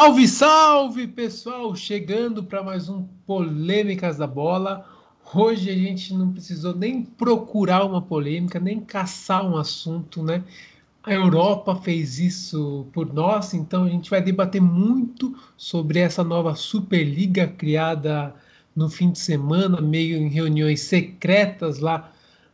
Salve, 0.00 0.26
salve, 0.26 1.06
pessoal! 1.08 1.76
Chegando 1.76 2.42
para 2.42 2.62
mais 2.62 2.88
um 2.88 3.02
Polêmicas 3.26 4.16
da 4.16 4.26
Bola. 4.26 4.88
Hoje 5.34 5.68
a 5.68 5.74
gente 5.74 6.14
não 6.14 6.32
precisou 6.32 6.74
nem 6.74 7.02
procurar 7.02 7.84
uma 7.84 8.00
polêmica, 8.00 8.58
nem 8.58 8.80
caçar 8.80 9.44
um 9.46 9.58
assunto, 9.58 10.22
né? 10.22 10.42
A 11.02 11.12
Europa 11.12 11.76
fez 11.76 12.18
isso 12.18 12.86
por 12.94 13.12
nós, 13.12 13.52
então 13.52 13.84
a 13.84 13.90
gente 13.90 14.08
vai 14.08 14.22
debater 14.22 14.62
muito 14.62 15.38
sobre 15.54 15.98
essa 15.98 16.24
nova 16.24 16.54
Superliga 16.54 17.46
criada 17.46 18.34
no 18.74 18.88
fim 18.88 19.10
de 19.10 19.18
semana, 19.18 19.82
meio 19.82 20.16
em 20.16 20.30
reuniões 20.30 20.80
secretas 20.80 21.78
lá 21.78 22.10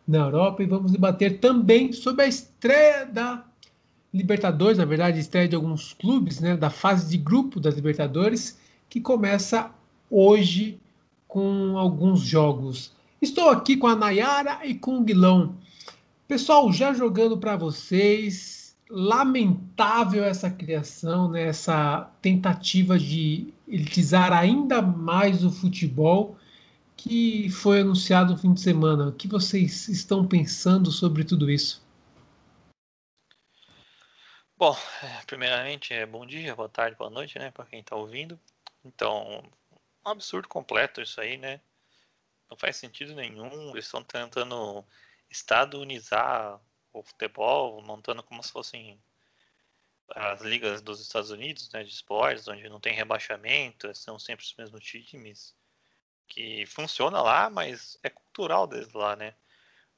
na 0.07 0.19
Europa, 0.19 0.65
e 0.65 0.67
vamos 0.67 0.91
debater 0.91 1.39
também 1.39 1.93
sobre 1.93 2.25
a 2.25 2.27
estreia 2.27 3.07
da 3.07 3.46
Libertadores, 4.17 4.79
na 4.79 4.85
verdade, 4.85 5.21
estreia 5.21 5.49
de 5.49 5.55
alguns 5.55 5.93
clubes, 5.93 6.41
né, 6.41 6.57
da 6.57 6.71
fase 6.71 7.09
de 7.11 7.19
grupo 7.19 7.61
das 7.61 7.75
Libertadores, 7.75 8.59
que 8.89 9.01
começa 9.01 9.71
hoje 10.11 10.81
com 11.29 11.77
alguns 11.77 12.21
jogos. 12.21 12.93
Estou 13.21 13.49
aqui 13.51 13.77
com 13.77 13.87
a 13.87 13.97
Nayara 13.97 14.65
e 14.65 14.75
com 14.75 14.99
o 14.99 15.05
Guilão. 15.05 15.57
Pessoal, 16.27 16.73
já 16.73 16.93
jogando 16.93 17.39
para 17.39 17.57
vocês, 17.57 18.77
lamentável 18.91 20.25
essa 20.25 20.51
criação, 20.51 21.31
né, 21.31 21.45
essa 21.45 22.11
tentativa 22.23 22.99
de 22.99 23.53
elitizar 23.69 24.33
ainda 24.33 24.81
mais 24.81 25.45
o 25.45 25.51
futebol 25.51 26.37
que 26.97 27.51
foi 27.51 27.81
anunciado 27.81 28.33
no 28.33 28.39
fim 28.39 28.53
de 28.53 28.61
semana. 28.61 29.09
O 29.09 29.13
que 29.13 29.29
vocês 29.29 29.89
estão 29.89 30.27
pensando 30.27 30.91
sobre 30.91 31.25
tudo 31.25 31.51
isso? 31.51 31.86
Bom, 34.59 34.75
é, 35.03 35.23
primeiramente, 35.27 35.93
é 35.93 36.07
bom 36.07 36.25
dia, 36.25 36.57
boa 36.57 36.69
tarde, 36.69 36.97
boa 36.97 37.11
noite, 37.11 37.39
né, 37.39 37.51
para 37.51 37.67
quem 37.67 37.81
está 37.81 37.95
ouvindo. 37.95 38.41
Então, 38.83 39.45
um 40.05 40.09
absurdo 40.09 40.49
completo 40.49 41.03
isso 41.03 41.21
aí, 41.21 41.37
né? 41.37 41.61
Não 42.51 42.57
faz 42.57 42.77
sentido 42.77 43.15
nenhum. 43.15 43.71
Eles 43.73 43.85
estão 43.85 44.03
tentando 44.03 44.83
estadunizar 45.29 46.59
o 46.91 47.03
futebol, 47.03 47.83
montando 47.83 48.23
como 48.23 48.43
se 48.43 48.51
fossem 48.51 48.99
as 50.15 50.41
ligas 50.41 50.81
dos 50.81 51.03
Estados 51.03 51.31
Unidos, 51.31 51.71
né, 51.73 51.85
de 51.85 51.91
esportes, 51.91 52.49
onde 52.49 52.67
não 52.67 52.81
tem 52.81 52.95
rebaixamento, 52.95 53.95
são 53.95 54.19
sempre 54.19 54.47
os 54.47 54.55
mesmos 54.55 54.83
times, 54.83 55.55
que 56.27 56.65
funciona 56.65 57.21
lá, 57.21 57.51
mas 57.51 57.99
é 58.03 58.09
cultural 58.09 58.67
desde 58.67 58.97
lá, 58.97 59.17
né? 59.17 59.35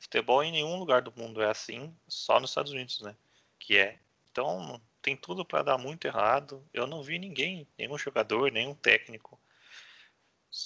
Futebol 0.01 0.43
em 0.43 0.51
nenhum 0.51 0.77
lugar 0.81 1.01
do 1.01 1.13
mundo 1.17 1.41
é 1.41 1.49
assim, 1.49 1.97
só 2.09 2.41
nos 2.41 2.51
Estados 2.51 2.73
Unidos, 2.73 3.01
né? 3.03 3.17
Que 3.61 3.79
é 3.79 4.01
então 4.39 4.81
tem 5.03 5.17
tudo 5.17 5.45
para 5.45 5.65
dar 5.65 5.79
muito 5.79 6.07
errado. 6.07 6.65
Eu 6.73 6.87
não 6.87 7.03
vi 7.03 7.19
ninguém, 7.19 7.67
nenhum 7.77 7.99
jogador, 7.99 8.53
nenhum 8.53 8.75
técnico 8.75 9.41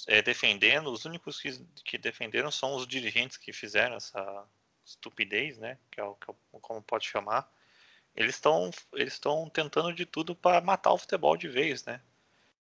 é, 0.07 0.21
defendendo. 0.21 0.91
Os 0.91 1.05
únicos 1.05 1.41
que, 1.41 1.51
que, 1.83 1.97
defenderam 1.97 2.51
são 2.51 2.75
os 2.75 2.85
dirigentes 2.85 3.35
que 3.35 3.51
fizeram 3.51 3.95
essa 3.95 4.47
estupidez, 4.85 5.57
né? 5.57 5.79
Que 5.89 5.99
é 5.99 6.03
o 6.03 6.13
que 6.15 6.27
como 6.61 6.83
pode 6.83 7.07
chamar. 7.07 7.51
Eles 8.15 8.35
estão 8.35 8.69
eles 8.93 9.13
estão 9.13 9.49
tentando 9.49 9.91
de 9.91 10.05
tudo 10.05 10.35
para 10.35 10.61
matar 10.61 10.93
o 10.93 10.97
futebol 10.97 11.35
de 11.35 11.47
vez, 11.47 11.83
né? 11.85 11.99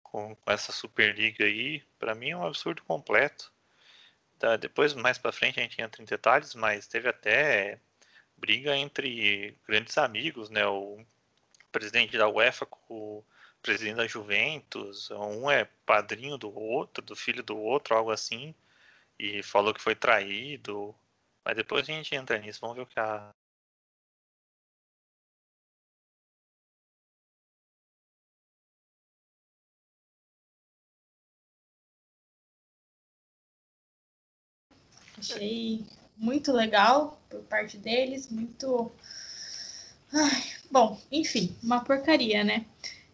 Com, 0.02 0.36
com 0.36 0.52
essa 0.52 0.72
Superliga 0.72 1.46
aí, 1.46 1.84
para 2.00 2.16
mim 2.16 2.32
é 2.32 2.38
um 2.38 2.46
absurdo 2.48 2.84
completo. 2.84 3.54
Depois 4.60 4.94
mais 4.94 5.18
para 5.18 5.32
frente 5.32 5.60
a 5.60 5.64
gente 5.64 5.82
entra 5.82 6.02
em 6.02 6.06
detalhes, 6.06 6.56
mas 6.56 6.88
teve 6.88 7.08
até 7.10 7.80
briga 8.38 8.76
entre 8.78 9.58
grandes 9.68 9.98
amigos, 9.98 10.50
né? 10.50 10.66
O 10.68 11.06
presidente 11.72 12.18
da 12.18 12.28
UEFA 12.30 12.66
com 12.66 13.20
o 13.20 13.26
presidente 13.62 13.98
da 13.98 14.08
Juventus, 14.08 15.10
um 15.12 15.50
é 15.50 15.66
padrinho 15.86 16.38
do 16.38 16.54
outro, 16.56 17.04
do 17.04 17.16
filho 17.16 17.44
do 17.44 17.58
outro, 17.58 17.96
algo 17.96 18.12
assim, 18.12 18.54
e 19.20 19.44
falou 19.44 19.74
que 19.74 19.82
foi 19.82 19.96
traído. 19.96 20.96
Mas 21.44 21.56
depois 21.56 21.84
a 21.84 21.94
gente 21.94 22.16
entra 22.16 22.38
nisso, 22.40 22.62
vamos 22.62 22.78
ver 22.78 22.84
o 22.84 22.88
que 22.88 23.00
a 23.00 23.34
Achei 35.18 35.86
muito 36.18 36.52
legal 36.52 37.22
por 37.30 37.42
parte 37.44 37.78
deles, 37.78 38.30
muito. 38.30 38.92
Ai, 40.14 40.44
bom, 40.72 41.00
enfim, 41.12 41.56
uma 41.64 41.84
porcaria, 41.84 42.44
né? 42.44 42.66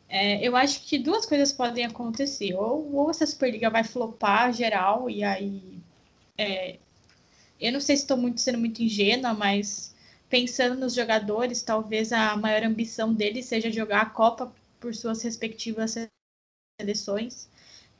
É, 0.08 0.46
eu 0.46 0.56
acho 0.56 0.82
que 0.84 0.98
duas 1.00 1.26
coisas 1.26 1.52
podem 1.54 1.86
acontecer. 1.86 2.54
Ou, 2.56 2.94
ou 2.94 3.10
essa 3.10 3.26
Superliga 3.26 3.70
vai 3.70 3.84
flopar 3.84 4.54
geral, 4.54 5.10
e 5.10 5.24
aí. 5.24 5.82
É, 6.38 6.80
eu 7.60 7.72
não 7.72 7.80
sei 7.80 7.96
se 7.96 8.04
estou 8.04 8.18
muito, 8.18 8.42
sendo 8.42 8.58
muito 8.58 8.82
ingênua, 8.82 9.34
mas 9.34 9.96
pensando 10.30 10.80
nos 10.80 10.96
jogadores, 10.96 11.62
talvez 11.62 12.12
a 12.12 12.36
maior 12.38 12.64
ambição 12.64 13.14
deles 13.14 13.46
seja 13.46 13.72
jogar 13.72 14.02
a 14.02 14.06
Copa 14.10 14.54
por 14.80 14.96
suas 14.96 15.22
respectivas 15.22 15.96
seleções. 16.80 17.50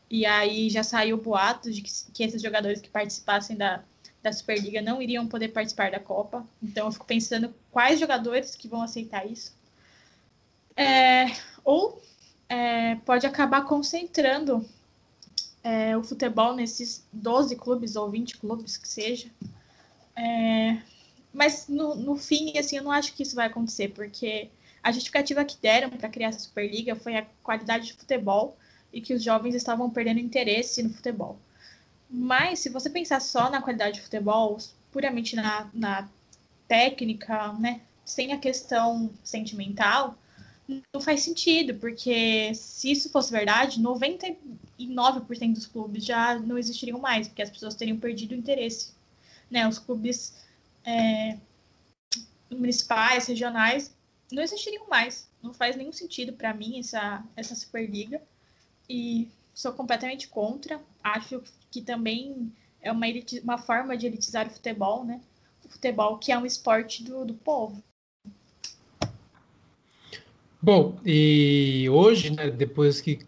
E 0.10 0.26
aí 0.26 0.70
já 0.70 0.84
saiu 0.84 1.18
boato 1.18 1.72
de 1.72 1.82
que, 1.82 1.92
que 2.14 2.24
esses 2.24 2.42
jogadores 2.42 2.82
que 2.82 2.90
participassem 2.90 3.56
da, 3.58 3.84
da 4.22 4.32
Superliga 4.32 4.82
não 4.82 5.02
iriam 5.02 5.28
poder 5.28 5.50
participar 5.50 5.92
da 5.92 6.00
Copa. 6.00 6.46
Então 6.62 6.88
eu 6.88 6.92
fico 6.92 7.06
pensando 7.06 7.54
quais 7.72 8.00
jogadores 8.00 8.56
que 8.56 8.68
vão 8.68 8.82
aceitar 8.82 9.26
isso. 9.30 9.54
É, 10.76 11.26
ou 11.64 12.02
é, 12.48 12.96
pode 12.96 13.26
acabar 13.26 13.66
concentrando 13.66 14.66
é, 15.64 15.96
o 15.98 16.04
futebol 16.04 16.56
nesses 16.56 17.06
12 17.12 17.56
clubes 17.56 17.96
ou 17.96 18.10
20 18.10 18.38
clubes 18.38 18.78
que 18.78 18.88
seja. 18.88 19.30
É, 20.16 20.78
mas 21.34 21.68
no, 21.68 21.96
no 21.96 22.16
fim, 22.16 22.58
assim, 22.58 22.78
eu 22.78 22.84
não 22.84 22.92
acho 22.92 23.14
que 23.14 23.24
isso 23.24 23.36
vai 23.36 23.48
acontecer, 23.48 23.90
porque 23.90 24.50
a 24.84 24.92
justificativa 24.92 25.46
que 25.46 25.58
deram 25.62 25.90
para 25.90 26.10
criar 26.10 26.30
essa 26.30 26.40
Superliga 26.40 26.96
foi 26.96 27.16
a 27.16 27.26
qualidade 27.44 27.88
de 27.88 27.94
futebol 27.94 28.58
e 28.92 29.00
que 29.00 29.14
os 29.14 29.24
jovens 29.24 29.56
estavam 29.56 29.90
perdendo 29.90 30.20
interesse 30.20 30.84
no 30.84 30.90
futebol. 30.90 31.40
Mas 32.12 32.60
se 32.60 32.70
você 32.70 32.90
pensar 32.90 33.22
só 33.22 33.50
na 33.50 33.62
qualidade 33.62 33.96
de 33.96 34.02
futebol, 34.02 34.58
puramente 34.92 35.34
na, 35.36 35.70
na 35.74 36.10
técnica, 36.68 37.54
né, 37.54 37.82
sem 38.04 38.34
a 38.34 38.38
questão 38.38 39.10
sentimental, 39.24 40.18
não 40.94 41.02
faz 41.02 41.22
sentido, 41.22 41.76
porque 41.76 42.54
se 42.54 42.92
isso 42.92 43.10
fosse 43.10 43.32
verdade, 43.32 43.82
99% 43.82 45.54
dos 45.54 45.66
clubes 45.66 46.06
já 46.06 46.38
não 46.40 46.58
existiriam 46.58 47.00
mais, 47.00 47.28
porque 47.28 47.42
as 47.42 47.50
pessoas 47.50 47.76
teriam 47.76 47.98
perdido 47.98 48.34
o 48.34 48.38
interesse. 48.38 48.94
Né? 49.50 49.68
Os 49.68 49.80
clubes 49.80 50.36
é, 50.86 51.38
municipais, 52.50 53.28
regionais, 53.28 53.94
não 54.32 54.44
existiriam 54.44 54.88
mais. 54.88 55.30
Não 55.42 55.54
faz 55.54 55.76
nenhum 55.76 55.92
sentido 55.92 56.34
para 56.34 56.54
mim 56.54 56.80
essa, 56.80 57.24
essa 57.36 57.56
Superliga. 57.56 58.22
E 58.90 59.30
sou 59.54 59.74
completamente 59.74 60.28
contra. 60.28 60.82
Acho 61.04 61.44
que 61.72 61.82
também 61.82 62.52
é 62.82 62.92
uma, 62.92 63.08
uma 63.44 63.58
forma 63.58 63.98
de 63.98 64.06
elitizar 64.06 64.46
o 64.48 64.52
futebol, 64.52 65.06
né? 65.06 65.22
O 65.66 65.70
futebol 65.70 66.18
que 66.18 66.32
é 66.32 66.38
um 66.38 66.46
esporte 66.46 67.04
do, 67.04 67.26
do 67.26 67.34
povo. 67.34 67.82
Bom, 70.62 71.00
e 71.04 71.88
hoje, 71.90 72.30
né, 72.30 72.52
depois 72.52 73.02
que 73.02 73.20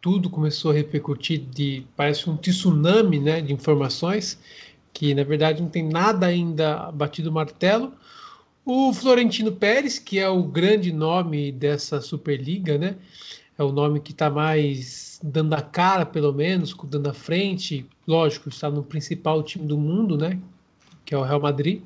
tudo 0.00 0.30
começou 0.30 0.70
a 0.70 0.74
repercutir 0.74 1.40
de 1.40 1.84
parece 1.96 2.30
um 2.30 2.36
tsunami, 2.36 3.18
né, 3.18 3.40
de 3.40 3.52
informações 3.52 4.38
que 4.92 5.12
na 5.14 5.24
verdade 5.24 5.60
não 5.60 5.68
tem 5.68 5.82
nada 5.82 6.26
ainda 6.26 6.92
batido 6.92 7.28
o 7.28 7.32
martelo. 7.32 7.92
O 8.64 8.92
Florentino 8.92 9.52
Pérez, 9.52 9.98
que 9.98 10.18
é 10.18 10.28
o 10.28 10.42
grande 10.42 10.92
nome 10.92 11.50
dessa 11.50 12.00
Superliga, 12.00 12.78
né, 12.78 12.96
é 13.58 13.64
o 13.64 13.72
nome 13.72 14.00
que 14.00 14.12
está 14.12 14.28
mais 14.28 15.18
dando 15.22 15.54
a 15.54 15.62
cara, 15.62 16.04
pelo 16.04 16.32
menos, 16.32 16.76
dando 16.84 17.08
a 17.08 17.14
frente. 17.14 17.86
Lógico, 18.06 18.48
está 18.48 18.70
no 18.70 18.82
principal 18.82 19.42
time 19.42 19.66
do 19.66 19.78
mundo, 19.78 20.16
né? 20.16 20.38
Que 21.04 21.14
é 21.14 21.18
o 21.18 21.22
Real 21.22 21.40
Madrid. 21.40 21.82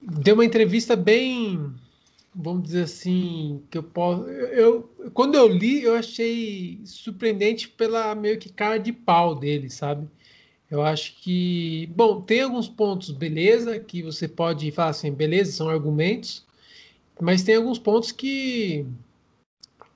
Deu 0.00 0.34
uma 0.34 0.44
entrevista 0.44 0.94
bem, 0.94 1.72
vamos 2.34 2.64
dizer 2.64 2.82
assim, 2.82 3.62
que 3.70 3.78
eu 3.78 3.82
posso. 3.82 4.24
Eu, 4.28 4.82
quando 5.12 5.34
eu 5.34 5.48
li, 5.48 5.82
eu 5.82 5.94
achei 5.94 6.80
surpreendente 6.84 7.68
pela 7.68 8.14
meio 8.14 8.38
que 8.38 8.52
cara 8.52 8.78
de 8.78 8.92
pau 8.92 9.34
dele, 9.34 9.68
sabe? 9.70 10.06
Eu 10.70 10.82
acho 10.82 11.16
que, 11.20 11.88
bom, 11.94 12.20
tem 12.20 12.42
alguns 12.42 12.68
pontos, 12.68 13.10
beleza, 13.10 13.78
que 13.78 14.02
você 14.02 14.28
pode 14.28 14.70
falar 14.72 14.90
assim, 14.90 15.12
beleza, 15.12 15.52
são 15.52 15.68
argumentos, 15.68 16.44
mas 17.20 17.42
tem 17.42 17.56
alguns 17.56 17.78
pontos 17.78 18.10
que 18.12 18.86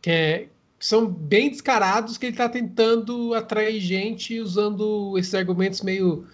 que 0.00 0.10
é, 0.10 0.48
são 0.78 1.06
bem 1.06 1.50
descarados 1.50 2.16
que 2.16 2.26
ele 2.26 2.34
está 2.34 2.48
tentando 2.48 3.34
atrair 3.34 3.80
gente 3.80 4.38
usando 4.40 5.16
esses 5.18 5.34
argumentos 5.34 5.82
meio 5.82 6.26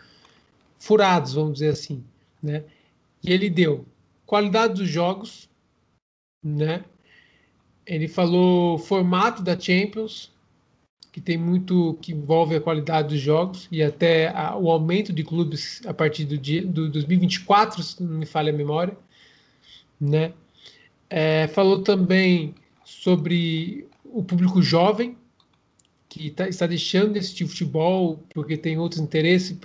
furados, 0.79 1.33
vamos 1.33 1.55
dizer 1.55 1.71
assim, 1.71 2.05
né? 2.43 2.65
E 3.23 3.33
ele 3.33 3.49
deu 3.49 3.87
qualidade 4.27 4.75
dos 4.75 4.89
jogos, 4.89 5.49
né? 6.43 6.85
Ele 7.87 8.07
falou 8.09 8.79
formato 8.79 9.43
da 9.43 9.59
Champions, 9.59 10.31
que 11.11 11.21
tem 11.21 11.39
muito 11.39 11.97
que 12.03 12.13
envolve 12.13 12.57
a 12.57 12.61
qualidade 12.61 13.09
dos 13.09 13.21
jogos 13.21 13.69
e 13.71 13.83
até 13.83 14.29
a, 14.29 14.57
o 14.57 14.71
aumento 14.71 15.13
de 15.13 15.23
clubes 15.23 15.81
a 15.87 15.95
partir 15.95 16.25
do 16.25 16.37
dia 16.37 16.67
do 16.67 16.91
2024, 16.91 17.83
se 17.83 18.03
não 18.03 18.19
me 18.19 18.27
falha 18.27 18.53
a 18.53 18.57
memória, 18.57 18.97
né? 20.01 20.35
É, 21.09 21.47
falou 21.49 21.83
também 21.83 22.55
sobre 23.03 23.87
o 24.05 24.23
público 24.23 24.63
jovem 24.63 25.17
que 26.09 26.31
tá, 26.31 26.49
está 26.49 26.67
deixando 26.67 27.19
de 27.19 27.47
futebol 27.47 28.23
porque 28.33 28.57
tem 28.57 28.79
outros 28.79 29.01
interesses, 29.01 29.59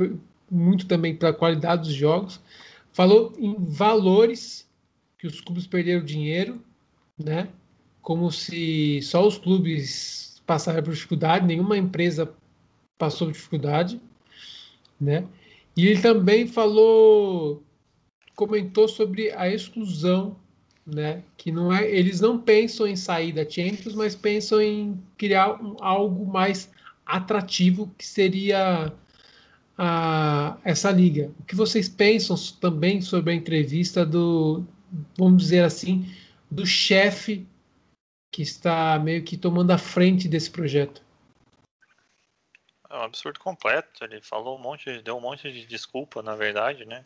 muito 0.49 0.87
também 0.87 1.15
para 1.15 1.29
a 1.29 1.33
qualidade 1.33 1.83
dos 1.83 1.93
jogos. 1.93 2.41
Falou 2.91 3.33
em 3.37 3.55
valores 3.59 4.67
que 5.19 5.27
os 5.27 5.39
clubes 5.41 5.67
perderam 5.67 6.03
dinheiro, 6.03 6.59
né? 7.17 7.49
Como 8.01 8.31
se 8.31 8.99
só 9.03 9.27
os 9.27 9.37
clubes 9.37 10.41
passaram 10.45 10.81
por 10.81 10.93
dificuldade, 10.93 11.45
nenhuma 11.45 11.77
empresa 11.77 12.33
passou 12.97 13.27
por 13.27 13.33
dificuldade, 13.33 14.01
né? 14.99 15.27
E 15.77 15.87
ele 15.87 16.01
também 16.01 16.47
falou, 16.47 17.63
comentou 18.35 18.87
sobre 18.87 19.31
a 19.31 19.47
exclusão, 19.47 20.35
né? 20.93 21.23
Que 21.37 21.51
não 21.51 21.71
é, 21.71 21.89
eles 21.89 22.19
não 22.19 22.39
pensam 22.39 22.87
em 22.87 22.95
sair 22.95 23.31
da 23.31 23.47
Champions, 23.47 23.95
mas 23.95 24.15
pensam 24.15 24.61
em 24.61 25.01
criar 25.17 25.61
um, 25.61 25.75
algo 25.79 26.25
mais 26.25 26.71
atrativo 27.05 27.93
que 27.97 28.05
seria 28.05 28.93
a, 29.77 30.57
essa 30.63 30.91
liga. 30.91 31.31
O 31.39 31.43
que 31.43 31.55
vocês 31.55 31.87
pensam 31.87 32.35
também 32.59 33.01
sobre 33.01 33.31
a 33.31 33.35
entrevista 33.35 34.05
do, 34.05 34.65
vamos 35.17 35.43
dizer 35.43 35.63
assim, 35.63 36.05
do 36.49 36.65
chefe 36.65 37.47
que 38.31 38.41
está 38.41 38.99
meio 38.99 39.23
que 39.23 39.37
tomando 39.37 39.71
a 39.71 39.77
frente 39.77 40.27
desse 40.27 40.51
projeto? 40.51 41.01
É 42.89 42.95
um 42.95 43.03
absurdo 43.03 43.39
completo. 43.39 44.03
Ele 44.03 44.21
falou 44.21 44.57
um 44.57 44.61
monte, 44.61 45.01
deu 45.01 45.17
um 45.17 45.21
monte 45.21 45.51
de 45.51 45.65
desculpa, 45.65 46.21
na 46.21 46.35
verdade, 46.35 46.85
né? 46.85 47.05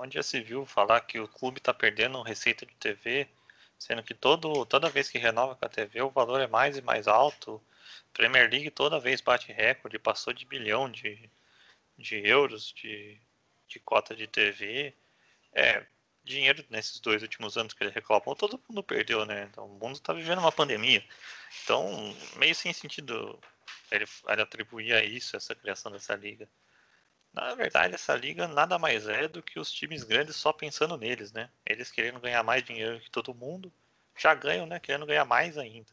Onde 0.00 0.14
já 0.14 0.22
se 0.22 0.40
viu 0.40 0.64
falar 0.64 1.00
que 1.00 1.18
o 1.18 1.26
clube 1.26 1.58
está 1.58 1.74
perdendo 1.74 2.22
receita 2.22 2.64
de 2.64 2.72
TV, 2.76 3.28
sendo 3.76 4.00
que 4.00 4.14
todo, 4.14 4.64
toda 4.64 4.88
vez 4.88 5.08
que 5.08 5.18
renova 5.18 5.56
com 5.56 5.64
a 5.64 5.68
TV 5.68 6.00
o 6.02 6.08
valor 6.08 6.40
é 6.40 6.46
mais 6.46 6.76
e 6.76 6.82
mais 6.82 7.08
alto. 7.08 7.60
Premier 8.14 8.48
League 8.48 8.70
toda 8.70 9.00
vez 9.00 9.20
bate 9.20 9.50
recorde, 9.52 9.98
passou 9.98 10.32
de 10.32 10.46
bilhão 10.46 10.88
de, 10.88 11.28
de 11.98 12.16
euros 12.24 12.72
de, 12.72 13.18
de 13.66 13.80
cota 13.80 14.14
de 14.14 14.28
TV. 14.28 14.94
É, 15.52 15.84
dinheiro 16.22 16.64
nesses 16.70 17.00
dois 17.00 17.20
últimos 17.22 17.56
anos 17.58 17.74
que 17.74 17.82
ele 17.82 17.90
reclamou, 17.90 18.36
todo 18.36 18.62
mundo 18.68 18.84
perdeu, 18.84 19.26
né? 19.26 19.48
Então 19.50 19.66
o 19.66 19.78
mundo 19.80 19.96
está 19.96 20.12
vivendo 20.12 20.38
uma 20.38 20.52
pandemia. 20.52 21.04
Então, 21.64 22.14
meio 22.36 22.54
sem 22.54 22.72
sentido 22.72 23.36
ele, 23.90 24.04
ele 24.28 24.94
a 24.94 25.02
isso, 25.02 25.36
essa 25.36 25.56
criação 25.56 25.90
dessa 25.90 26.14
liga. 26.14 26.48
Na 27.32 27.54
verdade, 27.54 27.94
essa 27.94 28.14
liga 28.16 28.48
nada 28.48 28.78
mais 28.78 29.06
é 29.06 29.28
do 29.28 29.42
que 29.42 29.58
os 29.58 29.70
times 29.70 30.02
grandes 30.02 30.36
só 30.36 30.52
pensando 30.52 30.96
neles, 30.96 31.32
né? 31.32 31.50
Eles 31.64 31.90
querendo 31.90 32.20
ganhar 32.20 32.42
mais 32.42 32.62
dinheiro 32.62 33.00
que 33.00 33.10
todo 33.10 33.34
mundo, 33.34 33.72
já 34.16 34.34
ganham, 34.34 34.66
né? 34.66 34.80
Querendo 34.80 35.06
ganhar 35.06 35.24
mais 35.24 35.56
ainda. 35.56 35.90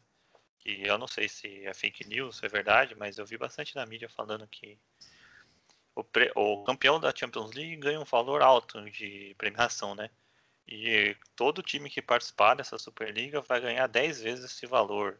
E 0.64 0.84
eu 0.84 0.98
não 0.98 1.06
sei 1.06 1.28
se 1.28 1.64
é 1.64 1.72
fake 1.72 2.06
news, 2.08 2.42
é 2.42 2.48
verdade, 2.48 2.96
mas 2.96 3.18
eu 3.18 3.26
vi 3.26 3.38
bastante 3.38 3.76
na 3.76 3.86
mídia 3.86 4.08
falando 4.08 4.46
que 4.48 4.76
o, 5.94 6.02
pre, 6.02 6.32
o 6.34 6.64
campeão 6.64 6.98
da 7.00 7.14
Champions 7.14 7.52
League 7.52 7.76
ganha 7.76 8.00
um 8.00 8.04
valor 8.04 8.42
alto 8.42 8.90
de 8.90 9.34
premiação, 9.38 9.94
né? 9.94 10.10
E 10.66 11.16
todo 11.36 11.62
time 11.62 11.88
que 11.88 12.02
participar 12.02 12.54
dessa 12.54 12.76
Superliga 12.76 13.40
vai 13.40 13.60
ganhar 13.60 13.86
10 13.86 14.20
vezes 14.20 14.44
esse 14.44 14.66
valor. 14.66 15.18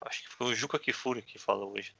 Acho 0.00 0.22
que 0.22 0.28
foi 0.30 0.46
o 0.46 0.54
Juca 0.54 0.78
Kifuri 0.78 1.20
que 1.20 1.38
falou 1.38 1.72
hoje 1.72 1.94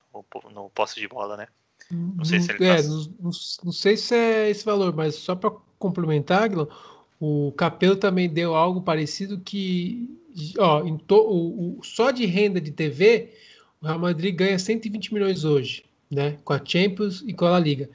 no, 0.52 0.70
posse 0.70 1.00
de 1.00 1.08
bola, 1.08 1.36
né? 1.36 1.48
Não 1.90 2.24
sei 2.24 2.40
se 2.40 2.52
ele 2.52 2.64
é, 2.66 2.76
tá... 2.76 2.88
não, 2.88 3.30
não, 3.64 3.72
sei 3.72 3.96
se 3.96 4.14
é 4.14 4.50
esse 4.50 4.64
valor, 4.64 4.94
mas 4.94 5.14
só 5.14 5.34
para 5.34 5.52
complementar, 5.78 6.44
Aguilon, 6.44 6.66
o 7.20 7.52
Capelo 7.56 7.96
também 7.96 8.28
deu 8.28 8.54
algo 8.54 8.82
parecido 8.82 9.40
que 9.40 10.08
ó, 10.58 10.82
to, 10.98 11.16
o, 11.16 11.78
o, 11.78 11.84
só 11.84 12.10
de 12.10 12.26
renda 12.26 12.60
de 12.60 12.70
TV, 12.70 13.34
o 13.80 13.86
Real 13.86 13.98
Madrid 13.98 14.34
ganha 14.34 14.58
120 14.58 15.12
milhões 15.12 15.44
hoje 15.44 15.84
né, 16.10 16.38
com 16.44 16.52
a 16.52 16.60
Champions 16.64 17.22
e 17.26 17.32
com 17.32 17.46
a 17.46 17.50
La 17.50 17.58
Liga. 17.58 17.88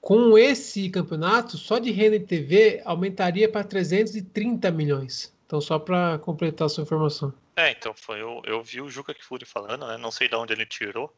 Com 0.00 0.38
esse 0.38 0.88
campeonato, 0.90 1.56
só 1.56 1.78
de 1.78 1.90
renda 1.90 2.18
de 2.18 2.26
TV 2.26 2.82
aumentaria 2.84 3.48
para 3.48 3.64
330 3.64 4.70
milhões. 4.70 5.34
Então, 5.46 5.60
só 5.60 5.78
para 5.78 6.18
completar 6.18 6.66
a 6.66 6.68
sua 6.68 6.84
informação. 6.84 7.32
É, 7.56 7.70
então 7.70 7.94
foi. 7.94 8.20
Eu, 8.20 8.42
eu 8.44 8.62
vi 8.62 8.80
o 8.80 8.90
Juca 8.90 9.14
Kfouri 9.14 9.46
falando, 9.46 9.86
né? 9.86 9.96
Não 9.96 10.10
sei 10.10 10.28
de 10.28 10.34
onde 10.34 10.52
ele 10.52 10.66
tirou, 10.66 11.12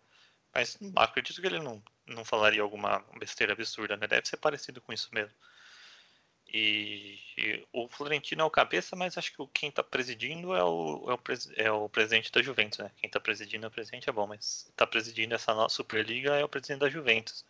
mas 0.56 0.78
acredito 0.96 1.38
que 1.38 1.46
ele 1.46 1.58
não, 1.60 1.82
não 2.06 2.24
falaria 2.24 2.62
alguma 2.62 3.04
besteira 3.18 3.52
absurda, 3.52 3.94
né? 3.94 4.06
Deve 4.06 4.26
ser 4.26 4.38
parecido 4.38 4.80
com 4.80 4.90
isso 4.90 5.10
mesmo. 5.12 5.34
E, 6.48 7.18
e, 7.36 7.66
o 7.72 7.86
Florentino 7.88 8.40
é 8.40 8.44
o 8.44 8.50
cabeça, 8.50 8.96
mas 8.96 9.18
acho 9.18 9.36
que 9.36 9.46
quem 9.52 9.68
está 9.68 9.82
presidindo 9.82 10.54
é 10.54 10.64
o, 10.64 11.10
é 11.10 11.14
o, 11.14 11.20
é, 11.56 11.70
o, 11.70 11.88
presidente 11.90 12.32
da 12.32 12.40
Juventus, 12.40 12.78
né? 12.78 12.90
Quem 12.96 13.08
está 13.08 13.20
presidindo 13.20 13.66
é 13.66 13.68
o 13.68 13.70
presidente, 13.70 14.08
é 14.08 14.12
bom, 14.12 14.26
mas 14.26 14.66
está 14.70 14.86
presidindo 14.86 15.34
essa 15.34 15.52
nossa 15.52 15.74
Superliga 15.74 16.34
é 16.36 16.44
o 16.44 16.48
presidente 16.48 16.80
da 16.80 16.88
Juventus. 16.88 17.44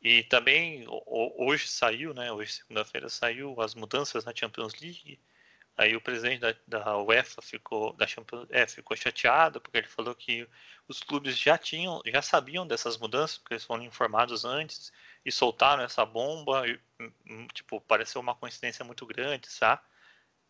E 0.00 0.22
também 0.24 0.86
hoje 0.88 1.68
saiu, 1.68 2.14
né? 2.14 2.32
Hoje, 2.32 2.54
segunda-feira, 2.54 3.10
saiu 3.10 3.60
as 3.60 3.74
mudanças 3.74 4.24
na 4.24 4.32
Champions 4.34 4.80
League. 4.80 5.20
Aí 5.78 5.94
o 5.94 6.00
presidente 6.00 6.40
da, 6.40 6.54
da 6.66 6.98
UEFA 6.98 7.40
ficou, 7.40 7.92
da 7.92 8.04
Champions, 8.04 8.48
é, 8.50 8.66
ficou 8.66 8.96
chateado 8.96 9.60
porque 9.60 9.78
ele 9.78 9.86
falou 9.86 10.12
que 10.12 10.48
os 10.88 11.04
clubes 11.04 11.38
já 11.38 11.56
tinham, 11.56 12.02
já 12.04 12.20
sabiam 12.20 12.66
dessas 12.66 12.98
mudanças, 12.98 13.38
porque 13.38 13.54
eles 13.54 13.64
foram 13.64 13.84
informados 13.84 14.44
antes 14.44 14.92
e 15.24 15.30
soltaram 15.30 15.84
essa 15.84 16.04
bomba, 16.04 16.66
e, 16.66 16.80
hum, 17.00 17.12
hum, 17.30 17.48
tipo, 17.54 17.80
pareceu 17.82 18.20
uma 18.20 18.34
coincidência 18.34 18.84
muito 18.84 19.06
grande, 19.06 19.48
sabe? 19.48 19.80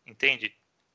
Entende? 0.06 0.54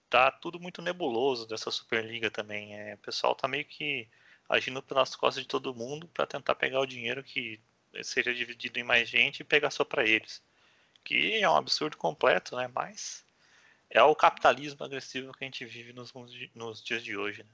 Tá 0.09 0.31
tudo 0.31 0.59
muito 0.59 0.81
nebuloso 0.81 1.47
dessa 1.47 1.69
Superliga 1.69 2.31
também. 2.31 2.75
É, 2.75 2.95
o 2.95 2.97
pessoal 2.99 3.35
tá 3.35 3.47
meio 3.47 3.65
que 3.65 4.09
agindo 4.49 4.81
pelas 4.81 5.15
costas 5.15 5.43
de 5.43 5.47
todo 5.49 5.75
mundo 5.75 6.07
para 6.07 6.25
tentar 6.25 6.55
pegar 6.55 6.79
o 6.79 6.87
dinheiro 6.87 7.23
que 7.23 7.59
seria 8.03 8.33
dividido 8.33 8.79
em 8.79 8.83
mais 8.83 9.07
gente 9.07 9.41
e 9.41 9.43
pegar 9.43 9.69
só 9.69 9.85
para 9.85 10.05
eles. 10.07 10.43
Que 11.03 11.35
é 11.39 11.49
um 11.49 11.55
absurdo 11.55 11.97
completo, 11.97 12.55
né? 12.55 12.67
Mas 12.73 13.23
é 13.93 14.03
o 14.03 14.15
capitalismo 14.15 14.83
agressivo 14.83 15.31
que 15.31 15.43
a 15.43 15.47
gente 15.47 15.65
vive 15.65 15.93
nos, 15.93 16.11
nos 16.55 16.83
dias 16.83 17.03
de 17.03 17.15
hoje, 17.15 17.43
né? 17.43 17.49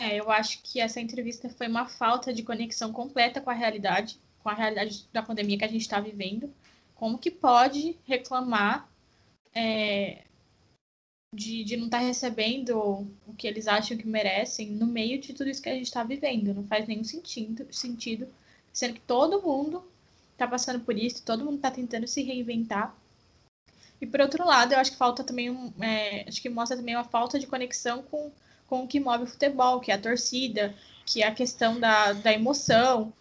É, 0.00 0.20
eu 0.20 0.30
acho 0.30 0.62
que 0.62 0.80
essa 0.80 1.00
entrevista 1.00 1.48
foi 1.48 1.66
uma 1.66 1.88
falta 1.88 2.32
de 2.32 2.44
conexão 2.44 2.92
completa 2.92 3.40
com 3.40 3.50
a 3.50 3.54
realidade, 3.54 4.20
com 4.38 4.48
a 4.48 4.54
realidade 4.54 5.08
da 5.12 5.22
pandemia 5.22 5.58
que 5.58 5.64
a 5.64 5.68
gente 5.68 5.80
está 5.80 5.98
vivendo. 5.98 6.54
Como 6.94 7.18
que 7.18 7.32
pode 7.32 7.98
reclamar 8.04 8.88
é, 9.52 10.24
de, 11.34 11.64
de 11.64 11.76
não 11.76 11.86
estar 11.86 11.98
tá 11.98 12.04
recebendo 12.04 12.78
o 13.26 13.34
que 13.36 13.46
eles 13.46 13.66
acham 13.66 13.96
que 13.96 14.06
merecem 14.06 14.70
no 14.70 14.86
meio 14.86 15.20
de 15.20 15.32
tudo 15.34 15.50
isso 15.50 15.62
que 15.62 15.68
a 15.68 15.74
gente 15.74 15.86
está 15.86 16.04
vivendo? 16.04 16.54
Não 16.54 16.64
faz 16.64 16.86
nenhum 16.86 17.04
sentido, 17.04 17.66
sentido, 17.72 18.32
sendo 18.72 18.94
que 18.94 19.00
todo 19.00 19.42
mundo 19.42 19.84
está 20.38 20.46
passando 20.46 20.84
por 20.84 20.96
isso, 20.96 21.22
todo 21.24 21.44
mundo 21.44 21.56
está 21.56 21.70
tentando 21.70 22.06
se 22.06 22.22
reinventar. 22.22 22.94
E 24.00 24.06
por 24.06 24.20
outro 24.20 24.46
lado, 24.46 24.72
eu 24.72 24.78
acho 24.78 24.92
que 24.92 24.96
falta 24.96 25.24
também 25.24 25.50
um, 25.50 25.72
é, 25.82 26.24
acho 26.28 26.40
que 26.40 26.48
mostra 26.48 26.76
também 26.76 26.94
uma 26.94 27.04
falta 27.04 27.38
de 27.38 27.46
conexão 27.46 28.02
com 28.02 28.30
com 28.68 28.84
o 28.84 28.86
que 28.86 29.00
move 29.00 29.24
o 29.24 29.26
futebol, 29.26 29.80
que 29.80 29.90
é 29.90 29.94
a 29.94 30.00
torcida, 30.00 30.74
que 31.04 31.22
é 31.22 31.26
a 31.26 31.34
questão 31.34 31.80
da, 31.80 32.12
da 32.12 32.32
emoção, 32.32 33.12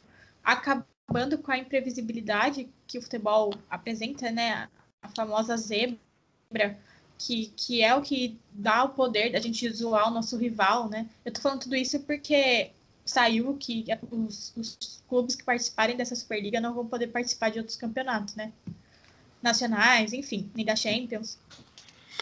acabando 0.44 1.38
com 1.38 1.52
a 1.52 1.58
imprevisibilidade 1.58 2.70
que 2.86 2.98
o 3.00 3.02
futebol 3.02 3.54
apresenta, 3.70 4.30
né? 4.30 4.70
A 5.02 5.10
famosa 5.10 5.56
zebra, 5.56 6.78
que, 7.18 7.48
que 7.56 7.82
é 7.82 7.96
o 7.96 8.02
que 8.02 8.38
dá 8.52 8.84
o 8.84 8.90
poder 8.90 9.32
da 9.32 9.40
gente 9.40 9.70
zoar 9.72 10.10
o 10.10 10.14
nosso 10.14 10.38
rival, 10.38 10.90
né? 10.90 11.10
Eu 11.24 11.32
tô 11.32 11.42
falando 11.42 11.62
tudo 11.62 11.76
isso 11.76 12.00
porque 12.02 12.72
saiu 13.08 13.56
que 13.56 13.86
os, 14.12 14.54
os 14.56 15.02
clubes 15.08 15.36
que 15.36 15.44
participarem 15.44 15.96
dessa 15.96 16.16
Superliga 16.16 16.60
não 16.60 16.74
vão 16.74 16.86
poder 16.86 17.08
participar 17.08 17.50
de 17.50 17.60
outros 17.60 17.78
campeonatos, 17.78 18.36
né? 18.36 18.52
Nacionais, 19.42 20.14
enfim, 20.14 20.52
nem 20.54 20.66
da 20.66 20.76
Champions. 20.76 21.40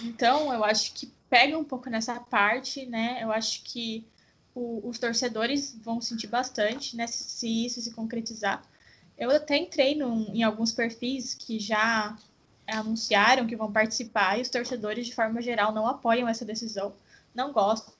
Então, 0.04 0.54
eu 0.54 0.64
acho 0.64 0.94
que 0.94 1.12
pega 1.30 1.58
um 1.58 1.64
pouco 1.64 1.90
nessa 1.90 2.20
parte, 2.20 2.86
né? 2.86 3.20
Eu 3.22 3.32
acho 3.32 3.64
que 3.64 4.06
o, 4.54 4.88
os 4.88 5.00
torcedores 5.00 5.76
vão 5.82 6.00
sentir 6.00 6.28
bastante, 6.28 6.96
né? 6.96 7.08
Se, 7.08 7.24
se, 7.24 7.66
isso 7.66 7.82
se 7.82 7.92
concretizar. 7.92 8.64
Eu 9.18 9.32
até 9.32 9.58
entrei 9.58 9.96
num, 9.96 10.34
em 10.34 10.44
alguns 10.44 10.72
perfis 10.72 11.34
que 11.34 11.60
já 11.60 12.16
anunciaram 12.68 13.48
que 13.48 13.56
vão 13.56 13.72
participar 13.72 14.38
e 14.38 14.42
os 14.42 14.50
torcedores, 14.50 15.08
de 15.08 15.16
forma 15.16 15.42
geral, 15.42 15.74
não 15.74 15.88
apoiam 15.88 16.28
essa 16.28 16.46
decisão, 16.46 16.94
não 17.34 17.52
gostam, 17.52 17.94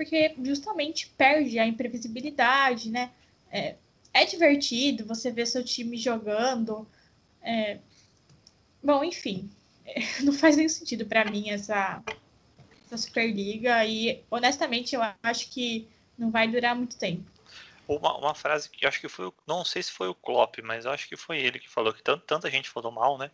porque 0.00 0.34
justamente 0.42 1.08
perde 1.08 1.58
a 1.58 1.66
imprevisibilidade, 1.66 2.90
né? 2.90 3.12
É, 3.52 3.76
é 4.14 4.24
divertido 4.24 5.04
você 5.04 5.30
ver 5.30 5.44
seu 5.46 5.62
time 5.62 5.94
jogando. 5.98 6.88
É... 7.42 7.78
Bom, 8.82 9.04
enfim, 9.04 9.50
não 10.24 10.32
faz 10.32 10.56
nenhum 10.56 10.70
sentido 10.70 11.04
para 11.04 11.30
mim 11.30 11.50
essa, 11.50 12.02
essa 12.86 12.96
Superliga 12.96 13.84
e 13.84 14.24
honestamente 14.30 14.94
eu 14.94 15.02
acho 15.22 15.50
que 15.50 15.86
não 16.16 16.30
vai 16.30 16.48
durar 16.48 16.74
muito 16.74 16.96
tempo. 16.96 17.30
Uma, 17.86 18.16
uma 18.16 18.34
frase 18.34 18.70
que 18.70 18.86
acho 18.86 19.02
que 19.02 19.08
foi, 19.08 19.30
não 19.46 19.66
sei 19.66 19.82
se 19.82 19.92
foi 19.92 20.08
o 20.08 20.14
Klopp, 20.14 20.60
mas 20.62 20.86
acho 20.86 21.06
que 21.06 21.16
foi 21.16 21.40
ele 21.40 21.58
que 21.58 21.68
falou 21.68 21.92
que 21.92 22.02
tanto, 22.02 22.24
tanta 22.24 22.50
gente 22.50 22.70
falou 22.70 22.90
mal, 22.90 23.18
né? 23.18 23.30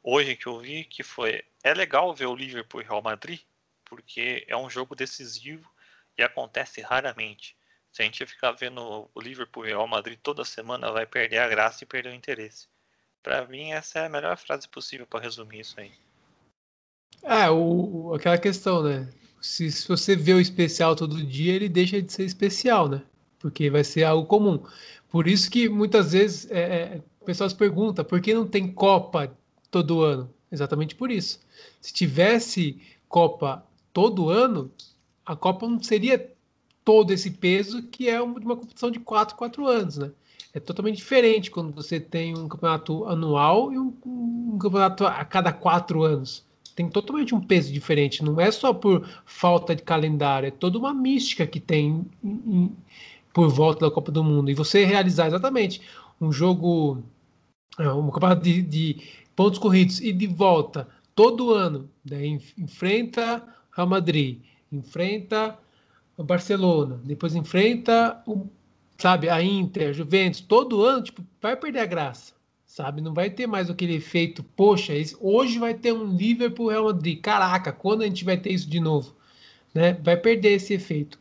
Hoje 0.00 0.36
que 0.36 0.46
eu 0.46 0.60
vi 0.60 0.84
que 0.84 1.02
foi 1.02 1.42
é 1.64 1.74
legal 1.74 2.14
ver 2.14 2.26
o 2.26 2.36
Liverpool 2.36 2.82
e 2.82 2.84
Real 2.84 3.02
Madrid 3.02 3.40
porque 3.84 4.44
é 4.46 4.56
um 4.56 4.70
jogo 4.70 4.94
decisivo 4.94 5.68
e 6.18 6.22
acontece 6.22 6.80
raramente. 6.80 7.56
Se 7.92 8.02
a 8.02 8.04
gente 8.04 8.26
ficar 8.26 8.52
vendo 8.52 9.08
o 9.14 9.20
Liverpool 9.20 9.64
e 9.64 9.68
o 9.68 9.76
Real 9.76 9.86
Madrid 9.86 10.18
toda 10.22 10.44
semana, 10.44 10.92
vai 10.92 11.06
perder 11.06 11.38
a 11.38 11.48
graça 11.48 11.84
e 11.84 11.86
perder 11.86 12.10
o 12.10 12.14
interesse. 12.14 12.66
Para 13.22 13.46
mim, 13.46 13.70
essa 13.70 14.00
é 14.00 14.06
a 14.06 14.10
melhor 14.10 14.36
frase 14.36 14.68
possível 14.68 15.06
para 15.06 15.20
resumir 15.20 15.60
isso 15.60 15.78
aí. 15.80 15.92
É, 17.22 17.50
o, 17.50 18.12
aquela 18.14 18.38
questão, 18.38 18.82
né? 18.82 19.08
Se, 19.40 19.70
se 19.70 19.86
você 19.86 20.16
vê 20.16 20.34
o 20.34 20.40
especial 20.40 20.96
todo 20.96 21.24
dia, 21.24 21.54
ele 21.54 21.68
deixa 21.68 22.00
de 22.02 22.12
ser 22.12 22.24
especial, 22.24 22.88
né? 22.88 23.02
Porque 23.38 23.70
vai 23.70 23.84
ser 23.84 24.04
algo 24.04 24.26
comum. 24.26 24.64
Por 25.08 25.26
isso 25.26 25.50
que 25.50 25.68
muitas 25.68 26.12
vezes 26.12 26.50
é, 26.50 26.60
é, 26.60 27.02
o 27.20 27.24
pessoal 27.24 27.48
se 27.48 27.56
pergunta 27.56 28.04
por 28.04 28.20
que 28.20 28.34
não 28.34 28.46
tem 28.46 28.72
Copa 28.72 29.36
todo 29.70 30.02
ano? 30.02 30.32
Exatamente 30.50 30.94
por 30.94 31.10
isso. 31.10 31.40
Se 31.80 31.92
tivesse 31.92 32.80
Copa 33.08 33.64
todo 33.92 34.30
ano, 34.30 34.72
a 35.28 35.36
Copa 35.36 35.68
não 35.68 35.80
seria 35.82 36.32
todo 36.82 37.12
esse 37.12 37.30
peso 37.30 37.82
que 37.82 38.08
é 38.08 38.18
uma, 38.18 38.56
competição 38.56 38.90
de 38.90 38.98
4, 38.98 39.36
4 39.36 39.66
anos, 39.66 39.98
né? 39.98 40.10
É 40.54 40.58
totalmente 40.58 40.96
diferente 40.96 41.50
quando 41.50 41.70
você 41.70 42.00
tem 42.00 42.36
um 42.36 42.48
campeonato 42.48 43.04
anual 43.04 43.70
e 43.70 43.78
um, 43.78 43.94
um 44.06 44.58
campeonato 44.58 45.04
a 45.04 45.22
cada 45.26 45.52
quatro 45.52 46.02
anos. 46.02 46.46
Tem 46.74 46.88
totalmente 46.88 47.34
um 47.34 47.40
peso 47.40 47.70
diferente. 47.70 48.24
Não 48.24 48.40
é 48.40 48.50
só 48.50 48.72
por 48.72 49.06
falta 49.26 49.76
de 49.76 49.82
calendário, 49.82 50.46
é 50.46 50.50
toda 50.50 50.78
uma 50.78 50.94
mística 50.94 51.46
que 51.46 51.60
tem 51.60 52.06
em, 52.24 52.30
em, 52.46 52.76
por 53.34 53.50
volta 53.50 53.84
da 53.86 53.94
Copa 53.94 54.10
do 54.10 54.24
Mundo. 54.24 54.50
E 54.50 54.54
você 54.54 54.86
realizar 54.86 55.26
exatamente 55.26 55.82
um 56.18 56.32
jogo, 56.32 57.02
é, 57.78 57.86
um 57.92 58.10
campeonato 58.10 58.42
de, 58.42 58.62
de 58.62 59.02
pontos 59.36 59.58
corridos 59.58 60.00
e 60.00 60.10
de 60.10 60.26
volta 60.26 60.88
todo 61.14 61.52
ano, 61.52 61.90
daí 62.02 62.40
enfrenta 62.56 63.46
Real 63.76 63.86
Madrid, 63.86 64.40
enfrenta 64.72 65.58
o 66.16 66.24
Barcelona, 66.24 67.00
depois 67.04 67.34
enfrenta 67.34 68.22
o, 68.26 68.46
sabe, 68.98 69.28
a 69.28 69.42
Inter, 69.42 69.90
a 69.90 69.92
Juventus, 69.92 70.40
todo 70.40 70.82
ano, 70.82 71.02
tipo, 71.02 71.24
vai 71.40 71.56
perder 71.56 71.80
a 71.80 71.86
graça, 71.86 72.34
sabe? 72.66 73.00
Não 73.00 73.14
vai 73.14 73.30
ter 73.30 73.46
mais 73.46 73.70
aquele 73.70 73.94
efeito, 73.94 74.42
poxa, 74.42 74.94
esse, 74.94 75.16
hoje 75.20 75.58
vai 75.58 75.74
ter 75.74 75.92
um 75.92 76.16
Liverpool 76.16 76.68
Real 76.68 76.84
Madrid, 76.84 77.20
caraca, 77.20 77.72
quando 77.72 78.02
a 78.02 78.06
gente 78.06 78.24
vai 78.24 78.36
ter 78.36 78.52
isso 78.52 78.68
de 78.68 78.80
novo? 78.80 79.14
Né? 79.72 79.92
Vai 80.02 80.16
perder 80.16 80.54
esse 80.54 80.74
efeito. 80.74 81.18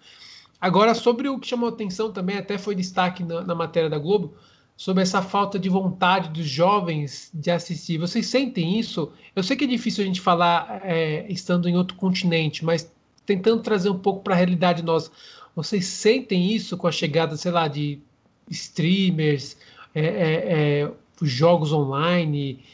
Agora, 0.60 0.96
sobre 0.96 1.30
o 1.30 1.39
que 1.39 1.48
chamou 1.48 1.70
atenção 1.70 2.12
também, 2.12 2.38
até 2.38 2.58
foi 2.58 2.74
destaque 2.74 3.24
na, 3.24 3.42
na 3.42 3.54
matéria 3.54 3.89
da 3.89 4.00
Globo, 4.00 4.34
sobre 4.75 5.01
essa 5.01 5.24
falta 5.24 5.58
de 5.58 5.70
vontade 5.70 6.30
dos 6.30 6.48
jovens 6.48 7.32
de 7.34 7.50
assistir. 7.50 7.98
Vocês 7.98 8.27
sentem 8.27 8.80
isso? 8.80 9.12
Eu 9.36 9.42
sei 9.42 9.58
que 9.58 9.66
é 9.66 9.68
difícil 9.68 10.04
a 10.04 10.08
gente 10.08 10.22
falar 10.22 10.82
é, 10.84 11.25
estando 11.32 11.68
em 11.68 11.75
outro 11.75 11.96
continente, 11.98 12.63
mas 12.63 12.92
tentando 13.27 13.62
trazer 13.62 13.89
um 13.89 14.00
pouco 14.00 14.24
para 14.24 14.34
a 14.34 14.38
realidade 14.38 14.81
nossa. 14.81 15.12
Vocês 15.53 15.86
sentem 15.86 16.51
isso 16.51 16.77
com 16.77 16.88
a 16.88 16.91
chegada, 16.91 17.36
sei 17.36 17.51
lá, 17.51 17.67
de 17.67 18.01
streamers, 18.50 19.57
é, 19.93 20.05
é, 20.05 20.81
é 20.84 20.91
jogos 21.22 21.74
online? 21.74 22.65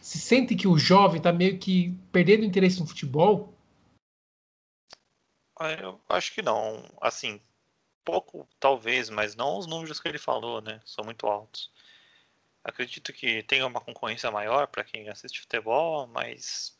Se 0.00 0.18
sente 0.18 0.54
que 0.54 0.68
o 0.68 0.78
jovem 0.78 1.18
está 1.18 1.32
meio 1.32 1.58
que 1.58 1.94
perdendo 2.12 2.44
interesse 2.44 2.80
no 2.80 2.86
futebol? 2.86 3.52
Ah, 5.58 5.72
eu 5.72 6.00
acho 6.08 6.32
que 6.32 6.40
não. 6.40 6.84
Assim, 7.00 7.40
pouco, 8.04 8.48
talvez, 8.60 9.10
mas 9.10 9.34
não 9.34 9.58
os 9.58 9.66
números 9.66 9.98
que 9.98 10.08
ele 10.08 10.18
falou, 10.18 10.62
né? 10.62 10.80
São 10.84 11.04
muito 11.04 11.26
altos. 11.26 11.70
Acredito 12.62 13.12
que 13.12 13.42
tenha 13.42 13.66
uma 13.66 13.80
concorrência 13.80 14.30
maior 14.30 14.68
para 14.68 14.84
quem 14.84 15.08
assiste 15.08 15.40
futebol, 15.40 16.06
mas 16.06 16.77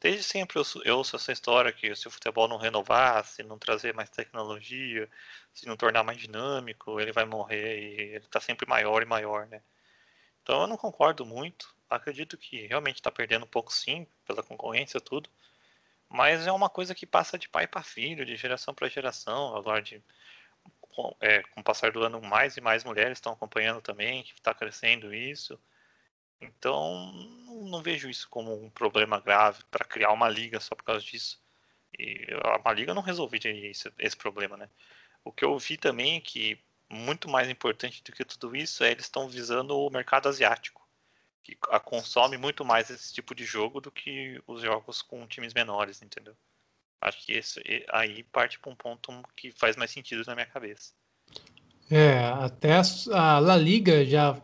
desde 0.00 0.22
sempre 0.22 0.58
eu, 0.58 0.64
eu 0.84 0.98
ouço 0.98 1.16
essa 1.16 1.32
história 1.32 1.72
que 1.72 1.94
se 1.96 2.08
o 2.08 2.10
futebol 2.10 2.48
não 2.48 2.56
renovar, 2.58 3.24
se 3.24 3.42
não 3.42 3.58
trazer 3.58 3.94
mais 3.94 4.10
tecnologia, 4.10 5.08
se 5.54 5.66
não 5.66 5.76
tornar 5.76 6.02
mais 6.04 6.18
dinâmico, 6.18 7.00
ele 7.00 7.12
vai 7.12 7.24
morrer 7.24 7.78
e 7.78 8.00
ele 8.14 8.24
está 8.24 8.40
sempre 8.40 8.68
maior 8.68 9.02
e 9.02 9.06
maior, 9.06 9.46
né? 9.48 9.62
Então 10.42 10.60
eu 10.62 10.66
não 10.66 10.76
concordo 10.76 11.26
muito. 11.26 11.74
Acredito 11.90 12.36
que 12.38 12.66
realmente 12.66 12.96
está 12.96 13.10
perdendo 13.10 13.44
um 13.44 13.48
pouco 13.48 13.72
sim, 13.72 14.06
pela 14.26 14.42
concorrência 14.42 15.00
tudo. 15.00 15.30
Mas 16.08 16.46
é 16.46 16.52
uma 16.52 16.70
coisa 16.70 16.94
que 16.94 17.06
passa 17.06 17.38
de 17.38 17.48
pai 17.48 17.66
para 17.66 17.82
filho, 17.82 18.24
de 18.26 18.36
geração 18.36 18.74
para 18.74 18.88
geração, 18.88 19.56
agora 19.56 19.82
de 19.82 20.02
com, 20.80 21.14
é, 21.20 21.42
com 21.42 21.60
o 21.60 21.64
passar 21.64 21.92
do 21.92 22.02
ano, 22.02 22.20
mais 22.22 22.56
e 22.56 22.60
mais 22.60 22.84
mulheres 22.84 23.18
estão 23.18 23.32
acompanhando 23.32 23.82
também, 23.82 24.22
que 24.22 24.32
está 24.32 24.54
crescendo 24.54 25.14
isso. 25.14 25.58
Então, 26.40 27.12
não 27.70 27.82
vejo 27.82 28.08
isso 28.08 28.28
como 28.28 28.52
um 28.54 28.70
problema 28.70 29.20
grave 29.20 29.62
para 29.70 29.84
criar 29.84 30.12
uma 30.12 30.28
liga 30.28 30.60
só 30.60 30.74
por 30.74 30.84
causa 30.84 31.04
disso. 31.04 31.40
E 31.98 32.26
uma 32.62 32.72
liga 32.72 32.92
não 32.92 33.02
resolveria 33.02 33.70
esse, 33.70 33.90
esse 33.98 34.16
problema, 34.16 34.56
né? 34.56 34.68
O 35.24 35.32
que 35.32 35.44
eu 35.44 35.58
vi 35.58 35.76
também 35.76 36.16
é 36.16 36.20
que 36.20 36.58
muito 36.88 37.28
mais 37.28 37.48
importante 37.48 38.02
do 38.02 38.12
que 38.12 38.24
tudo 38.24 38.54
isso 38.54 38.84
é 38.84 38.92
eles 38.92 39.04
estão 39.04 39.28
visando 39.28 39.76
o 39.76 39.90
mercado 39.90 40.28
asiático, 40.28 40.86
que 41.42 41.56
consome 41.84 42.36
muito 42.36 42.64
mais 42.64 42.90
esse 42.90 43.12
tipo 43.12 43.34
de 43.34 43.44
jogo 43.44 43.80
do 43.80 43.90
que 43.90 44.40
os 44.46 44.62
jogos 44.62 45.02
com 45.02 45.26
times 45.26 45.54
menores, 45.54 46.02
entendeu? 46.02 46.36
Acho 47.00 47.24
que 47.24 47.32
esse, 47.32 47.60
aí 47.90 48.22
parte 48.24 48.58
para 48.58 48.70
um 48.70 48.76
ponto 48.76 49.22
que 49.34 49.50
faz 49.52 49.76
mais 49.76 49.90
sentido 49.90 50.24
na 50.26 50.34
minha 50.34 50.46
cabeça. 50.46 50.92
É, 51.90 52.18
até 52.18 52.80
a 53.12 53.38
La 53.38 53.56
Liga 53.56 54.04
já 54.04 54.40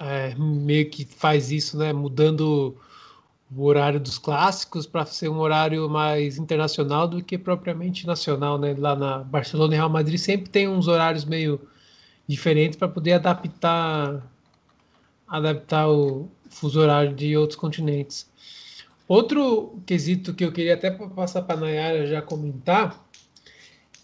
é, 0.00 0.34
meio 0.34 0.90
que 0.90 1.04
faz 1.04 1.50
isso, 1.50 1.78
né? 1.78 1.92
Mudando 1.92 2.76
o 3.54 3.64
horário 3.64 4.00
dos 4.00 4.18
clássicos 4.18 4.86
para 4.86 5.06
ser 5.06 5.28
um 5.28 5.38
horário 5.38 5.88
mais 5.88 6.36
internacional 6.36 7.06
do 7.06 7.22
que 7.22 7.38
propriamente 7.38 8.06
nacional, 8.06 8.58
né? 8.58 8.74
Lá 8.76 8.96
na 8.96 9.18
Barcelona 9.18 9.74
e 9.74 9.76
Real 9.76 9.88
Madrid 9.88 10.18
sempre 10.18 10.50
tem 10.50 10.68
uns 10.68 10.88
horários 10.88 11.24
meio 11.24 11.60
diferentes 12.26 12.76
para 12.76 12.88
poder 12.88 13.12
adaptar 13.12 14.22
adaptar 15.28 15.88
o 15.88 16.28
fuso 16.48 16.80
horário 16.80 17.14
de 17.14 17.36
outros 17.36 17.58
continentes. 17.58 18.28
Outro 19.08 19.80
quesito 19.86 20.34
que 20.34 20.44
eu 20.44 20.52
queria 20.52 20.74
até 20.74 20.90
passar 20.90 21.42
para 21.42 21.56
a 21.56 21.60
Nayara 21.60 22.06
já 22.06 22.20
comentar, 22.20 23.05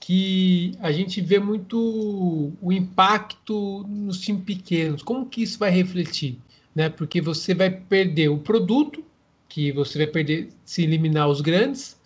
que 0.03 0.75
a 0.81 0.91
gente 0.91 1.21
vê 1.21 1.39
muito 1.39 2.53
o 2.61 2.73
impacto 2.73 3.87
nos 3.89 4.21
times 4.21 4.43
pequenos. 4.43 5.01
Como 5.01 5.27
que 5.27 5.45
isso 5.45 5.61
vai 5.61 5.71
refletir? 5.71 6.41
Né? 6.75 6.89
Porque 6.89 7.21
você 7.21 7.55
vai 7.55 7.71
perder 7.71 8.29
o 8.29 8.37
produto, 8.37 9.05
que 9.49 9.71
você 9.71 9.99
vai 9.99 10.09
perder 10.09 10.49
se 10.65 10.83
eliminar 10.83 11.29
os 11.29 11.41
grandes, 11.41 11.97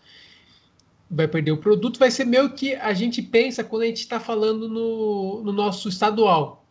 vai 1.10 1.26
perder 1.26 1.52
o 1.52 1.56
produto, 1.56 1.98
vai 1.98 2.10
ser 2.10 2.26
meio 2.26 2.50
que 2.50 2.74
a 2.74 2.92
gente 2.92 3.22
pensa 3.22 3.64
quando 3.64 3.84
a 3.84 3.86
gente 3.86 4.00
está 4.00 4.20
falando 4.20 4.68
no, 4.68 5.42
no 5.42 5.52
nosso 5.52 5.88
estadual. 5.88 6.66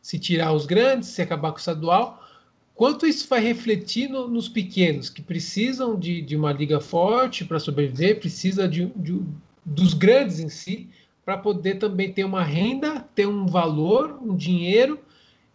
Se 0.00 0.18
tirar 0.18 0.54
os 0.54 0.64
grandes, 0.64 1.10
se 1.10 1.20
acabar 1.20 1.50
com 1.50 1.58
o 1.58 1.60
estadual, 1.60 2.18
Quanto 2.74 3.06
isso 3.06 3.28
vai 3.28 3.38
refletir 3.38 4.08
no, 4.08 4.26
nos 4.26 4.48
pequenos, 4.48 5.10
que 5.10 5.20
precisam 5.20 5.94
de, 5.94 6.22
de 6.22 6.34
uma 6.34 6.50
liga 6.50 6.80
forte 6.80 7.44
para 7.44 7.60
sobreviver, 7.60 8.18
precisa 8.18 8.66
de, 8.66 8.86
de, 8.96 9.20
dos 9.64 9.94
grandes 9.94 10.40
em 10.40 10.48
si, 10.48 10.90
para 11.24 11.38
poder 11.38 11.76
também 11.78 12.12
ter 12.12 12.24
uma 12.24 12.42
renda, 12.42 13.00
ter 13.14 13.26
um 13.26 13.46
valor, 13.46 14.18
um 14.20 14.34
dinheiro 14.34 14.98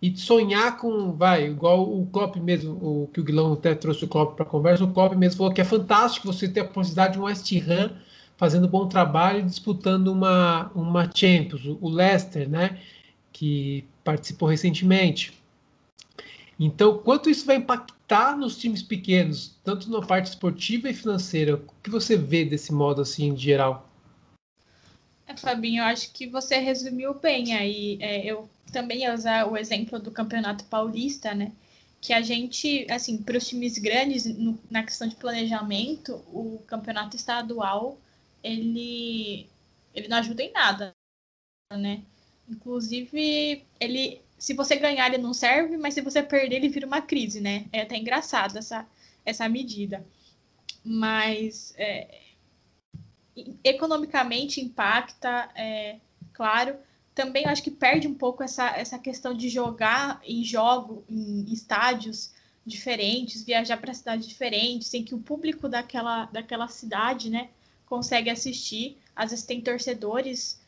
e 0.01 0.15
sonhar 0.15 0.77
com, 0.77 1.11
vai, 1.11 1.47
igual 1.47 1.83
o 1.83 2.05
Klopp 2.07 2.37
mesmo, 2.37 2.73
o 2.73 3.09
que 3.11 3.19
o 3.19 3.23
Guilherme 3.23 3.53
até 3.53 3.73
trouxe 3.73 4.05
o 4.05 4.07
Klopp 4.07 4.35
para 4.35 4.45
conversa, 4.45 4.83
o 4.83 4.93
Klopp 4.93 5.15
mesmo 5.15 5.37
falou 5.37 5.53
que 5.53 5.61
é 5.61 5.65
fantástico 5.65 6.31
você 6.31 6.47
ter 6.47 6.61
a 6.61 6.65
possibilidade 6.65 7.13
de 7.13 7.19
um 7.19 7.23
West 7.23 7.51
Ham 7.67 7.91
fazendo 8.37 8.67
bom 8.67 8.87
trabalho 8.87 9.39
e 9.39 9.43
disputando 9.43 10.09
uma, 10.09 10.71
uma 10.75 11.09
Champions, 11.13 11.65
o 11.81 11.89
Leicester, 11.89 12.47
né, 12.47 12.79
que 13.33 13.83
participou 14.03 14.47
recentemente. 14.47 15.33
Então, 16.59 16.99
quanto 16.99 17.29
isso 17.29 17.45
vai 17.45 17.57
impactar 17.57 18.37
nos 18.37 18.57
times 18.57 18.81
pequenos, 18.81 19.55
tanto 19.63 19.89
na 19.91 20.01
parte 20.01 20.27
esportiva 20.27 20.89
e 20.89 20.93
financeira? 20.93 21.55
O 21.55 21.61
que 21.83 21.89
você 21.89 22.15
vê 22.15 22.45
desse 22.45 22.71
modo 22.71 23.01
assim, 23.01 23.29
em 23.29 23.37
geral? 23.37 23.86
É, 25.27 25.35
Fabinho, 25.35 25.81
eu 25.81 25.85
acho 25.85 26.11
que 26.11 26.27
você 26.27 26.57
resumiu 26.57 27.13
bem 27.13 27.53
aí. 27.53 27.97
É, 28.01 28.25
eu 28.25 28.49
também 28.71 28.99
ia 29.01 29.13
usar 29.13 29.45
o 29.47 29.57
exemplo 29.57 29.99
do 29.99 30.11
Campeonato 30.11 30.65
Paulista, 30.65 31.33
né? 31.35 31.51
Que 32.01 32.13
a 32.13 32.21
gente, 32.21 32.87
assim, 32.91 33.21
para 33.21 33.37
os 33.37 33.47
times 33.47 33.77
grandes, 33.77 34.25
no, 34.25 34.57
na 34.69 34.83
questão 34.83 35.07
de 35.07 35.15
planejamento, 35.15 36.15
o 36.31 36.59
campeonato 36.67 37.15
estadual, 37.15 37.99
ele, 38.43 39.47
ele 39.93 40.07
não 40.07 40.17
ajuda 40.17 40.43
em 40.43 40.51
nada, 40.51 40.95
né? 41.73 42.03
Inclusive, 42.49 43.65
ele 43.79 44.21
se 44.37 44.53
você 44.53 44.75
ganhar, 44.77 45.07
ele 45.07 45.17
não 45.23 45.33
serve, 45.33 45.77
mas 45.77 45.93
se 45.95 46.01
você 46.01 46.23
perder, 46.23 46.57
ele 46.57 46.69
vira 46.69 46.87
uma 46.87 47.01
crise, 47.01 47.41
né? 47.41 47.65
É 47.73 47.81
até 47.81 47.97
engraçado 47.97 48.57
essa, 48.57 48.87
essa 49.25 49.49
medida. 49.49 50.05
Mas 50.83 51.73
é, 51.77 52.21
economicamente 53.63 54.61
impacta, 54.61 55.49
é, 55.55 55.97
claro. 56.33 56.77
Também 57.13 57.45
acho 57.45 57.63
que 57.63 57.71
perde 57.71 58.07
um 58.07 58.13
pouco 58.13 58.43
essa, 58.43 58.69
essa 58.77 58.99
questão 58.99 59.33
de 59.33 59.49
jogar 59.49 60.21
em 60.23 60.43
jogo, 60.43 61.03
em 61.09 61.51
estádios 61.51 62.31
diferentes, 62.65 63.43
viajar 63.43 63.77
para 63.77 63.93
cidades 63.93 64.27
diferentes, 64.27 64.93
em 64.93 65.03
que 65.03 65.15
o 65.15 65.19
público 65.19 65.67
daquela, 65.69 66.25
daquela 66.25 66.67
cidade, 66.67 67.29
né, 67.29 67.49
consegue 67.85 68.29
assistir. 68.29 68.97
Às 69.15 69.31
vezes 69.31 69.45
tem 69.45 69.61
torcedores 69.61 70.59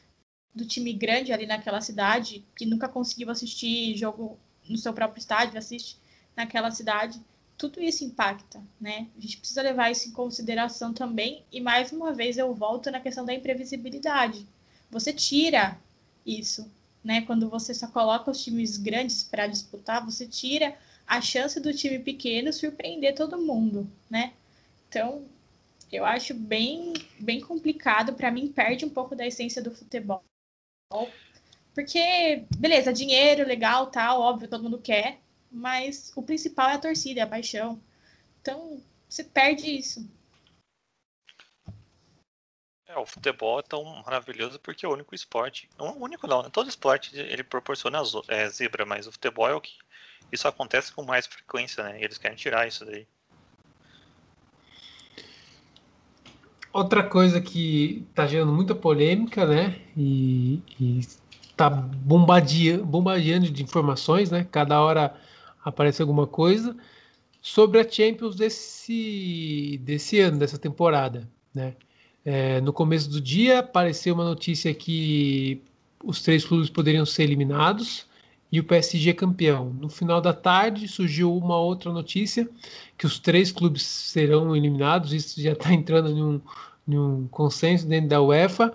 do 0.55 0.65
time 0.65 0.93
grande 0.93 1.31
ali 1.31 1.45
naquela 1.45 1.81
cidade 1.81 2.43
que 2.55 2.65
nunca 2.65 2.87
conseguiu 2.87 3.29
assistir 3.29 3.95
jogo 3.95 4.39
no 4.67 4.77
seu 4.77 4.93
próprio 4.93 5.19
estádio, 5.19 5.57
assiste 5.57 5.97
naquela 6.35 6.71
cidade. 6.71 7.21
Tudo 7.59 7.81
isso 7.81 8.05
impacta, 8.05 8.63
né? 8.79 9.09
A 9.17 9.19
gente 9.19 9.37
precisa 9.37 9.61
levar 9.61 9.91
isso 9.91 10.07
em 10.07 10.13
consideração 10.13 10.93
também. 10.93 11.43
E 11.51 11.59
mais 11.59 11.91
uma 11.91 12.13
vez 12.13 12.37
eu 12.37 12.53
volto 12.55 12.89
na 12.89 13.01
questão 13.01 13.25
da 13.25 13.33
imprevisibilidade. 13.33 14.47
Você 14.89 15.11
tira 15.11 15.77
isso, 16.25 16.71
né? 17.03 17.21
Quando 17.23 17.49
você 17.49 17.73
só 17.73 17.87
coloca 17.87 18.31
os 18.31 18.41
times 18.41 18.77
grandes 18.77 19.23
para 19.23 19.45
disputar, 19.45 20.05
você 20.05 20.25
tira 20.25 20.77
a 21.05 21.19
chance 21.19 21.59
do 21.59 21.73
time 21.73 21.99
pequeno 21.99 22.53
surpreender 22.53 23.13
todo 23.13 23.37
mundo, 23.37 23.91
né? 24.09 24.31
Então, 24.87 25.25
eu 25.91 26.05
acho 26.05 26.33
bem, 26.33 26.93
bem 27.19 27.41
complicado. 27.41 28.13
Para 28.13 28.31
mim, 28.31 28.47
perde 28.47 28.85
um 28.85 28.89
pouco 28.89 29.17
da 29.17 29.27
essência 29.27 29.61
do 29.61 29.75
futebol. 29.75 30.23
Porque, 31.75 32.45
beleza, 32.57 32.93
dinheiro, 32.93 33.45
legal, 33.45 33.87
tal, 33.87 34.21
óbvio, 34.21 34.47
todo 34.47 34.63
mundo 34.63 34.79
quer. 34.79 35.19
Mas 35.51 36.11
o 36.15 36.21
principal 36.21 36.69
é 36.69 36.73
a 36.73 36.79
torcida, 36.79 37.21
é 37.21 37.23
a 37.23 37.27
paixão. 37.27 37.81
Então, 38.41 38.81
você 39.07 39.23
perde 39.23 39.75
isso. 39.75 40.07
É, 42.87 42.97
o 42.97 43.05
futebol 43.05 43.59
é 43.59 43.63
tão 43.63 43.83
maravilhoso 44.03 44.59
porque 44.59 44.85
é 44.85 44.89
o 44.89 44.93
único 44.93 45.13
esporte. 45.13 45.69
O 45.77 46.03
único 46.03 46.25
não, 46.25 46.41
né? 46.41 46.49
Todo 46.51 46.69
esporte 46.69 47.15
ele 47.15 47.43
proporciona 47.43 48.01
é, 48.27 48.49
zebra, 48.49 48.85
mas 48.85 49.05
o 49.05 49.11
futebol 49.11 49.47
é 49.47 49.53
o 49.53 49.61
que. 49.61 49.73
Isso 50.31 50.47
acontece 50.47 50.91
com 50.91 51.03
mais 51.03 51.25
frequência, 51.25 51.83
né? 51.83 51.99
E 51.99 52.03
eles 52.03 52.17
querem 52.17 52.37
tirar 52.37 52.67
isso 52.67 52.85
daí. 52.85 53.07
Outra 56.71 57.03
coisa 57.03 57.41
que 57.41 58.05
está 58.09 58.27
gerando 58.27 58.53
muita 58.53 58.75
polêmica, 58.75 59.45
né? 59.45 59.81
E, 59.97 60.61
está 61.49 61.69
bombardeando, 61.69 62.85
bombardeando 62.85 63.49
de 63.49 63.63
informações, 63.63 64.31
né? 64.31 64.47
Cada 64.51 64.81
hora 64.81 65.15
aparece 65.63 66.01
alguma 66.01 66.27
coisa 66.27 66.75
sobre 67.41 67.79
a 67.79 67.89
Champions 67.89 68.35
desse, 68.35 69.79
desse 69.83 70.19
ano, 70.19 70.37
dessa 70.39 70.57
temporada, 70.57 71.29
né? 71.53 71.75
É, 72.25 72.59
no 72.61 72.73
começo 72.73 73.09
do 73.09 73.21
dia 73.21 73.59
apareceu 73.59 74.13
uma 74.13 74.25
notícia 74.25 74.73
que 74.73 75.61
os 76.03 76.21
três 76.21 76.43
clubes 76.45 76.69
poderiam 76.69 77.05
ser 77.05 77.23
eliminados 77.23 78.05
e 78.51 78.59
o 78.59 78.63
PSG 78.63 79.13
campeão. 79.13 79.73
No 79.73 79.89
final 79.89 80.19
da 80.19 80.33
tarde 80.33 80.87
surgiu 80.87 81.35
uma 81.35 81.57
outra 81.57 81.91
notícia 81.91 82.49
que 82.97 83.05
os 83.05 83.19
três 83.19 83.51
clubes 83.51 83.83
serão 83.83 84.55
eliminados. 84.55 85.13
Isso 85.13 85.41
já 85.41 85.53
está 85.53 85.73
entrando 85.73 86.09
em 86.09 86.21
um, 86.21 86.41
em 86.87 86.97
um, 86.97 87.27
consenso 87.27 87.87
dentro 87.87 88.09
da 88.09 88.21
UEFA. 88.21 88.73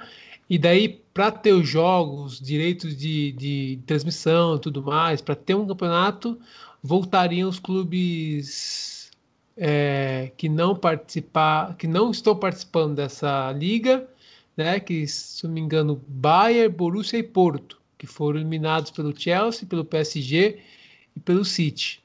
E 0.48 0.58
daí, 0.58 0.88
para 1.12 1.30
ter 1.30 1.52
os 1.52 1.68
jogos, 1.68 2.40
direitos 2.40 2.96
de, 2.96 3.32
de 3.32 3.78
transmissão 3.86 4.58
tudo 4.58 4.82
mais, 4.82 5.20
para 5.20 5.34
ter 5.34 5.54
um 5.54 5.66
campeonato, 5.66 6.38
voltariam 6.84 7.48
os 7.48 7.58
clubes 7.58 9.10
é, 9.56 10.30
que 10.36 10.50
não 10.50 10.76
participar, 10.76 11.74
que 11.76 11.86
não 11.86 12.10
estão 12.10 12.36
participando 12.36 12.96
dessa 12.96 13.50
liga, 13.52 14.06
né? 14.54 14.78
Que 14.78 15.06
se 15.06 15.44
não 15.46 15.54
me 15.54 15.60
engano, 15.62 16.00
Bayern, 16.06 16.68
Borussia 16.68 17.18
e 17.18 17.22
Porto 17.22 17.82
que 17.96 18.06
foram 18.06 18.40
eliminados 18.40 18.90
pelo 18.90 19.18
Chelsea, 19.18 19.66
pelo 19.66 19.84
PSG 19.84 20.58
e 21.16 21.20
pelo 21.20 21.44
City. 21.44 22.02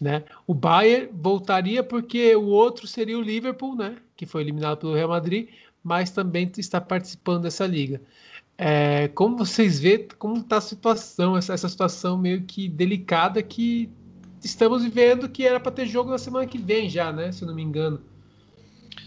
Né? 0.00 0.24
O 0.46 0.54
Bayern 0.54 1.10
voltaria 1.12 1.82
porque 1.82 2.34
o 2.34 2.46
outro 2.46 2.86
seria 2.86 3.18
o 3.18 3.22
Liverpool, 3.22 3.76
né? 3.76 3.96
que 4.16 4.24
foi 4.24 4.40
eliminado 4.40 4.78
pelo 4.78 4.94
Real 4.94 5.10
Madrid, 5.10 5.50
mas 5.84 6.10
também 6.10 6.50
está 6.56 6.80
participando 6.80 7.42
dessa 7.42 7.66
liga. 7.66 8.00
É, 8.62 9.08
como 9.08 9.38
vocês 9.38 9.80
veem, 9.80 10.06
como 10.18 10.36
está 10.36 10.58
a 10.58 10.60
situação, 10.60 11.34
essa, 11.34 11.54
essa 11.54 11.66
situação 11.66 12.18
meio 12.18 12.42
que 12.42 12.68
delicada 12.68 13.42
que 13.42 13.88
estamos 14.44 14.84
vivendo, 14.84 15.30
que 15.30 15.46
era 15.46 15.58
para 15.58 15.72
ter 15.72 15.86
jogo 15.86 16.10
na 16.10 16.18
semana 16.18 16.46
que 16.46 16.58
vem 16.58 16.86
já, 16.86 17.10
né? 17.10 17.32
Se 17.32 17.42
eu 17.42 17.48
não 17.48 17.54
me 17.54 17.62
engano. 17.62 18.02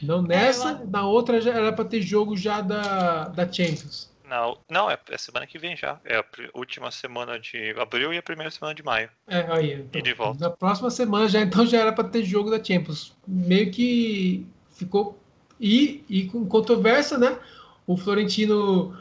Não 0.02 0.24
nessa, 0.24 0.72
é, 0.72 0.82
eu... 0.82 0.88
na 0.88 1.06
outra 1.06 1.40
já 1.40 1.54
era 1.54 1.72
para 1.72 1.86
ter 1.86 2.02
jogo 2.02 2.36
já 2.36 2.62
da, 2.62 3.26
da 3.26 3.46
Champions. 3.46 4.12
Não, 4.28 4.58
não 4.68 4.90
é, 4.90 4.98
é 5.12 5.18
semana 5.20 5.46
que 5.46 5.60
vem 5.60 5.78
já. 5.78 6.00
É 6.04 6.18
a 6.18 6.26
última 6.56 6.90
semana 6.90 7.40
de 7.40 7.76
abril 7.80 8.12
e 8.12 8.18
a 8.18 8.24
primeira 8.24 8.50
semana 8.50 8.74
de 8.74 8.82
maio. 8.82 9.08
É, 9.28 9.46
aí. 9.52 9.74
Então, 9.74 10.00
e 10.00 10.02
de 10.02 10.14
volta. 10.16 10.40
Na 10.40 10.50
próxima 10.50 10.90
semana 10.90 11.30
já, 11.30 11.42
então 11.46 11.64
já 11.64 11.78
era 11.78 11.94
para 11.94 12.10
ter 12.10 12.24
jogo 12.24 12.50
da 12.50 12.58
Champions. 12.58 13.16
Meio 13.28 13.70
que 13.70 14.48
ficou. 14.72 15.16
E, 15.60 16.04
e 16.10 16.26
com 16.26 16.44
controvérsia, 16.48 17.20
né? 17.20 17.38
O 17.86 17.96
Florentino 17.96 18.98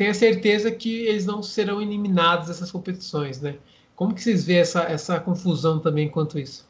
tem 0.00 0.08
a 0.08 0.14
certeza 0.14 0.72
que 0.72 1.04
eles 1.04 1.26
não 1.26 1.42
serão 1.42 1.82
eliminados 1.82 2.48
dessas 2.48 2.72
competições, 2.72 3.38
né? 3.38 3.58
Como 3.94 4.14
que 4.14 4.22
vocês 4.22 4.46
veem 4.46 4.60
essa, 4.60 4.84
essa 4.84 5.20
confusão 5.20 5.78
também 5.78 6.10
quanto 6.10 6.38
isso? 6.38 6.66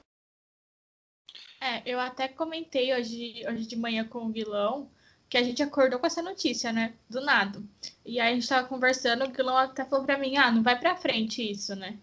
É, 1.61 1.81
eu 1.87 2.01
até 2.01 2.27
comentei 2.27 2.93
hoje, 2.93 3.45
hoje 3.49 3.69
de 3.69 3.77
manhã 3.77 4.05
com 4.05 4.27
o 4.27 4.31
Guilão 4.31 4.91
que 5.29 5.39
a 5.39 5.45
gente 5.45 5.63
acordou 5.63 6.01
com 6.01 6.09
essa 6.09 6.21
notícia, 6.21 6.73
né? 6.73 6.95
Do 7.09 7.21
nada. 7.21 7.63
E 8.05 8.19
aí 8.19 8.33
a 8.33 8.35
gente 8.35 8.49
tava 8.49 8.67
conversando, 8.67 9.25
o 9.25 9.29
Guilherme 9.29 9.71
até 9.71 9.85
falou 9.85 10.05
pra 10.05 10.19
mim, 10.19 10.37
ah, 10.37 10.51
não 10.51 10.65
vai 10.65 10.77
pra 10.77 10.97
frente 10.97 11.49
isso, 11.49 11.77
né? 11.77 11.97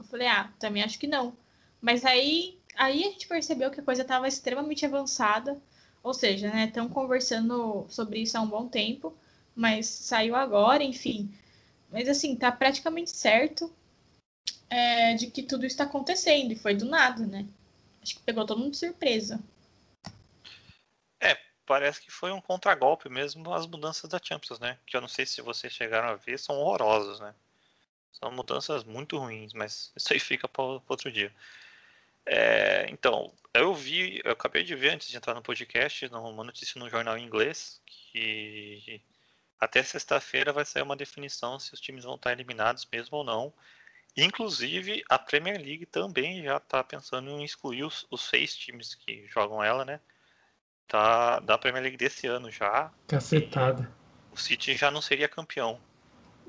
Eu 0.00 0.04
falei, 0.04 0.26
ah, 0.26 0.50
também 0.58 0.82
acho 0.82 0.98
que 0.98 1.06
não. 1.06 1.32
Mas 1.80 2.04
aí, 2.04 2.58
aí 2.74 3.04
a 3.04 3.10
gente 3.10 3.28
percebeu 3.28 3.70
que 3.70 3.78
a 3.78 3.84
coisa 3.84 4.02
tava 4.02 4.26
extremamente 4.26 4.84
avançada. 4.84 5.62
Ou 6.02 6.12
seja, 6.12 6.50
né? 6.50 6.64
Estão 6.64 6.88
conversando 6.88 7.86
sobre 7.88 8.18
isso 8.18 8.36
há 8.36 8.40
um 8.40 8.48
bom 8.48 8.66
tempo, 8.66 9.16
mas 9.54 9.86
saiu 9.86 10.34
agora, 10.34 10.82
enfim. 10.82 11.32
Mas 11.90 12.08
assim, 12.08 12.36
tá 12.36 12.50
praticamente 12.50 13.10
certo 13.10 13.72
é, 14.70 15.14
de 15.14 15.26
que 15.28 15.42
tudo 15.42 15.66
está 15.66 15.84
acontecendo, 15.84 16.52
e 16.52 16.56
foi 16.56 16.74
do 16.74 16.86
nada, 16.86 17.26
né? 17.26 17.46
Acho 18.02 18.16
que 18.16 18.22
pegou 18.22 18.46
todo 18.46 18.58
mundo 18.58 18.72
de 18.72 18.78
surpresa 18.78 19.40
parece 21.72 22.02
que 22.02 22.10
foi 22.10 22.30
um 22.32 22.40
contragolpe 22.40 23.08
mesmo 23.08 23.52
as 23.54 23.66
mudanças 23.66 24.10
da 24.10 24.20
Champions, 24.22 24.58
né? 24.60 24.78
Que 24.86 24.96
eu 24.96 25.00
não 25.00 25.08
sei 25.08 25.24
se 25.24 25.40
vocês 25.40 25.72
chegaram 25.72 26.08
a 26.08 26.14
ver, 26.14 26.38
são 26.38 26.56
horrorosas, 26.56 27.20
né? 27.20 27.34
São 28.12 28.30
mudanças 28.30 28.84
muito 28.84 29.16
ruins, 29.18 29.52
mas 29.54 29.90
isso 29.96 30.12
aí 30.12 30.18
fica 30.18 30.48
para 30.48 30.62
outro 30.62 31.10
dia. 31.10 31.32
É, 32.26 32.86
então, 32.90 33.32
eu 33.54 33.74
vi, 33.74 34.20
eu 34.24 34.32
acabei 34.32 34.62
de 34.62 34.74
ver 34.74 34.90
antes 34.90 35.08
de 35.08 35.16
entrar 35.16 35.34
no 35.34 35.42
podcast, 35.42 36.06
uma 36.06 36.44
notícia 36.44 36.78
no 36.78 36.90
jornal 36.90 37.16
inglês, 37.16 37.80
que 37.86 39.00
até 39.64 39.82
sexta-feira 39.82 40.52
vai 40.52 40.64
sair 40.64 40.82
uma 40.82 40.96
definição 40.96 41.58
se 41.58 41.72
os 41.72 41.80
times 41.80 42.04
vão 42.04 42.16
estar 42.16 42.32
eliminados 42.32 42.86
mesmo 42.90 43.18
ou 43.18 43.24
não. 43.24 43.52
Inclusive, 44.16 45.02
a 45.08 45.18
Premier 45.18 45.56
League 45.56 45.86
também 45.86 46.42
já 46.42 46.56
está 46.56 46.84
pensando 46.84 47.30
em 47.30 47.44
excluir 47.44 47.84
os, 47.84 48.06
os 48.10 48.22
seis 48.22 48.56
times 48.56 48.94
que 48.94 49.26
jogam 49.28 49.62
ela, 49.62 49.84
né? 49.84 50.00
da, 50.92 51.40
da 51.40 51.58
Premier 51.58 51.82
League 51.82 51.96
desse 51.96 52.26
ano 52.26 52.50
já. 52.50 52.90
Cacetada. 53.08 53.90
O 54.30 54.36
City 54.36 54.76
já 54.76 54.90
não 54.90 55.00
seria 55.00 55.28
campeão. 55.28 55.80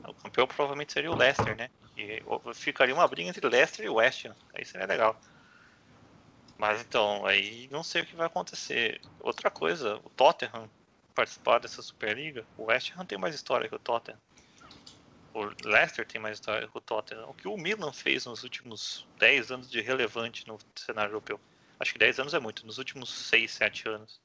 O 0.05 0.13
campeão 0.13 0.45
provavelmente 0.45 0.91
seria 0.91 1.11
o 1.11 1.15
Leicester, 1.15 1.55
né? 1.55 1.69
E 1.95 2.21
ficaria 2.53 2.93
uma 2.93 3.07
briga 3.07 3.29
entre 3.29 3.47
Leicester 3.47 3.85
e 3.85 3.89
West 3.89 4.25
Ham. 4.25 4.35
Aí 4.53 4.65
seria 4.65 4.87
legal. 4.87 5.19
Mas 6.57 6.81
então, 6.81 7.25
aí 7.25 7.67
não 7.71 7.83
sei 7.83 8.01
o 8.01 8.05
que 8.05 8.15
vai 8.15 8.27
acontecer. 8.27 8.99
Outra 9.19 9.49
coisa, 9.49 9.97
o 10.03 10.09
Tottenham 10.09 10.69
participar 11.13 11.59
dessa 11.59 11.81
Superliga, 11.81 12.45
o 12.57 12.65
West 12.65 12.91
Ham 12.97 13.05
tem 13.05 13.17
mais 13.17 13.35
história 13.35 13.69
que 13.69 13.75
o 13.75 13.79
Tottenham. 13.79 14.19
O 15.33 15.49
Leicester 15.67 16.05
tem 16.05 16.21
mais 16.21 16.37
história 16.37 16.67
que 16.67 16.77
o 16.77 16.81
Tottenham. 16.81 17.29
O 17.29 17.33
que 17.33 17.47
o 17.47 17.57
Milan 17.57 17.91
fez 17.91 18.25
nos 18.25 18.43
últimos 18.43 19.07
10 19.17 19.51
anos 19.51 19.71
de 19.71 19.81
relevante 19.81 20.47
no 20.47 20.59
cenário 20.75 21.09
europeu. 21.09 21.39
Acho 21.79 21.93
que 21.93 21.99
10 21.99 22.19
anos 22.19 22.33
é 22.33 22.39
muito, 22.39 22.65
nos 22.65 22.77
últimos 22.77 23.09
6, 23.09 23.51
7 23.51 23.89
anos. 23.89 24.21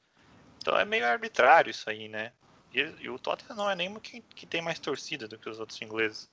Então 0.57 0.77
é 0.77 0.85
meio 0.85 1.05
arbitrário 1.05 1.71
isso 1.71 1.89
aí, 1.89 2.07
né? 2.07 2.31
E, 2.73 2.79
e 3.01 3.09
o 3.09 3.17
Tottenham 3.17 3.55
não 3.55 3.69
é 3.69 3.75
nem 3.75 3.93
que, 3.99 4.21
que 4.21 4.45
tem 4.45 4.61
mais 4.61 4.77
torcida 4.77 5.27
do 5.27 5.37
que 5.37 5.49
os 5.49 5.59
outros 5.59 5.81
ingleses. 5.81 6.29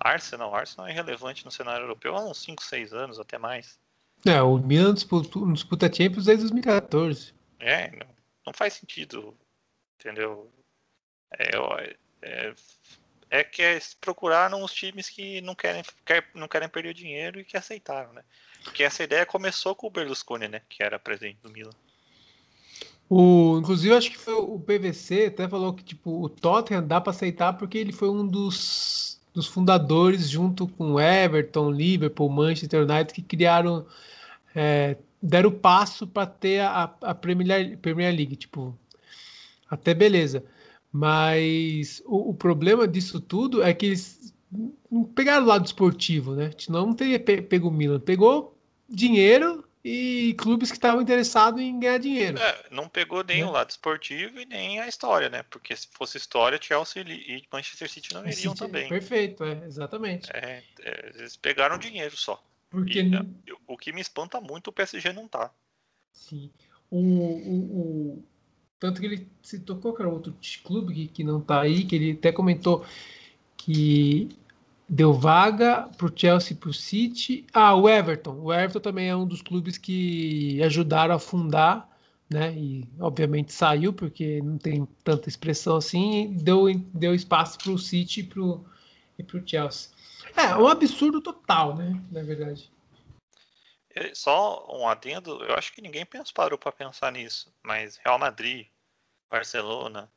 Arsenal, 0.00 0.54
Arsenal 0.54 0.88
é 0.88 0.92
relevante 0.92 1.44
no 1.44 1.50
cenário 1.50 1.84
europeu 1.84 2.16
há 2.16 2.24
uns 2.24 2.38
5, 2.42 2.62
6 2.64 2.92
anos, 2.92 3.20
até 3.20 3.38
mais. 3.38 3.78
É, 4.24 4.42
o 4.42 4.58
Milan 4.58 4.94
disputa, 4.94 5.38
disputa 5.52 5.92
Champions 5.92 6.24
desde 6.24 6.42
2014. 6.42 7.32
É, 7.60 7.90
não, 7.92 8.08
não 8.46 8.52
faz 8.52 8.74
sentido, 8.74 9.36
entendeu? 10.06 10.50
É, 11.36 11.50
é, 12.22 12.54
é 13.28 13.44
que 13.44 13.62
é, 13.62 13.78
procuraram 14.00 14.62
os 14.62 14.72
times 14.72 15.08
que 15.08 15.40
não 15.40 15.54
querem, 15.54 15.82
quer, 16.04 16.28
não 16.34 16.46
querem 16.46 16.68
perder 16.68 16.94
dinheiro 16.94 17.40
e 17.40 17.44
que 17.44 17.56
aceitaram, 17.56 18.12
né? 18.12 18.22
Porque 18.62 18.84
essa 18.84 19.02
ideia 19.02 19.26
começou 19.26 19.74
com 19.74 19.88
o 19.88 19.90
Berlusconi, 19.90 20.48
né? 20.48 20.62
Que 20.68 20.82
era 20.82 20.98
presidente 20.98 21.38
do 21.42 21.50
Milan. 21.50 21.72
O, 23.08 23.58
inclusive, 23.58 23.94
acho 23.94 24.10
que 24.10 24.18
foi 24.18 24.34
o 24.34 24.58
PVC 24.58 25.26
até 25.26 25.48
falou 25.48 25.72
que 25.72 25.84
tipo, 25.84 26.22
o 26.22 26.28
Tottenham 26.28 26.84
dá 26.84 27.00
para 27.00 27.12
aceitar 27.12 27.52
porque 27.52 27.78
ele 27.78 27.92
foi 27.92 28.08
um 28.08 28.26
dos, 28.26 29.20
dos 29.32 29.46
fundadores, 29.46 30.28
junto 30.28 30.66
com 30.66 30.98
Everton, 31.00 31.70
Liverpool, 31.70 32.28
Manchester 32.28 32.82
United, 32.82 33.12
que 33.12 33.22
criaram, 33.22 33.86
é, 34.54 34.96
deram 35.22 35.50
o 35.50 35.52
passo 35.52 36.06
para 36.06 36.26
ter 36.26 36.60
a, 36.60 36.92
a 37.00 37.14
Premier, 37.14 37.78
Premier 37.78 38.12
League. 38.12 38.34
Tipo, 38.34 38.76
até 39.68 39.94
beleza. 39.94 40.44
Mas 40.92 42.02
o, 42.06 42.30
o, 42.30 42.34
problema 42.34 42.86
disso 42.88 43.20
tudo 43.20 43.62
é 43.62 43.74
que 43.74 43.86
eles 43.86 44.34
não 44.90 45.04
pegaram 45.04 45.44
o 45.44 45.48
lado 45.48 45.66
esportivo, 45.66 46.34
né? 46.34 46.50
Senão 46.56 46.86
não 46.86 46.94
teria 46.94 47.20
pego 47.20 47.68
o 47.68 47.72
Milan. 47.72 48.00
Pegou 48.00 48.56
dinheiro 48.88 49.66
e 49.88 50.34
clubes 50.38 50.70
que 50.70 50.76
estavam 50.76 51.00
interessados 51.00 51.60
em 51.60 51.78
ganhar 51.78 51.98
dinheiro. 51.98 52.38
É, 52.38 52.64
não 52.72 52.88
pegou 52.88 53.22
nem 53.22 53.42
né? 53.42 53.46
o 53.46 53.52
lado 53.52 53.70
esportivo 53.70 54.40
e 54.40 54.44
nem 54.44 54.80
a 54.80 54.88
história, 54.88 55.28
né? 55.28 55.44
Porque 55.44 55.76
se 55.76 55.86
fosse 55.92 56.16
história, 56.16 56.58
Chelsea 56.60 57.04
e 57.06 57.44
Manchester 57.52 57.88
City 57.88 58.12
não 58.12 58.22
iriam 58.26 58.52
City, 58.52 58.58
também. 58.58 58.88
Perfeito, 58.88 59.44
é, 59.44 59.64
exatamente. 59.64 60.28
É, 60.32 60.62
é, 60.80 61.12
eles 61.14 61.36
pegaram 61.36 61.78
dinheiro 61.78 62.16
só. 62.16 62.42
Porque 62.68 63.00
e, 63.00 63.52
o 63.66 63.76
que 63.76 63.92
me 63.92 64.00
espanta 64.00 64.40
muito 64.40 64.68
o 64.68 64.72
PSG 64.72 65.12
não 65.12 65.28
tá. 65.28 65.52
Sim. 66.12 66.50
O, 66.90 66.98
o, 66.98 67.54
o... 67.54 68.24
Tanto 68.78 69.00
que 69.00 69.06
ele 69.06 69.28
citou 69.42 69.76
qual 69.76 70.12
outro 70.12 70.34
clube 70.62 70.94
que, 70.94 71.08
que 71.08 71.24
não 71.24 71.40
tá 71.40 71.60
aí, 71.60 71.84
que 71.84 71.96
ele 71.96 72.12
até 72.12 72.30
comentou 72.30 72.84
que 73.56 74.28
deu 74.88 75.12
vaga 75.12 75.88
para 75.96 76.06
o 76.06 76.12
Chelsea 76.14 76.56
para 76.56 76.70
o 76.70 76.74
City. 76.74 77.44
Ah, 77.52 77.74
o 77.74 77.88
Everton. 77.88 78.38
O 78.40 78.52
Everton 78.52 78.80
também 78.80 79.08
é 79.08 79.16
um 79.16 79.26
dos 79.26 79.42
clubes 79.42 79.78
que 79.78 80.62
ajudaram 80.62 81.14
a 81.14 81.18
fundar, 81.18 81.88
né? 82.30 82.54
E 82.54 82.84
obviamente 83.00 83.52
saiu 83.52 83.92
porque 83.92 84.40
não 84.42 84.58
tem 84.58 84.86
tanta 85.02 85.28
expressão 85.28 85.76
assim. 85.76 86.36
Deu, 86.42 86.66
deu 86.94 87.14
espaço 87.14 87.58
para 87.58 87.72
o 87.72 87.78
City 87.78 88.20
e 88.20 89.22
para 89.22 89.38
o 89.38 89.42
Chelsea. 89.44 89.90
É 90.36 90.54
um 90.56 90.68
absurdo 90.68 91.20
total, 91.20 91.76
né? 91.76 92.00
Na 92.12 92.22
verdade. 92.22 92.70
É, 93.96 94.14
só 94.14 94.66
um 94.70 94.86
adendo, 94.86 95.42
eu 95.42 95.54
acho 95.54 95.72
que 95.72 95.80
ninguém 95.80 96.06
parou 96.34 96.58
para 96.58 96.70
pensar 96.70 97.10
nisso, 97.10 97.50
mas 97.62 97.96
Real 97.96 98.18
Madrid, 98.18 98.66
Barcelona, 99.30 100.12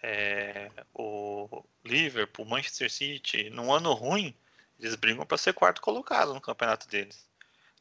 é, 0.00 0.70
o 0.94 1.64
Liverpool, 1.84 2.46
Manchester 2.46 2.88
City, 2.88 3.50
num 3.50 3.72
ano 3.72 3.92
ruim, 3.94 4.32
eles 4.78 4.94
brigam 4.94 5.26
para 5.26 5.36
ser 5.36 5.52
quarto 5.54 5.80
colocado 5.80 6.32
no 6.32 6.40
campeonato 6.40 6.86
deles. 6.86 7.28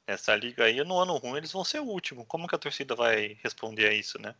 Nessa 0.07 0.35
liga 0.35 0.63
aí, 0.63 0.83
no 0.83 0.97
ano 0.97 1.15
ruim, 1.17 1.37
eles 1.37 1.51
vão 1.51 1.63
ser 1.63 1.79
o 1.79 1.85
último. 1.85 2.25
Como 2.25 2.47
que 2.47 2.55
a 2.55 2.59
torcida 2.59 2.95
vai 2.95 3.37
responder 3.43 3.87
a 3.87 3.93
isso, 3.93 4.19
né? 4.19 4.33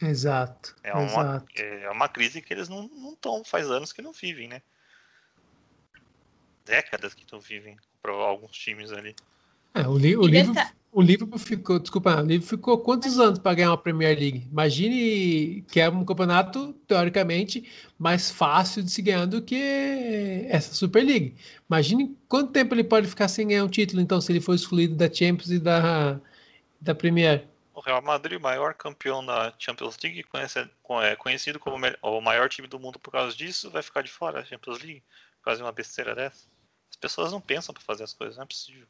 Exato. 0.00 0.76
É 0.84 0.92
uma, 0.92 1.04
exato. 1.04 1.46
É 1.56 1.90
uma 1.90 2.08
crise 2.08 2.40
que 2.40 2.54
eles 2.54 2.68
não 2.68 2.86
estão, 3.12 3.44
faz 3.44 3.68
anos 3.68 3.92
que 3.92 4.02
não 4.02 4.12
vivem, 4.12 4.46
né? 4.46 4.62
Décadas 6.64 7.12
que 7.12 7.26
não 7.32 7.40
vivem 7.40 7.76
para 8.00 8.12
alguns 8.12 8.56
times 8.56 8.92
ali. 8.92 9.16
É, 9.74 9.86
o, 9.86 9.96
li 9.96 10.16
o 10.16 10.26
livro. 10.26 10.54
O 10.92 11.00
Liverpool 11.00 11.38
ficou, 11.38 11.78
desculpa, 11.78 12.16
o 12.16 12.26
Liverpool 12.26 12.58
ficou 12.58 12.78
quantos 12.78 13.16
anos 13.20 13.38
para 13.38 13.54
ganhar 13.54 13.70
uma 13.70 13.78
Premier 13.78 14.18
League? 14.18 14.48
Imagine 14.50 15.62
que 15.70 15.78
é 15.78 15.88
um 15.88 16.04
campeonato, 16.04 16.72
teoricamente, 16.88 17.64
mais 17.96 18.28
fácil 18.28 18.82
de 18.82 18.90
se 18.90 19.00
ganhar 19.00 19.24
do 19.24 19.40
que 19.40 20.46
essa 20.48 20.74
Super 20.74 21.04
League. 21.04 21.36
Imagine 21.70 22.16
quanto 22.28 22.50
tempo 22.50 22.74
ele 22.74 22.82
pode 22.82 23.06
ficar 23.06 23.28
sem 23.28 23.46
ganhar 23.46 23.64
um 23.64 23.68
título, 23.68 24.02
então, 24.02 24.20
se 24.20 24.32
ele 24.32 24.40
for 24.40 24.52
excluído 24.52 24.96
da 24.96 25.12
Champions 25.12 25.52
e 25.52 25.60
da, 25.60 26.20
da 26.80 26.92
Premier. 26.92 27.46
O 27.72 27.80
Real 27.80 28.02
Madrid, 28.02 28.40
maior 28.40 28.74
campeão 28.74 29.24
da 29.24 29.54
Champions 29.60 29.96
League, 30.02 30.24
é 31.04 31.14
conhecido 31.14 31.60
como 31.60 31.76
o 32.02 32.20
maior 32.20 32.48
time 32.48 32.66
do 32.66 32.80
mundo 32.80 32.98
por 32.98 33.12
causa 33.12 33.36
disso, 33.36 33.70
vai 33.70 33.82
ficar 33.82 34.02
de 34.02 34.10
fora 34.10 34.40
da 34.40 34.44
Champions 34.44 34.80
League 34.80 35.04
por 35.38 35.44
causa 35.44 35.58
de 35.58 35.64
uma 35.64 35.72
besteira 35.72 36.16
dessa. 36.16 36.48
As 36.90 36.96
pessoas 36.96 37.30
não 37.30 37.40
pensam 37.40 37.72
para 37.72 37.84
fazer 37.84 38.02
as 38.02 38.12
coisas, 38.12 38.36
não 38.36 38.42
é 38.42 38.46
possível. 38.46 38.88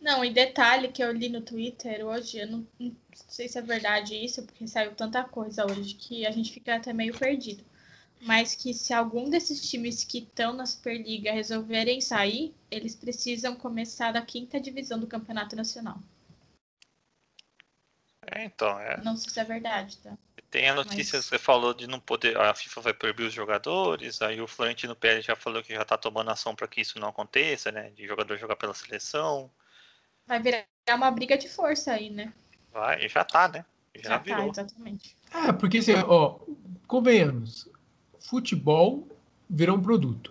Não, 0.00 0.24
e 0.24 0.30
detalhe 0.30 0.88
que 0.88 1.02
eu 1.02 1.12
li 1.12 1.28
no 1.28 1.40
Twitter 1.40 2.06
hoje, 2.06 2.38
eu 2.38 2.46
não, 2.46 2.66
não, 2.78 2.96
sei 3.12 3.48
se 3.48 3.58
é 3.58 3.62
verdade 3.62 4.14
isso, 4.14 4.44
porque 4.44 4.66
saiu 4.68 4.94
tanta 4.94 5.24
coisa 5.24 5.66
hoje 5.66 5.94
que 5.94 6.24
a 6.24 6.30
gente 6.30 6.52
fica 6.52 6.76
até 6.76 6.92
meio 6.92 7.16
perdido. 7.18 7.64
Mas 8.20 8.54
que 8.54 8.72
se 8.74 8.92
algum 8.92 9.28
desses 9.28 9.68
times 9.68 10.04
que 10.04 10.18
estão 10.18 10.52
na 10.52 10.66
Superliga 10.66 11.32
resolverem 11.32 12.00
sair, 12.00 12.54
eles 12.70 12.94
precisam 12.94 13.54
começar 13.54 14.12
da 14.12 14.22
quinta 14.22 14.60
divisão 14.60 14.98
do 14.98 15.06
Campeonato 15.06 15.54
Nacional. 15.54 15.98
É, 18.26 18.44
então, 18.44 18.78
é. 18.80 19.00
Não 19.02 19.16
sei 19.16 19.30
se 19.30 19.40
é 19.40 19.44
verdade, 19.44 19.98
tá? 19.98 20.16
Tem 20.50 20.68
a 20.68 20.74
notícia 20.74 21.18
Mas... 21.18 21.24
que 21.24 21.30
você 21.30 21.38
falou 21.38 21.74
de 21.74 21.86
não 21.86 22.00
poder. 22.00 22.36
A 22.38 22.54
FIFA 22.54 22.80
vai 22.80 22.94
proibir 22.94 23.26
os 23.26 23.34
jogadores, 23.34 24.22
aí 24.22 24.40
o 24.40 24.46
Florentino 24.46 24.96
Pérez 24.96 25.24
já 25.24 25.36
falou 25.36 25.62
que 25.62 25.74
já 25.74 25.84
tá 25.84 25.96
tomando 25.96 26.30
ação 26.30 26.54
para 26.54 26.68
que 26.68 26.80
isso 26.80 26.98
não 26.98 27.08
aconteça, 27.08 27.70
né? 27.70 27.90
De 27.90 28.06
jogador 28.06 28.36
jogar 28.38 28.56
pela 28.56 28.74
seleção. 28.74 29.50
Vai 30.28 30.42
virar 30.42 30.66
uma 30.90 31.10
briga 31.10 31.38
de 31.38 31.48
força 31.48 31.92
aí, 31.92 32.10
né? 32.10 32.30
Vai, 32.70 33.08
já 33.08 33.24
tá, 33.24 33.48
né? 33.48 33.64
Já, 33.96 34.10
já 34.10 34.18
tá, 34.18 34.24
virou. 34.24 34.52
tá, 34.52 34.62
exatamente. 34.62 35.16
É, 35.32 35.52
porque 35.52 35.78
assim, 35.78 35.94
ó, 36.06 36.38
convenhamos, 36.86 37.66
futebol 38.20 39.08
virou 39.48 39.78
um 39.78 39.82
produto, 39.82 40.30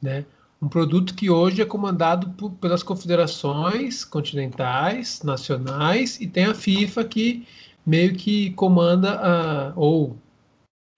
né? 0.00 0.24
Um 0.60 0.68
produto 0.68 1.14
que 1.14 1.28
hoje 1.28 1.60
é 1.60 1.66
comandado 1.66 2.30
por, 2.30 2.50
pelas 2.52 2.82
confederações 2.82 4.06
continentais, 4.06 5.22
nacionais, 5.22 6.18
e 6.18 6.26
tem 6.26 6.46
a 6.46 6.54
FIFA 6.54 7.04
que 7.04 7.46
meio 7.84 8.16
que 8.16 8.52
comanda 8.52 9.20
a, 9.20 9.72
ou 9.76 10.16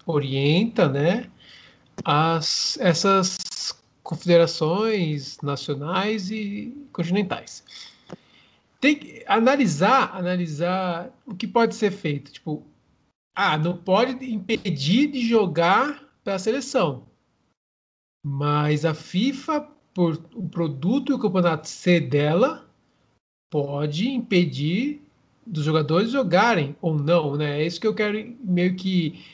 orienta, 0.06 0.88
né, 0.88 1.28
as, 2.04 2.78
essas 2.80 3.36
confederações 4.02 5.38
nacionais 5.42 6.30
e 6.30 6.88
continentais 6.92 7.64
tem 8.80 8.96
que 8.96 9.24
analisar, 9.26 10.14
analisar 10.16 11.10
o 11.26 11.34
que 11.34 11.46
pode 11.46 11.74
ser 11.74 11.90
feito. 11.90 12.32
Tipo, 12.32 12.64
ah, 13.34 13.58
não 13.58 13.76
pode 13.76 14.32
impedir 14.32 15.10
de 15.10 15.26
jogar 15.26 16.04
pela 16.24 16.38
seleção. 16.38 17.06
Mas 18.24 18.84
a 18.84 18.94
FIFA, 18.94 19.68
por 19.94 20.20
o 20.34 20.48
produto 20.48 21.12
e 21.12 21.14
o 21.14 21.18
campeonato 21.18 21.68
ser 21.68 22.00
dela, 22.08 22.68
pode 23.50 24.08
impedir 24.08 25.02
dos 25.46 25.64
jogadores 25.64 26.10
jogarem 26.10 26.76
ou 26.80 26.94
não, 26.94 27.36
né? 27.36 27.62
É 27.62 27.66
isso 27.66 27.80
que 27.80 27.86
eu 27.86 27.94
quero 27.94 28.36
meio 28.44 28.76
que 28.76 29.24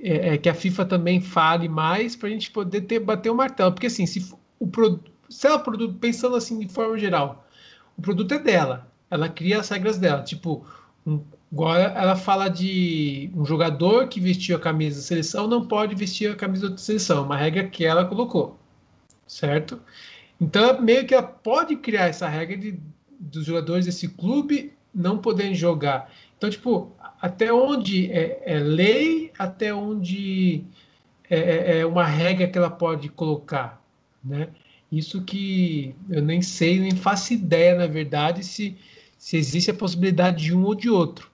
é, 0.00 0.34
é 0.34 0.38
que 0.38 0.48
a 0.48 0.54
FIFA 0.54 0.84
também 0.84 1.20
fale 1.20 1.68
mais 1.68 2.14
para 2.14 2.28
a 2.28 2.32
gente 2.32 2.50
poder 2.50 2.82
ter, 2.82 3.00
bater 3.00 3.30
o 3.30 3.34
martelo, 3.34 3.72
porque 3.72 3.86
assim, 3.86 4.06
se 4.06 4.34
o 4.58 4.66
produto, 4.66 5.10
se 5.30 5.46
ela 5.46 5.58
produto 5.58 5.94
pensando 5.98 6.36
assim 6.36 6.58
de 6.58 6.68
forma 6.68 6.98
geral, 6.98 7.43
o 7.96 8.02
produto 8.02 8.32
é 8.34 8.38
dela. 8.38 8.86
Ela 9.10 9.28
cria 9.28 9.60
as 9.60 9.68
regras 9.68 9.98
dela. 9.98 10.22
Tipo, 10.22 10.66
um, 11.06 11.20
agora 11.52 11.84
ela 11.96 12.16
fala 12.16 12.48
de 12.48 13.30
um 13.34 13.44
jogador 13.44 14.08
que 14.08 14.20
vestiu 14.20 14.56
a 14.56 14.60
camisa 14.60 14.96
da 14.96 15.02
seleção 15.02 15.46
não 15.46 15.66
pode 15.66 15.94
vestir 15.94 16.32
a 16.32 16.36
camisa 16.36 16.70
da 16.70 16.76
seleção. 16.76 17.24
Uma 17.24 17.36
regra 17.36 17.64
que 17.64 17.84
ela 17.84 18.04
colocou. 18.04 18.58
Certo? 19.26 19.80
Então, 20.40 20.80
meio 20.80 21.06
que 21.06 21.14
ela 21.14 21.22
pode 21.22 21.76
criar 21.76 22.06
essa 22.06 22.28
regra 22.28 22.56
de, 22.56 22.78
dos 23.18 23.44
jogadores 23.44 23.86
desse 23.86 24.08
clube 24.08 24.72
não 24.94 25.18
poderem 25.18 25.54
jogar. 25.54 26.10
Então, 26.36 26.50
tipo, 26.50 26.92
até 27.20 27.52
onde 27.52 28.10
é, 28.12 28.42
é 28.44 28.58
lei, 28.58 29.32
até 29.38 29.74
onde 29.74 30.64
é, 31.30 31.38
é, 31.38 31.78
é 31.78 31.86
uma 31.86 32.04
regra 32.04 32.46
que 32.46 32.58
ela 32.58 32.70
pode 32.70 33.08
colocar, 33.08 33.82
né? 34.22 34.48
Isso 34.96 35.22
que 35.22 35.92
eu 36.08 36.22
nem 36.22 36.40
sei, 36.40 36.78
nem 36.78 36.94
faço 36.94 37.32
ideia, 37.32 37.74
na 37.74 37.86
verdade, 37.88 38.44
se, 38.44 38.76
se 39.18 39.36
existe 39.36 39.70
a 39.72 39.74
possibilidade 39.74 40.44
de 40.44 40.54
um 40.54 40.62
ou 40.62 40.74
de 40.74 40.88
outro. 40.88 41.32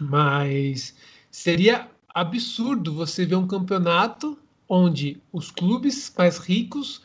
Mas 0.00 0.96
seria 1.30 1.90
absurdo 2.08 2.94
você 2.94 3.26
ver 3.26 3.36
um 3.36 3.46
campeonato 3.46 4.38
onde 4.66 5.20
os 5.30 5.50
clubes 5.50 6.10
mais 6.16 6.38
ricos, 6.38 7.02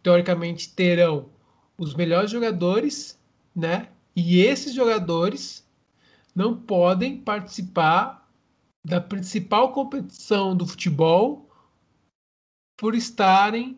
teoricamente, 0.00 0.72
terão 0.72 1.28
os 1.76 1.92
melhores 1.92 2.30
jogadores, 2.30 3.18
né? 3.54 3.88
E 4.14 4.38
esses 4.38 4.72
jogadores 4.74 5.66
não 6.34 6.56
podem 6.56 7.18
participar 7.18 8.30
da 8.84 9.00
principal 9.00 9.72
competição 9.72 10.56
do 10.56 10.66
futebol 10.66 11.50
por 12.76 12.94
estarem 12.94 13.76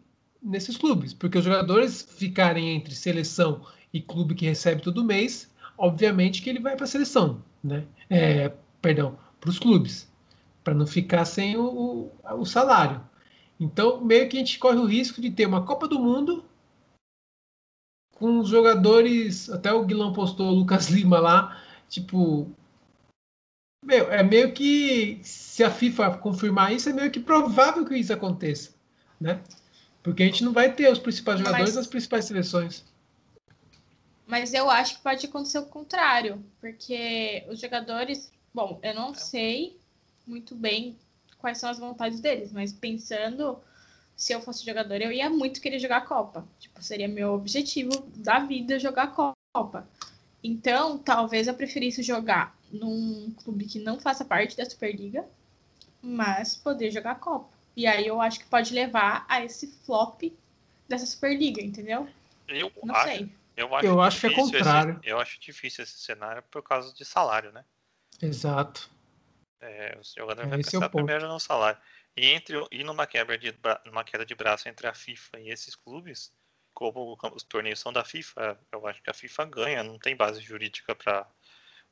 nesses 0.49 0.77
clubes, 0.77 1.13
porque 1.13 1.39
os 1.39 1.45
jogadores 1.45 2.03
ficarem 2.03 2.75
entre 2.75 2.95
seleção 2.95 3.61
e 3.93 4.01
clube 4.01 4.35
que 4.35 4.47
recebe 4.47 4.83
todo 4.83 5.05
mês, 5.05 5.51
obviamente 5.77 6.43
que 6.43 6.49
ele 6.49 6.59
vai 6.59 6.75
para 6.75 6.85
a 6.85 6.89
seleção, 6.89 7.43
né? 7.63 7.85
É, 8.09 8.53
perdão, 8.81 9.19
para 9.41 9.51
os 9.51 9.59
clubes, 9.59 10.11
para 10.65 10.75
não 10.75 10.87
ficar 10.87 11.25
sem 11.25 11.57
o, 11.57 12.11
o, 12.25 12.45
salário. 12.45 13.01
Então, 13.61 14.01
meio 14.01 14.29
que 14.29 14.37
a 14.37 14.41
gente 14.41 14.59
corre 14.59 14.79
o 14.79 14.87
risco 14.87 15.21
de 15.21 15.31
ter 15.31 15.47
uma 15.47 15.65
Copa 15.65 15.87
do 15.87 15.99
Mundo 15.99 16.45
com 18.15 18.41
os 18.41 18.49
jogadores, 18.49 19.49
até 19.51 19.73
o 19.73 19.85
Guilherme 19.85 20.15
postou 20.15 20.49
o 20.49 20.55
Lucas 20.55 20.89
Lima 20.91 21.21
lá, 21.21 21.63
tipo, 21.89 22.51
meu, 23.85 24.11
é 24.11 24.23
meio 24.23 24.53
que 24.53 25.21
se 25.23 25.63
a 25.63 25.71
FIFA 25.71 26.17
confirmar 26.19 26.73
isso, 26.73 26.89
é 26.89 26.93
meio 26.93 27.11
que 27.11 27.21
provável 27.21 27.85
que 27.85 27.97
isso 27.97 28.13
aconteça, 28.13 28.75
né? 29.21 29.43
Porque 30.09 30.23
a 30.23 30.27
gente 30.27 30.43
não 30.43 30.55
vai 30.55 30.73
ter 30.73 30.91
os 30.91 30.99
principais 30.99 31.39
jogadores 31.39 31.75
das 31.75 31.87
principais 31.87 32.25
seleções. 32.25 32.83
Mas 34.27 34.55
eu 34.55 34.71
acho 34.71 34.97
que 34.97 35.03
pode 35.03 35.27
acontecer 35.27 35.59
o 35.59 35.67
contrário, 35.67 36.43
porque 36.63 37.45
os 37.51 37.61
jogadores, 37.61 38.33
bom, 38.55 38.79
eu 38.83 38.95
não 38.95 39.15
sei 39.15 39.79
muito 40.27 40.55
bem 40.55 40.97
quais 41.37 41.59
são 41.59 41.69
as 41.69 41.79
vontades 41.79 42.21
deles, 42.21 42.53
mas 42.53 42.73
pensando 42.73 43.59
se 44.17 44.33
eu 44.33 44.41
fosse 44.41 44.65
jogador, 44.65 44.95
eu 44.95 45.13
ia 45.13 45.29
muito 45.29 45.61
querer 45.61 45.79
jogar 45.79 45.99
a 45.99 46.07
Copa. 46.07 46.49
Tipo, 46.59 46.83
seria 46.83 47.07
meu 47.07 47.35
objetivo 47.35 47.91
da 48.17 48.39
vida 48.39 48.79
jogar 48.79 49.03
a 49.03 49.35
Copa. 49.55 49.87
Então, 50.43 50.97
talvez 50.97 51.49
eu 51.49 51.55
preferisse 51.55 52.03
jogar 52.03 52.57
num 52.73 53.31
clube 53.45 53.67
que 53.67 53.79
não 53.79 54.01
faça 54.01 54.25
parte 54.25 54.57
da 54.57 54.65
Superliga, 54.65 55.27
mas 56.01 56.57
poder 56.57 56.91
jogar 56.91 57.13
a 57.13 57.17
Copa. 57.17 57.58
E 57.79 57.87
aí 57.87 58.09
eu 58.09 58.21
acho 58.21 58.41
que 58.41 58.47
pode 58.47 58.75
levar 58.75 59.25
a 59.29 59.45
esse 59.45 59.69
flop 59.87 60.21
dessa 60.89 61.07
Superliga, 61.07 61.63
entendeu? 61.63 62.09
Eu 62.49 62.73
não 62.83 62.93
acho, 62.93 63.05
sei. 63.05 63.33
Eu 63.57 63.73
acho, 63.73 63.87
eu 63.87 64.03
acho 64.03 64.21
que 64.21 64.27
é 64.27 64.35
contrário. 64.35 64.99
Esse, 65.01 65.09
eu 65.09 65.21
acho 65.21 65.41
difícil 65.41 65.85
esse 65.85 65.97
cenário 66.01 66.43
por 66.51 66.61
causa 66.61 66.93
de 66.93 67.05
salário, 67.05 67.53
né? 67.53 67.65
Exato. 68.21 68.91
É, 69.61 69.97
o 69.97 70.03
jogador 70.03 70.43
é, 70.43 70.47
vai 70.49 70.59
pensar 70.61 70.87
é 70.87 70.89
primeiro 70.89 71.29
no 71.29 71.39
salário. 71.39 71.81
E, 72.17 72.27
entre, 72.27 72.57
e 72.73 72.83
numa, 72.83 73.07
quebra 73.07 73.39
de, 73.39 73.55
numa 73.87 74.03
queda 74.03 74.27
de 74.27 74.35
braço 74.35 74.69
entre 74.69 74.89
a 74.89 74.93
FIFA 74.93 75.39
e 75.39 75.51
esses 75.51 75.77
clubes, 75.77 76.33
como 76.75 77.17
os 77.33 77.45
torneios 77.45 77.79
são 77.79 77.93
da 77.93 78.03
FIFA, 78.03 78.59
eu 78.73 78.89
acho 78.89 79.01
que 79.01 79.11
a 79.11 79.15
FIFA 79.15 79.45
ganha, 79.45 79.85
não 79.85 80.01
tem 80.01 80.17
base 80.17 80.41
jurídica 80.41 80.97
para 80.97 81.25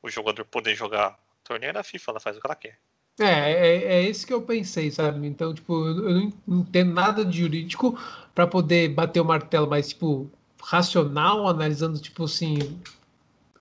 o 0.03 0.11
jogador 0.11 0.45
poder 0.47 0.75
jogar. 0.75 1.13
O 1.13 1.45
torneio 1.45 1.71
é 1.71 1.75
da 1.75 1.85
FIFA, 1.85 2.11
ela 2.11 2.21
faz 2.21 2.37
o 2.37 2.41
que 2.41 2.47
ela 2.49 2.57
quer. 2.57 2.77
É, 3.19 3.25
é, 3.25 3.85
é 3.95 4.09
isso 4.09 4.27
que 4.27 4.33
eu 4.33 4.43
pensei, 4.43 4.91
sabe? 4.91 5.27
Então, 5.27 5.55
tipo, 5.55 5.87
eu, 5.87 6.31
não 6.47 6.61
entendo 6.61 6.93
nada 6.93 7.25
de 7.25 7.39
jurídico 7.39 7.99
para 8.35 8.47
poder 8.47 8.91
bater 8.91 9.21
o 9.21 9.25
martelo, 9.25 9.67
mas, 9.67 9.89
tipo, 9.89 10.31
racional, 10.63 11.49
analisando, 11.49 11.99
tipo 11.99 12.25
assim, 12.25 12.59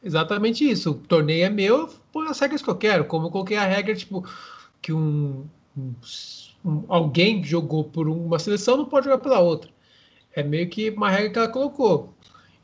exatamente 0.04 0.70
isso. 0.70 0.92
O 0.92 0.96
torneio 0.96 1.46
é 1.46 1.50
meu, 1.50 1.78
eu 1.82 1.90
ponho 2.12 2.30
as 2.30 2.40
regras 2.40 2.62
que 2.62 2.70
eu 2.70 2.76
quero. 2.76 3.06
Como 3.06 3.28
eu 3.28 3.32
coloquei 3.32 3.58
a 3.58 3.66
regra, 3.66 3.96
tipo, 3.96 4.26
que 4.82 4.92
um, 4.92 5.48
um 5.78 5.94
alguém 6.88 7.44
jogou 7.44 7.84
por 7.84 8.10
uma 8.10 8.40
seleção 8.40 8.78
não 8.78 8.86
pode 8.86 9.06
jogar 9.06 9.20
pela 9.20 9.40
outra. 9.40 9.70
É 10.34 10.44
meio 10.44 10.70
que 10.70 10.90
uma 10.90 11.10
regra 11.10 11.30
que 11.30 11.40
ela 11.40 11.48
colocou. 11.48 12.14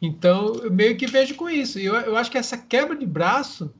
Então, 0.01 0.55
eu 0.55 0.71
meio 0.71 0.97
que 0.97 1.07
vejo 1.07 1.35
com 1.35 1.49
isso. 1.49 1.79
E 1.79 1.85
eu, 1.85 1.95
eu 1.95 2.17
acho 2.17 2.31
que 2.31 2.37
essa 2.37 2.57
quebra 2.57 2.95
de 2.95 3.05
braço 3.05 3.73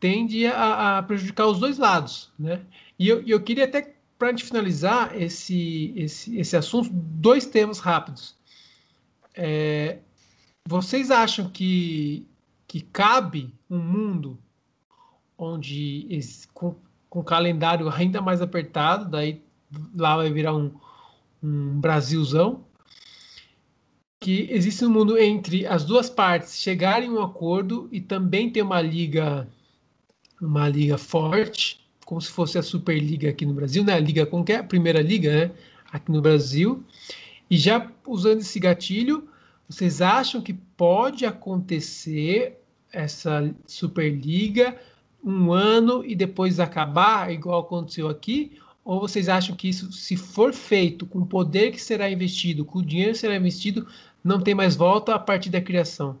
tende 0.00 0.46
a, 0.46 0.98
a 0.98 1.02
prejudicar 1.02 1.46
os 1.46 1.60
dois 1.60 1.78
lados. 1.78 2.32
Né? 2.38 2.60
E 2.98 3.08
eu, 3.08 3.22
eu 3.26 3.40
queria 3.40 3.66
até, 3.66 3.94
para 4.18 4.28
a 4.28 4.30
gente 4.32 4.44
finalizar 4.44 5.14
esse, 5.20 5.92
esse, 5.94 6.38
esse 6.38 6.56
assunto, 6.56 6.90
dois 6.90 7.46
temas 7.46 7.78
rápidos. 7.78 8.34
É, 9.34 9.98
vocês 10.66 11.10
acham 11.10 11.48
que, 11.48 12.26
que 12.66 12.80
cabe 12.80 13.52
um 13.68 13.78
mundo 13.78 14.38
onde, 15.36 16.08
com, 16.52 16.74
com 17.08 17.24
calendário 17.24 17.88
ainda 17.88 18.20
mais 18.20 18.42
apertado, 18.42 19.08
daí 19.08 19.42
lá 19.96 20.16
vai 20.16 20.30
virar 20.30 20.54
um, 20.54 20.72
um 21.42 21.80
Brasilzão. 21.80 22.64
Que 24.22 24.46
existe 24.50 24.84
um 24.84 24.90
mundo 24.90 25.18
entre 25.18 25.66
as 25.66 25.82
duas 25.82 26.10
partes 26.10 26.60
chegarem 26.60 27.08
a 27.08 27.12
um 27.12 27.22
acordo 27.22 27.88
e 27.90 28.02
também 28.02 28.50
ter 28.50 28.60
uma 28.60 28.82
liga, 28.82 29.48
uma 30.40 30.68
liga 30.68 30.96
forte, 30.96 31.80
como 32.04 32.20
se 32.20 32.30
fosse 32.30 32.58
a 32.58 32.62
Superliga 32.62 33.30
aqui 33.30 33.44
no 33.46 33.54
Brasil, 33.54 33.84
né? 33.84 33.94
A 33.94 34.00
liga 34.00 34.26
como 34.26 34.44
que 34.44 34.52
é? 34.52 34.56
A 34.56 34.64
primeira 34.64 35.00
liga, 35.00 35.30
né? 35.32 35.54
Aqui 35.92 36.10
no 36.10 36.20
Brasil. 36.20 36.84
E 37.48 37.56
já 37.56 37.90
usando 38.06 38.40
esse 38.40 38.58
gatilho, 38.58 39.28
vocês 39.68 40.00
acham 40.00 40.40
que 40.40 40.52
pode 40.52 41.24
acontecer 41.24 42.58
essa 42.92 43.54
Superliga 43.66 44.76
um 45.22 45.52
ano 45.52 46.04
e 46.04 46.14
depois 46.14 46.58
acabar, 46.58 47.32
igual 47.32 47.60
aconteceu 47.60 48.08
aqui? 48.08 48.58
Ou 48.84 48.98
vocês 49.00 49.28
acham 49.28 49.54
que 49.54 49.68
isso, 49.68 49.92
se 49.92 50.16
for 50.16 50.52
feito 50.52 51.06
com 51.06 51.20
o 51.20 51.26
poder 51.26 51.70
que 51.70 51.80
será 51.80 52.10
investido, 52.10 52.64
com 52.64 52.78
o 52.78 52.84
dinheiro 52.84 53.12
que 53.12 53.18
será 53.18 53.36
investido, 53.36 53.86
não 54.24 54.40
tem 54.40 54.54
mais 54.54 54.74
volta 54.74 55.14
a 55.14 55.18
partir 55.18 55.50
da 55.50 55.60
criação? 55.60 56.18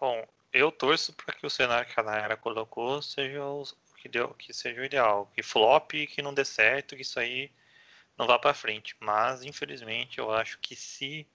Bom, 0.00 0.24
eu 0.52 0.72
torço 0.72 1.12
para 1.12 1.34
que 1.34 1.46
o 1.46 1.50
cenário 1.50 1.88
que 1.92 1.98
a 1.98 2.02
Nayara 2.02 2.36
colocou 2.36 3.00
seja 3.02 3.44
o 3.44 3.64
que, 3.96 4.08
deu, 4.08 4.34
que 4.34 4.52
seja 4.52 4.80
o 4.80 4.84
ideal, 4.84 5.30
que 5.34 5.42
flop, 5.42 5.92
que 5.92 6.22
não 6.22 6.34
dê 6.34 6.44
certo, 6.44 6.96
que 6.96 7.02
isso 7.02 7.18
aí 7.20 7.50
não 8.16 8.26
vá 8.26 8.38
para 8.38 8.54
frente. 8.54 8.96
Mas, 9.00 9.44
infelizmente, 9.44 10.18
eu 10.18 10.32
acho 10.32 10.58
que 10.58 10.76
se 10.76 11.26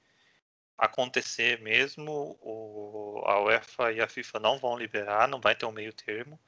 acontecer 0.78 1.62
mesmo, 1.62 2.38
o, 2.42 3.24
a 3.26 3.42
UEFA 3.42 3.92
e 3.94 4.02
a 4.02 4.08
FIFA 4.08 4.40
não 4.40 4.60
vão 4.60 4.78
liberar, 4.78 5.28
não 5.28 5.40
vai 5.40 5.56
ter 5.56 5.66
um 5.66 5.72
meio 5.72 5.94
termo 5.94 6.40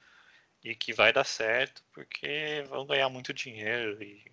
e 0.63 0.75
que 0.75 0.93
vai 0.93 1.13
dar 1.13 1.23
certo 1.23 1.84
porque 1.93 2.65
vão 2.69 2.86
ganhar 2.86 3.10
muito 3.10 3.34
dinheiro 3.34 4.01
e 4.03 4.32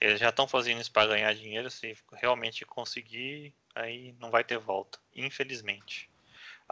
eles 0.00 0.18
já 0.18 0.30
estão 0.30 0.48
fazendo 0.48 0.80
isso 0.80 0.90
para 0.90 1.08
ganhar 1.08 1.34
dinheiro, 1.34 1.70
se 1.70 1.94
realmente 2.14 2.64
conseguir, 2.64 3.54
aí 3.74 4.14
não 4.18 4.30
vai 4.30 4.42
ter 4.42 4.58
volta, 4.58 4.98
infelizmente. 5.14 6.10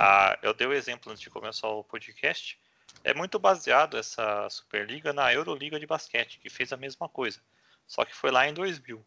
Ah, 0.00 0.38
eu 0.42 0.54
dei 0.54 0.64
o 0.64 0.72
exemplo 0.72 1.10
antes 1.10 1.20
de 1.20 1.28
começar 1.28 1.66
o 1.66 1.82
podcast, 1.82 2.56
é 3.02 3.12
muito 3.12 3.36
baseado 3.36 3.98
essa 3.98 4.48
Superliga 4.48 5.12
na 5.12 5.34
Euroliga 5.34 5.80
de 5.80 5.88
basquete, 5.88 6.38
que 6.38 6.48
fez 6.48 6.72
a 6.72 6.76
mesma 6.76 7.08
coisa, 7.08 7.40
só 7.84 8.04
que 8.04 8.14
foi 8.14 8.30
lá 8.30 8.48
em 8.48 8.54
2000. 8.54 9.04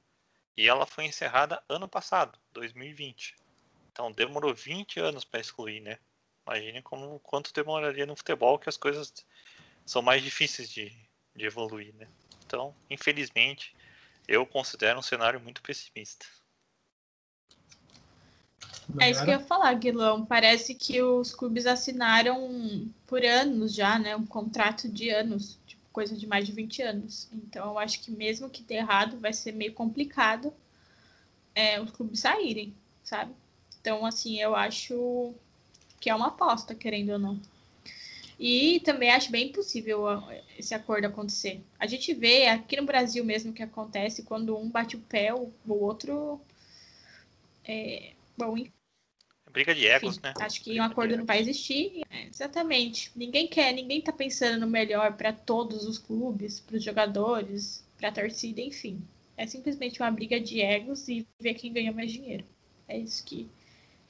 E 0.58 0.68
ela 0.68 0.86
foi 0.86 1.06
encerrada 1.06 1.64
ano 1.70 1.88
passado, 1.88 2.38
2020. 2.52 3.38
Então 3.90 4.12
demorou 4.12 4.54
20 4.54 5.00
anos 5.00 5.24
para 5.24 5.40
excluir, 5.40 5.80
né? 5.80 5.98
Imagine 6.46 6.82
como 6.82 7.22
quanto 7.22 7.54
demoraria 7.54 8.06
no 8.06 8.18
futebol 8.18 8.60
que 8.60 8.68
as 8.68 8.76
coisas 8.76 9.14
são 9.86 10.02
mais 10.02 10.22
difíceis 10.22 10.70
de, 10.70 10.92
de 11.34 11.46
evoluir, 11.46 11.96
né? 11.96 12.10
Então, 12.46 12.76
infelizmente, 12.90 13.74
eu 14.28 14.46
considero 14.46 15.00
um 15.00 15.02
cenário 15.02 15.40
muito 15.40 15.62
pessimista. 15.62 16.26
É 19.00 19.10
isso 19.10 19.24
que 19.24 19.30
eu 19.30 19.36
ia 19.36 19.40
falar, 19.40 19.74
Guilão. 19.76 20.26
Parece 20.26 20.76
que 20.76 21.02
os 21.02 21.34
clubes 21.34 21.66
assinaram 21.66 22.90
por 23.08 23.24
anos 23.24 23.74
já, 23.74 23.98
né? 24.00 24.16
Um 24.16 24.26
contrato 24.26 24.90
de 24.90 25.10
anos 25.10 25.60
coisa 25.92 26.16
de 26.16 26.26
mais 26.26 26.46
de 26.46 26.52
20 26.52 26.82
anos. 26.82 27.28
Então, 27.34 27.72
eu 27.72 27.80
acho 27.80 28.02
que 28.02 28.12
mesmo 28.12 28.50
que 28.50 28.64
dê 28.64 28.76
errado, 28.76 29.20
vai 29.20 29.34
ser 29.34 29.52
meio 29.52 29.74
complicado 29.74 30.54
é, 31.54 31.80
os 31.82 31.92
clubes 31.92 32.22
saírem, 32.22 32.74
sabe? 33.04 33.34
Então, 33.80 34.06
assim, 34.06 34.40
eu 34.40 34.56
acho 34.56 35.34
que 36.00 36.10
é 36.10 36.16
uma 36.16 36.28
aposta, 36.28 36.74
querendo 36.74 37.12
ou 37.12 37.20
não. 37.20 37.40
E 38.40 38.80
também 38.80 39.12
acho 39.12 39.32
bem 39.32 39.52
possível 39.52 40.06
esse 40.58 40.74
acordo 40.74 41.06
acontecer. 41.06 41.62
A 41.80 41.86
gente 41.86 42.14
vê 42.14 42.48
aqui 42.48 42.76
no 42.78 42.86
Brasil 42.86 43.24
mesmo 43.24 43.54
que 43.54 43.62
acontece 43.62 44.24
quando 44.24 44.58
um 44.58 44.70
bate 44.70 44.96
o 44.96 45.00
pé, 45.00 45.34
o 45.34 45.52
outro. 45.68 46.42
É, 47.64 48.14
bom, 48.36 48.56
Briga 49.52 49.76
de 49.76 49.88
egos, 49.88 50.18
Enfim, 50.18 50.28
né? 50.28 50.34
Acho 50.40 50.62
que 50.62 50.80
um 50.80 50.84
acordo 50.84 51.18
não 51.18 51.26
vai 51.26 51.40
existir. 51.40 52.02
É, 52.10 52.28
exatamente. 52.28 53.12
Ninguém 53.16 53.48
quer, 53.48 53.74
ninguém 53.74 54.02
tá 54.02 54.12
pensando 54.12 54.60
no 54.62 54.68
melhor 54.68 55.14
para 55.14 55.34
todos 55.34 55.86
os 55.86 55.98
clubes, 55.98 56.60
para 56.60 56.78
os 56.78 56.84
jogadores, 56.84 57.86
para 57.98 58.10
a 58.10 58.12
torcida, 58.12 58.62
enfim. 58.62 59.02
É 59.38 59.46
simplesmente 59.46 60.02
uma 60.02 60.12
briga 60.12 60.40
de 60.40 60.62
egos 60.62 61.08
e 61.08 61.28
ver 61.40 61.56
quem 61.56 61.74
ganha 61.74 61.92
mais 61.92 62.12
dinheiro. 62.12 62.46
É 62.88 62.98
isso 62.98 63.24
que, 63.26 63.48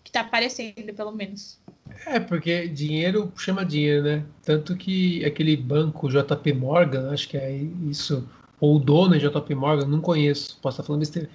que 0.04 0.12
tá 0.12 0.22
aparecendo, 0.22 0.94
pelo 0.94 1.12
menos. 1.12 1.60
É, 2.06 2.20
porque 2.20 2.68
dinheiro 2.68 3.32
chama 3.38 3.66
dinheiro, 3.66 4.04
né? 4.04 4.26
Tanto 4.44 4.76
que 4.76 5.24
aquele 5.26 5.56
banco 5.56 6.10
JP 6.10 6.54
Morgan, 6.54 7.12
acho 7.12 7.28
que 7.28 7.38
é 7.38 7.52
isso, 7.90 8.28
ou 8.60 8.76
o 8.76 8.80
dono 8.80 9.16
é 9.16 9.18
JP 9.18 9.56
Morgan, 9.56 9.88
não 9.88 10.02
conheço, 10.02 10.60
posso 10.62 10.76
estar 10.76 10.84
falando 10.84 11.00
besteira 11.00 11.30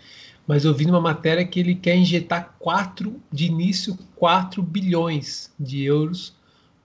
mas 0.46 0.64
eu 0.64 0.72
vi 0.72 0.87
numa 0.87 1.00
matéria 1.00 1.44
que 1.44 1.59
ele 1.59 1.74
quer 1.74 1.96
injetar 1.96 2.54
quatro, 2.59 3.20
de 3.32 3.46
início, 3.46 3.98
4 4.14 4.62
bilhões 4.62 5.52
de 5.59 5.82
euros 5.82 6.35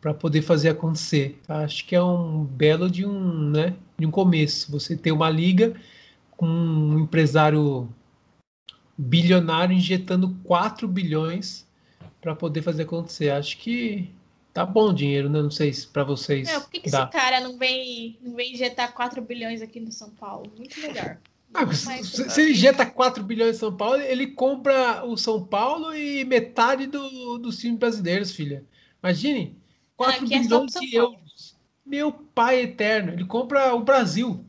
para 0.02 0.14
poder 0.14 0.42
fazer 0.42 0.70
acontecer. 0.70 1.40
Acho 1.48 1.86
que 1.86 1.96
é 1.96 2.04
um 2.04 2.44
belo 2.44 2.90
de 2.90 3.06
um, 3.06 3.52
né, 3.52 3.76
de 3.98 4.06
um 4.06 4.12
começo. 4.12 4.72
Você 4.72 4.98
ter 4.98 5.12
uma 5.12 5.30
liga 5.30 5.76
com 6.32 6.48
um 6.48 7.00
empresário 7.00 7.88
bilionário 8.98 9.76
injetando 9.76 10.36
4 10.44 10.88
bilhões 10.88 11.68
para 12.20 12.36
poder 12.36 12.64
fazer 12.64 12.84
acontecer. 12.84 13.30
Acho 13.30 13.58
que 13.58 14.10
tá 14.52 14.66
bom 14.66 14.90
o 14.90 14.94
dinheiro, 14.94 15.30
né? 15.30 15.40
Não 15.40 15.52
sei 15.52 15.72
se 15.72 15.86
para 15.86 16.04
vocês. 16.04 16.52
Por 16.52 16.70
que, 16.70 16.80
que 16.80 16.90
esse 16.90 17.08
cara 17.08 17.40
não 17.40 17.60
vem, 17.60 18.18
não 18.22 18.36
vem 18.36 18.54
injetar 18.54 18.94
4 18.94 19.22
bilhões 19.22 19.62
aqui 19.62 19.80
no 19.80 19.92
São 19.92 20.10
Paulo? 20.10 20.52
Muito 20.58 20.80
melhor. 20.80 21.20
Ah, 21.54 21.72
se, 21.74 22.30
se, 22.30 22.42
ele 22.42 22.52
injeta 22.52 22.86
4 22.86 23.24
bilhões 23.24 23.58
em 23.58 23.60
São 23.60 23.76
Paulo, 23.76 24.02
ele 24.02 24.28
compra 24.28 25.04
o 25.06 25.18
São 25.18 25.46
Paulo 25.46 25.94
e 25.94 26.24
metade 26.24 26.88
do, 26.88 27.38
dos 27.38 27.58
times 27.58 27.78
brasileiros, 27.78 28.32
filha. 28.32 28.66
Imagine, 29.04 29.60
4 29.98 30.16
ah, 30.16 30.20
bilhões 30.22 30.76
é 30.76 30.80
de 30.80 30.96
euros. 30.96 31.56
Meu 31.86 32.12
pai 32.12 32.62
eterno, 32.62 33.12
ele 33.12 33.26
compra 33.26 33.74
o 33.74 33.84
Brasil. 33.84 34.46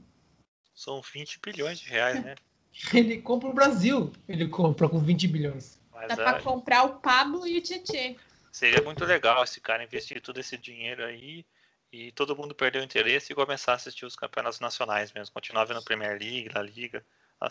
São 0.74 1.00
20 1.00 1.40
bilhões 1.44 1.78
de 1.80 1.88
reais, 1.88 2.22
né? 2.22 2.34
Ele 2.94 3.20
compra 3.20 3.50
o 3.50 3.52
Brasil, 3.52 4.10
ele 4.26 4.48
compra 4.48 4.88
com 4.88 4.98
20 4.98 5.28
bilhões. 5.28 5.78
Mas 5.92 6.08
Dá 6.08 6.14
é... 6.14 6.16
para 6.16 6.42
comprar 6.42 6.84
o 6.84 6.94
Pablo 7.00 7.46
e 7.46 7.58
o 7.58 7.60
Tietê. 7.60 8.16
Seria 8.50 8.82
muito 8.82 9.04
legal 9.04 9.44
esse 9.44 9.60
cara 9.60 9.84
investir 9.84 10.22
todo 10.22 10.40
esse 10.40 10.56
dinheiro 10.56 11.04
aí 11.04 11.44
e 11.92 12.10
todo 12.12 12.34
mundo 12.34 12.54
perder 12.54 12.80
o 12.80 12.84
interesse 12.84 13.32
e 13.32 13.36
começar 13.36 13.72
a 13.72 13.74
assistir 13.74 14.06
os 14.06 14.16
campeonatos 14.16 14.60
nacionais 14.60 15.12
mesmo, 15.12 15.34
continuar 15.34 15.66
vendo 15.66 15.82
Premier 15.84 16.18
League, 16.18 16.50
La 16.54 16.62
Liga. 16.62 17.04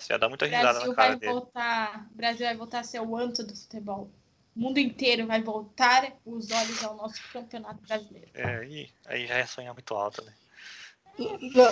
Ia 0.10 0.18
dar 0.18 0.30
muita 0.30 0.46
risada 0.46 0.74
Brasil 0.74 0.90
na 0.90 0.96
cara 0.96 1.10
vai 1.10 1.20
dele. 1.20 1.34
Voltar, 1.34 2.08
o 2.12 2.16
Brasil 2.16 2.46
vai 2.46 2.56
voltar 2.56 2.80
a 2.80 2.84
ser 2.84 3.02
o 3.02 3.16
anto 3.16 3.44
do 3.46 3.56
futebol. 3.56 4.10
O 4.56 4.60
mundo 4.60 4.80
inteiro 4.80 5.28
vai 5.28 5.42
voltar 5.42 6.14
os 6.26 6.50
olhos 6.50 6.84
ao 6.84 6.96
nosso 6.96 7.22
campeonato 7.32 7.82
brasileiro. 7.86 8.30
É, 8.34 8.56
aí, 8.56 8.90
aí 9.06 9.28
já 9.28 9.36
é 9.36 9.46
sonhar 9.46 9.74
muito 9.74 9.94
alto, 9.94 10.24
né? 10.24 10.34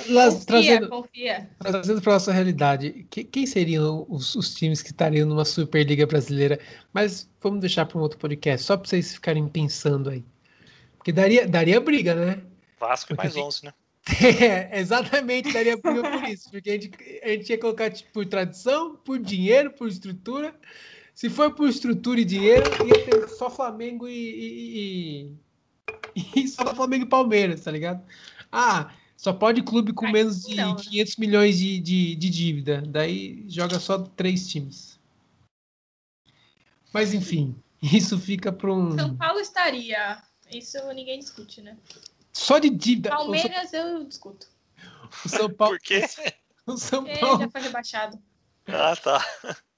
Lá, 0.10 0.26
confia, 0.26 0.46
trazendo, 0.46 0.90
confia. 0.90 1.50
Trazendo 1.60 2.02
para 2.02 2.12
a 2.12 2.16
nossa 2.16 2.34
realidade, 2.34 3.08
que, 3.10 3.24
quem 3.24 3.48
seriam 3.48 4.06
os, 4.10 4.36
os, 4.36 4.54
times 4.54 4.82
que 4.82 4.92
estariam 4.92 5.26
numa 5.26 5.46
Superliga 5.46 6.06
Brasileira? 6.06 6.60
Mas 6.94 7.30
vamos 7.42 7.62
deixar 7.62 7.86
para 7.86 7.98
um 7.98 8.02
outro 8.02 8.20
podcast, 8.20 8.66
só 8.66 8.76
para 8.76 8.88
vocês 8.88 9.14
ficarem 9.14 9.48
pensando 9.48 10.10
aí. 10.10 10.26
Porque 10.98 11.14
daria, 11.14 11.48
daria 11.48 11.80
briga, 11.80 12.14
né? 12.14 12.44
Vasco 12.80 13.16
porque 13.16 13.28
mais 13.28 13.36
11, 13.36 13.66
né? 13.66 13.74
É, 14.42 14.80
exatamente, 14.80 15.52
daria 15.52 15.78
briga 15.78 16.10
por 16.10 16.24
isso. 16.24 16.50
Porque 16.50 16.70
a 16.70 16.74
gente, 16.74 16.92
a 17.24 17.28
gente 17.30 17.50
ia 17.50 17.60
colocar 17.60 17.92
tipo, 17.92 18.12
por 18.12 18.26
tradição, 18.26 18.96
por 18.96 19.20
dinheiro, 19.20 19.72
por 19.72 19.88
estrutura. 19.88 20.56
Se 21.14 21.30
for 21.30 21.54
por 21.54 21.68
estrutura 21.68 22.22
e 22.22 22.26
dinheiro, 22.26 22.66
ia 22.88 23.06
ter 23.06 23.28
só 23.28 23.50
Flamengo 23.50 24.08
e, 24.08 24.14
e, 24.14 25.36
e, 26.16 26.44
e 26.44 26.48
só 26.48 26.74
Flamengo 26.74 27.06
e 27.06 27.10
Palmeiras, 27.10 27.62
tá 27.62 27.72
ligado? 27.72 28.02
Ah, 28.52 28.94
só 29.18 29.34
pode 29.34 29.62
clube 29.62 29.92
com 29.92 30.10
menos 30.10 30.44
de 30.44 30.56
não, 30.56 30.78
500 30.78 31.18
né? 31.18 31.26
milhões 31.26 31.58
de, 31.58 31.80
de, 31.82 32.16
de, 32.16 32.30
dívida. 32.30 32.82
Daí 32.88 33.44
joga 33.50 33.78
só 33.78 33.98
três 33.98 34.48
times. 34.48 34.98
Mas 36.94 37.14
enfim, 37.14 37.54
isso 37.84 38.18
fica 38.18 38.50
para 38.52 38.74
um. 38.74 38.98
São 38.98 39.16
Paulo 39.18 39.42
estaria. 39.42 40.24
Isso 40.50 40.78
ninguém 40.94 41.20
discute, 41.20 41.62
né? 41.62 41.78
Só 42.34 42.60
de 42.60 42.70
dívida. 42.70 43.10
Palmeiras 43.10 43.70
São... 43.70 43.80
eu 43.80 44.04
discuto. 44.04 44.48
O 45.26 45.30
São 45.30 45.50
Paulo. 45.54 45.78
Por 45.78 45.82
quê? 45.82 46.06
O 46.66 46.78
São 46.78 47.06
Paulo. 47.20 47.40
já 47.40 47.50
foi 47.50 47.62
rebaixado. 47.62 48.20
Ah, 48.68 48.96
tá. 48.96 49.26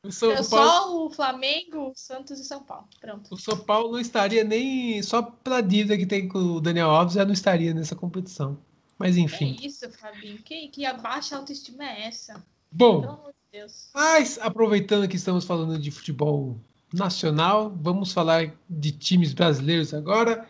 O 0.03 0.11
São 0.11 0.33
Paulo... 0.33 0.43
Só 0.43 1.05
o 1.05 1.09
Flamengo, 1.11 1.93
Santos 1.95 2.39
e 2.39 2.43
São 2.43 2.63
Paulo. 2.63 2.87
Pronto. 2.99 3.33
O 3.33 3.37
São 3.37 3.57
Paulo 3.57 3.91
não 3.93 3.99
estaria 3.99 4.43
nem. 4.43 5.01
Só 5.03 5.21
pela 5.21 5.61
dívida 5.61 5.97
que 5.97 6.05
tem 6.05 6.27
com 6.27 6.39
o 6.39 6.61
Daniel 6.61 6.89
Alves, 6.89 7.13
já 7.13 7.23
não 7.23 7.33
estaria 7.33 7.73
nessa 7.73 7.95
competição. 7.95 8.57
Mas 8.97 9.17
enfim. 9.17 9.53
Que 9.53 9.67
isso, 9.67 9.89
Fabinho? 9.91 10.37
Que, 10.39 10.67
que 10.67 10.85
abaixa 10.85 11.37
autoestima 11.37 11.83
é 11.83 12.07
essa? 12.07 12.43
Bom, 12.71 13.31
de 13.51 13.65
mas 13.93 14.39
aproveitando 14.39 15.07
que 15.09 15.17
estamos 15.17 15.43
falando 15.43 15.77
de 15.77 15.91
futebol 15.91 16.57
nacional, 16.93 17.69
vamos 17.81 18.13
falar 18.13 18.53
de 18.69 18.91
times 18.91 19.33
brasileiros 19.33 19.93
agora. 19.93 20.47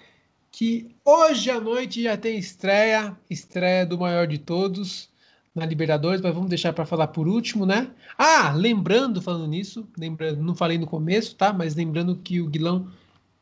Que 0.52 0.94
hoje 1.06 1.50
à 1.50 1.60
noite 1.60 2.04
já 2.04 2.18
tem 2.18 2.38
estreia, 2.38 3.18
estreia 3.30 3.86
do 3.86 3.98
maior 3.98 4.28
de 4.28 4.38
todos 4.38 5.10
na 5.56 5.66
Libertadores, 5.66 6.22
mas 6.22 6.34
vamos 6.34 6.50
deixar 6.50 6.74
para 6.74 6.86
falar 6.86 7.08
por 7.08 7.28
último, 7.28 7.66
né? 7.66 7.90
Ah, 8.18 8.54
lembrando, 8.56 9.22
falando 9.22 9.48
nisso, 9.48 9.88
lembrando, 9.98 10.42
não 10.42 10.56
falei 10.56 10.78
no 10.78 10.88
começo, 10.88 11.36
tá? 11.36 11.52
Mas 11.52 11.76
lembrando 11.76 12.16
que 12.16 12.42
o 12.42 12.48
Guilão 12.48 12.88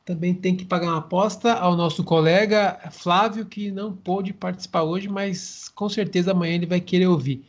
também 0.05 0.33
tem 0.33 0.55
que 0.55 0.65
pagar 0.65 0.87
uma 0.87 0.97
aposta 0.97 1.53
ao 1.53 1.75
nosso 1.75 2.03
colega 2.03 2.79
Flávio, 2.91 3.45
que 3.45 3.71
não 3.71 3.95
pôde 3.95 4.33
participar 4.33 4.81
hoje, 4.81 5.07
mas 5.07 5.69
com 5.69 5.87
certeza 5.87 6.31
amanhã 6.31 6.55
ele 6.55 6.65
vai 6.65 6.81
querer 6.81 7.07
ouvir. 7.07 7.45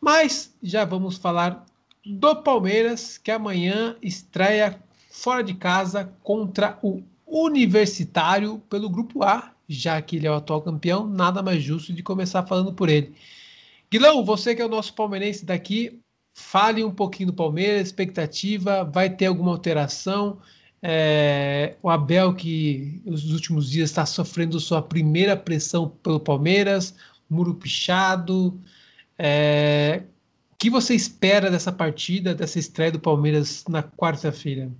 Mas 0.00 0.54
já 0.62 0.84
vamos 0.84 1.16
falar 1.16 1.66
do 2.06 2.36
Palmeiras, 2.36 3.18
que 3.18 3.30
amanhã 3.30 3.96
estreia 4.00 4.80
fora 5.10 5.42
de 5.42 5.54
casa 5.54 6.12
contra 6.22 6.78
o 6.80 7.02
Universitário 7.30 8.58
pelo 8.68 8.90
Grupo 8.90 9.22
A, 9.22 9.52
já 9.68 10.02
que 10.02 10.16
ele 10.16 10.26
é 10.26 10.30
o 10.30 10.34
atual 10.34 10.60
campeão, 10.62 11.06
nada 11.06 11.42
mais 11.42 11.62
justo 11.62 11.92
de 11.92 12.02
começar 12.02 12.44
falando 12.44 12.72
por 12.72 12.88
ele. 12.88 13.14
Guilão, 13.90 14.24
você 14.24 14.54
que 14.54 14.62
é 14.62 14.64
o 14.66 14.68
nosso 14.68 14.94
palmeirense 14.94 15.44
daqui, 15.44 16.00
fale 16.34 16.82
um 16.84 16.92
pouquinho 16.92 17.28
do 17.28 17.34
Palmeiras, 17.34 17.88
expectativa, 17.88 18.84
vai 18.84 19.10
ter 19.10 19.26
alguma 19.26 19.52
alteração? 19.52 20.38
É, 20.82 21.76
o 21.82 21.90
Abel, 21.90 22.34
que 22.34 23.02
nos 23.04 23.30
últimos 23.32 23.70
dias 23.70 23.90
está 23.90 24.06
sofrendo 24.06 24.58
sua 24.58 24.80
primeira 24.80 25.36
pressão 25.36 25.88
pelo 25.88 26.18
Palmeiras, 26.18 26.94
muro 27.28 27.54
pichado. 27.54 28.60
É, 29.18 30.02
o 30.52 30.56
que 30.56 30.70
você 30.70 30.94
espera 30.94 31.50
dessa 31.50 31.70
partida, 31.70 32.34
dessa 32.34 32.58
estreia 32.58 32.92
do 32.92 33.00
Palmeiras 33.00 33.64
na 33.68 33.82
quarta-feira? 33.82 34.70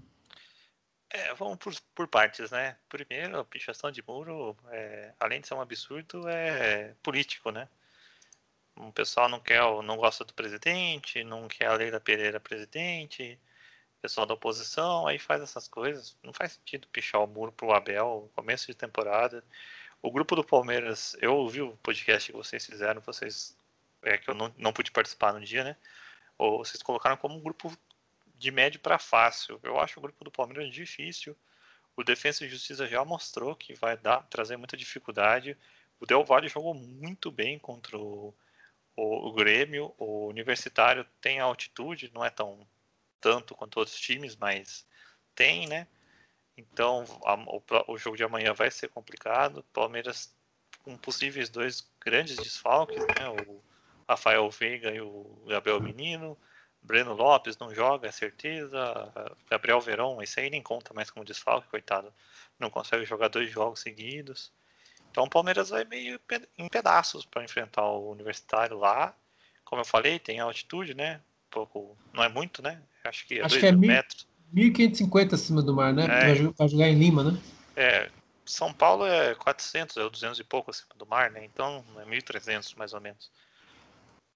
É, 1.11 1.35
vamos 1.35 1.59
por, 1.59 1.75
por, 1.94 2.09
partes, 2.09 2.51
né? 2.53 2.77
Primeiro, 2.88 3.40
a 3.40 3.44
pichação 3.44 3.90
de 3.90 4.03
muro, 4.07 4.57
é, 4.70 5.12
além 5.18 5.40
de 5.40 5.49
ser 5.49 5.55
um 5.55 5.61
absurdo, 5.61 6.29
é 6.29 6.94
político, 7.03 7.51
né? 7.51 7.68
O 8.77 8.92
pessoal 8.92 9.29
não 9.29 9.40
quer, 9.40 9.61
não 9.83 9.96
gosta 9.96 10.25
do 10.25 10.33
presidente, 10.33 11.25
não 11.25 11.49
quer 11.49 11.66
a 11.66 11.75
Leila 11.75 12.01
Pereira 12.01 12.40
presidente, 12.40 13.38
pessoal 14.01 14.27
da 14.27 14.35
oposição, 14.35 15.07
aí 15.07 15.18
faz 15.18 15.42
essas 15.42 15.68
coisas. 15.68 16.16
Não 16.23 16.33
faz 16.33 16.53
sentido 16.53 16.88
pichar 16.88 17.23
o 17.23 17.27
muro 17.27 17.53
pro 17.53 17.73
Abel, 17.73 18.31
começo 18.35 18.66
de 18.66 18.75
temporada. 18.75 19.44
O 20.03 20.11
grupo 20.11 20.37
do 20.37 20.44
Palmeiras, 20.44 21.16
eu 21.20 21.37
ouvi 21.37 21.61
o 21.61 21.77
podcast 21.83 22.31
que 22.31 22.37
vocês 22.38 22.64
fizeram, 22.64 23.01
vocês 23.03 23.57
é 24.03 24.16
que 24.16 24.31
eu 24.31 24.35
não, 24.35 24.53
não 24.57 24.73
pude 24.73 24.90
participar 24.90 25.33
no 25.33 25.40
dia, 25.40 25.64
né? 25.64 25.77
Ou 26.38 26.64
vocês 26.64 26.83
colocaram 26.83 27.16
como 27.16 27.37
um 27.37 27.40
grupo 27.40 27.70
de 28.40 28.50
médio 28.50 28.81
para 28.81 28.98
fácil. 28.98 29.61
Eu 29.62 29.79
acho 29.79 30.00
o 30.00 30.03
grupo 30.03 30.24
do 30.24 30.31
Palmeiras 30.31 30.72
difícil. 30.72 31.37
O 31.94 32.03
Defensa 32.03 32.44
e 32.44 32.48
Justiça 32.48 32.87
já 32.87 33.05
mostrou 33.05 33.55
que 33.55 33.74
vai 33.74 33.98
dar, 33.98 34.22
trazer 34.22 34.57
muita 34.57 34.79
dificuldade. 34.79 35.57
O 36.00 36.07
Del 36.07 36.24
Valle 36.24 36.48
jogou 36.48 36.72
muito 36.72 37.31
bem 37.31 37.59
contra 37.59 37.98
o, 37.98 38.35
o, 38.96 39.29
o 39.29 39.33
Grêmio. 39.35 39.94
O 39.98 40.29
Universitário 40.29 41.07
tem 41.20 41.38
altitude, 41.38 42.11
não 42.14 42.24
é 42.24 42.31
tão 42.31 42.66
tanto 43.20 43.55
quanto 43.55 43.76
outros 43.76 44.00
times, 44.00 44.35
mas 44.35 44.87
tem, 45.35 45.68
né? 45.68 45.87
Então 46.57 47.05
a, 47.26 47.35
o, 47.35 47.62
o, 47.88 47.98
jogo 47.98 48.16
de 48.16 48.24
amanhã 48.24 48.55
vai 48.55 48.70
ser 48.70 48.88
complicado. 48.88 49.62
Palmeiras 49.70 50.35
com 50.83 50.96
possíveis 50.96 51.50
dois 51.50 51.87
grandes 52.00 52.37
desfalques, 52.37 53.05
né? 53.07 53.29
O 53.46 53.62
Rafael 54.09 54.48
Veiga 54.50 54.90
e 54.90 55.00
o 55.03 55.44
Gabriel 55.46 55.83
Menino. 55.83 56.38
Breno 56.82 57.12
Lopes 57.14 57.58
não 57.58 57.74
joga, 57.74 58.08
é 58.08 58.12
certeza. 58.12 59.12
Gabriel 59.48 59.80
Verão, 59.80 60.22
esse 60.22 60.40
aí 60.40 60.50
nem 60.50 60.62
conta 60.62 60.94
mais 60.94 61.10
como 61.10 61.24
desfalque, 61.24 61.68
coitado. 61.68 62.12
Não 62.58 62.70
consegue 62.70 63.04
jogar 63.04 63.28
dois 63.28 63.50
jogos 63.50 63.80
seguidos. 63.80 64.52
Então 65.10 65.24
o 65.24 65.30
Palmeiras 65.30 65.70
vai 65.70 65.84
meio 65.84 66.20
em 66.56 66.68
pedaços 66.68 67.24
para 67.24 67.44
enfrentar 67.44 67.84
o 67.84 68.10
Universitário 68.10 68.78
lá. 68.78 69.14
Como 69.64 69.80
eu 69.80 69.86
falei, 69.86 70.18
tem 70.18 70.40
altitude, 70.40 70.94
né? 70.94 71.20
Pouco, 71.50 71.96
não 72.12 72.22
é 72.22 72.28
muito, 72.28 72.62
né? 72.62 72.81
Acho 73.04 73.26
que 73.26 73.38
é 73.38 73.44
Acho 73.44 73.54
2 73.54 73.60
que 73.60 73.66
é 73.66 73.72
mil 73.72 73.88
metros. 73.88 74.26
1.550 74.54 75.35
acima 75.35 75.62
do 75.62 75.74
mar, 75.74 75.92
né? 75.92 76.04
É, 76.04 76.52
para 76.52 76.66
jogar 76.66 76.88
em 76.88 76.98
Lima, 76.98 77.22
né? 77.24 77.38
É, 77.76 78.10
São 78.44 78.72
Paulo 78.72 79.06
é 79.06 79.35
400, 79.35 79.96
é 79.96 80.08
200 80.08 80.40
e 80.40 80.44
pouco 80.44 80.70
acima 80.70 80.90
do 80.96 81.06
mar, 81.06 81.31
né? 81.31 81.44
Então 81.44 81.85
é 81.98 82.04
1.300 82.04 82.76
mais 82.76 82.92
ou 82.92 83.00
menos. 83.00 83.31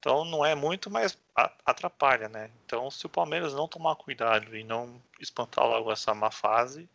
Então 0.05 0.23
não 0.23 0.45
é 0.45 0.55
muito, 0.55 0.91
mas 0.91 1.19
atrapalha, 1.65 2.29
né? 2.29 2.51
Então 2.67 2.91
se 2.91 3.07
o 3.07 3.09
Palmeiras 3.09 3.55
não 3.55 3.67
tomar 3.67 3.97
cuidado 3.97 4.55
e 4.55 4.63
não 4.63 5.01
espantar 5.19 5.67
logo 5.67 5.91
essa 5.91 6.13
má 6.13 6.31
fase, 6.31 6.87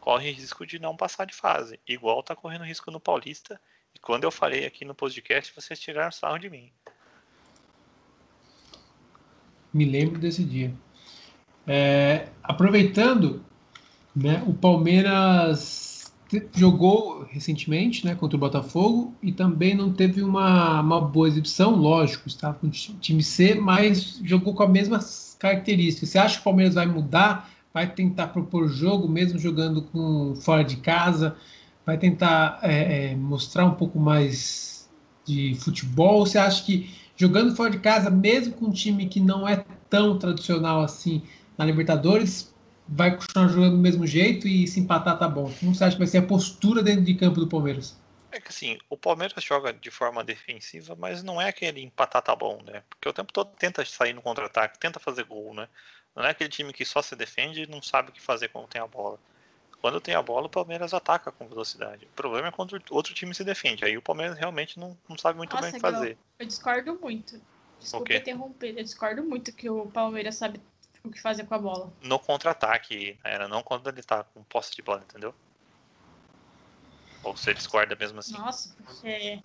corre 0.00 0.30
risco 0.30 0.64
de 0.64 0.78
não 0.78 0.96
passar 0.96 1.26
de 1.26 1.34
fase. 1.34 1.78
Igual 1.86 2.22
tá 2.22 2.34
correndo 2.34 2.64
risco 2.64 2.90
no 2.90 2.98
Paulista. 2.98 3.60
E 3.94 3.98
quando 3.98 4.24
eu 4.24 4.30
falei 4.30 4.64
aqui 4.64 4.86
no 4.86 4.94
podcast, 4.94 5.54
vocês 5.54 5.78
tiraram 5.78 6.10
sarro 6.10 6.38
de 6.38 6.48
mim. 6.48 6.72
Me 9.70 9.84
lembro 9.84 10.18
desse 10.18 10.42
dia. 10.42 10.72
É, 11.66 12.30
aproveitando, 12.42 13.44
né, 14.14 14.42
o 14.46 14.54
Palmeiras 14.54 15.95
jogou 16.54 17.24
recentemente 17.30 18.04
né, 18.04 18.14
contra 18.14 18.36
o 18.36 18.40
Botafogo 18.40 19.14
e 19.22 19.30
também 19.30 19.74
não 19.74 19.92
teve 19.92 20.22
uma, 20.22 20.80
uma 20.80 21.00
boa 21.00 21.28
exibição, 21.28 21.76
lógico, 21.76 22.26
está 22.26 22.52
com 22.52 22.66
o 22.66 22.70
time 22.70 23.22
C, 23.22 23.54
mas 23.54 24.20
jogou 24.24 24.54
com 24.54 24.62
as 24.62 24.70
mesmas 24.70 25.36
características. 25.38 26.08
Você 26.08 26.18
acha 26.18 26.34
que 26.34 26.40
o 26.40 26.44
Palmeiras 26.44 26.74
vai 26.74 26.86
mudar? 26.86 27.50
Vai 27.72 27.92
tentar 27.92 28.28
propor 28.28 28.68
jogo, 28.68 29.08
mesmo 29.08 29.38
jogando 29.38 29.82
com 29.82 30.34
fora 30.36 30.64
de 30.64 30.76
casa? 30.76 31.36
Vai 31.84 31.96
tentar 31.98 32.58
é, 32.62 33.10
é, 33.10 33.14
mostrar 33.14 33.64
um 33.64 33.74
pouco 33.74 33.98
mais 33.98 34.88
de 35.24 35.54
futebol? 35.56 36.26
Você 36.26 36.38
acha 36.38 36.64
que 36.64 36.90
jogando 37.16 37.54
fora 37.54 37.70
de 37.70 37.78
casa, 37.78 38.10
mesmo 38.10 38.54
com 38.54 38.66
um 38.66 38.72
time 38.72 39.06
que 39.06 39.20
não 39.20 39.46
é 39.46 39.64
tão 39.88 40.18
tradicional 40.18 40.82
assim 40.82 41.22
na 41.56 41.64
Libertadores, 41.64 42.52
vai 42.88 43.16
continuar 43.16 43.48
jogando 43.48 43.76
do 43.76 43.82
mesmo 43.82 44.06
jeito 44.06 44.46
e 44.46 44.66
se 44.66 44.80
empatar 44.80 45.18
tá 45.18 45.28
bom. 45.28 45.52
Como 45.58 45.74
você 45.74 45.84
acha 45.84 45.96
que 45.96 46.00
vai 46.00 46.06
ser 46.06 46.18
a 46.18 46.22
postura 46.22 46.82
dentro 46.82 47.02
de 47.02 47.14
campo 47.14 47.40
do 47.40 47.48
Palmeiras? 47.48 47.96
É 48.30 48.40
que 48.40 48.48
assim, 48.48 48.78
o 48.90 48.96
Palmeiras 48.96 49.42
joga 49.42 49.72
de 49.72 49.90
forma 49.90 50.22
defensiva, 50.22 50.94
mas 50.98 51.22
não 51.22 51.40
é 51.40 51.48
aquele 51.48 51.80
empatar 51.80 52.22
tá 52.22 52.36
bom, 52.36 52.60
né? 52.64 52.82
Porque 52.88 53.08
o 53.08 53.12
tempo 53.12 53.32
todo 53.32 53.50
tenta 53.58 53.84
sair 53.84 54.12
no 54.12 54.22
contra-ataque, 54.22 54.78
tenta 54.78 55.00
fazer 55.00 55.24
gol, 55.24 55.54
né? 55.54 55.68
Não 56.14 56.24
é 56.24 56.30
aquele 56.30 56.50
time 56.50 56.72
que 56.72 56.84
só 56.84 57.02
se 57.02 57.14
defende 57.16 57.62
e 57.62 57.66
não 57.66 57.82
sabe 57.82 58.10
o 58.10 58.12
que 58.12 58.20
fazer 58.20 58.48
quando 58.48 58.68
tem 58.68 58.80
a 58.80 58.86
bola. 58.86 59.18
Quando 59.80 60.00
tem 60.00 60.14
a 60.14 60.22
bola, 60.22 60.46
o 60.46 60.50
Palmeiras 60.50 60.94
ataca 60.94 61.30
com 61.30 61.46
velocidade. 61.46 62.06
O 62.06 62.16
problema 62.16 62.48
é 62.48 62.50
quando 62.50 62.80
outro 62.90 63.14
time 63.14 63.34
se 63.34 63.44
defende. 63.44 63.84
Aí 63.84 63.96
o 63.96 64.02
Palmeiras 64.02 64.38
realmente 64.38 64.78
não, 64.80 64.96
não 65.08 65.16
sabe 65.18 65.36
muito 65.36 65.54
Nossa, 65.54 65.62
bem 65.62 65.70
o 65.70 65.74
que 65.74 65.80
fazer. 65.80 66.18
Eu 66.38 66.46
discordo 66.46 66.98
muito. 67.00 67.40
Desculpa 67.78 68.14
interromper, 68.14 68.74
eu 68.76 68.82
discordo 68.82 69.22
muito 69.22 69.52
que 69.52 69.68
o 69.68 69.86
Palmeiras 69.86 70.36
sabe 70.36 70.60
o 71.08 71.12
que 71.12 71.20
fazer 71.20 71.44
com 71.44 71.54
a 71.54 71.58
bola. 71.58 71.92
No 72.02 72.18
contra-ataque, 72.18 73.18
era 73.24 73.48
não 73.48 73.62
quando 73.62 73.88
ele 73.88 74.02
tá 74.02 74.24
com 74.24 74.42
posse 74.44 74.74
de 74.74 74.82
bola, 74.82 75.02
entendeu? 75.02 75.34
Ou 77.22 77.36
você 77.36 77.52
discorda 77.52 77.96
mesmo 77.96 78.20
assim? 78.20 78.38
Nossa, 78.38 78.74
porque. 78.76 79.42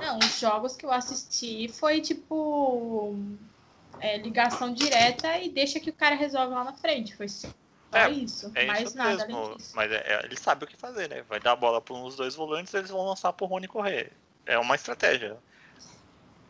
Não, 0.00 0.18
os 0.18 0.38
jogos 0.38 0.76
que 0.76 0.84
eu 0.84 0.90
assisti 0.90 1.68
foi 1.68 2.00
tipo. 2.00 3.16
É, 4.00 4.16
ligação 4.16 4.72
direta 4.72 5.38
e 5.38 5.50
deixa 5.50 5.78
que 5.78 5.90
o 5.90 5.92
cara 5.92 6.14
resolve 6.14 6.54
lá 6.54 6.64
na 6.64 6.72
frente. 6.72 7.14
Foi 7.14 7.28
só 7.28 7.48
é, 7.92 8.10
isso. 8.10 8.50
É 8.54 8.66
mais 8.66 8.88
isso 8.88 8.96
nada 8.96 9.26
mesmo. 9.26 9.36
além 9.36 9.56
disso. 9.56 9.72
Mas 9.76 9.92
é, 9.92 9.96
é, 9.96 10.24
ele 10.24 10.36
sabe 10.36 10.64
o 10.64 10.66
que 10.66 10.76
fazer, 10.76 11.08
né? 11.08 11.22
Vai 11.22 11.38
dar 11.40 11.52
a 11.52 11.56
bola 11.56 11.80
para 11.80 11.94
uns 11.94 12.16
dois 12.16 12.34
volantes 12.34 12.72
eles 12.72 12.90
vão 12.90 13.04
lançar 13.04 13.32
pro 13.32 13.46
Rony 13.46 13.68
correr. 13.68 14.12
É 14.46 14.58
uma 14.58 14.74
estratégia. 14.74 15.36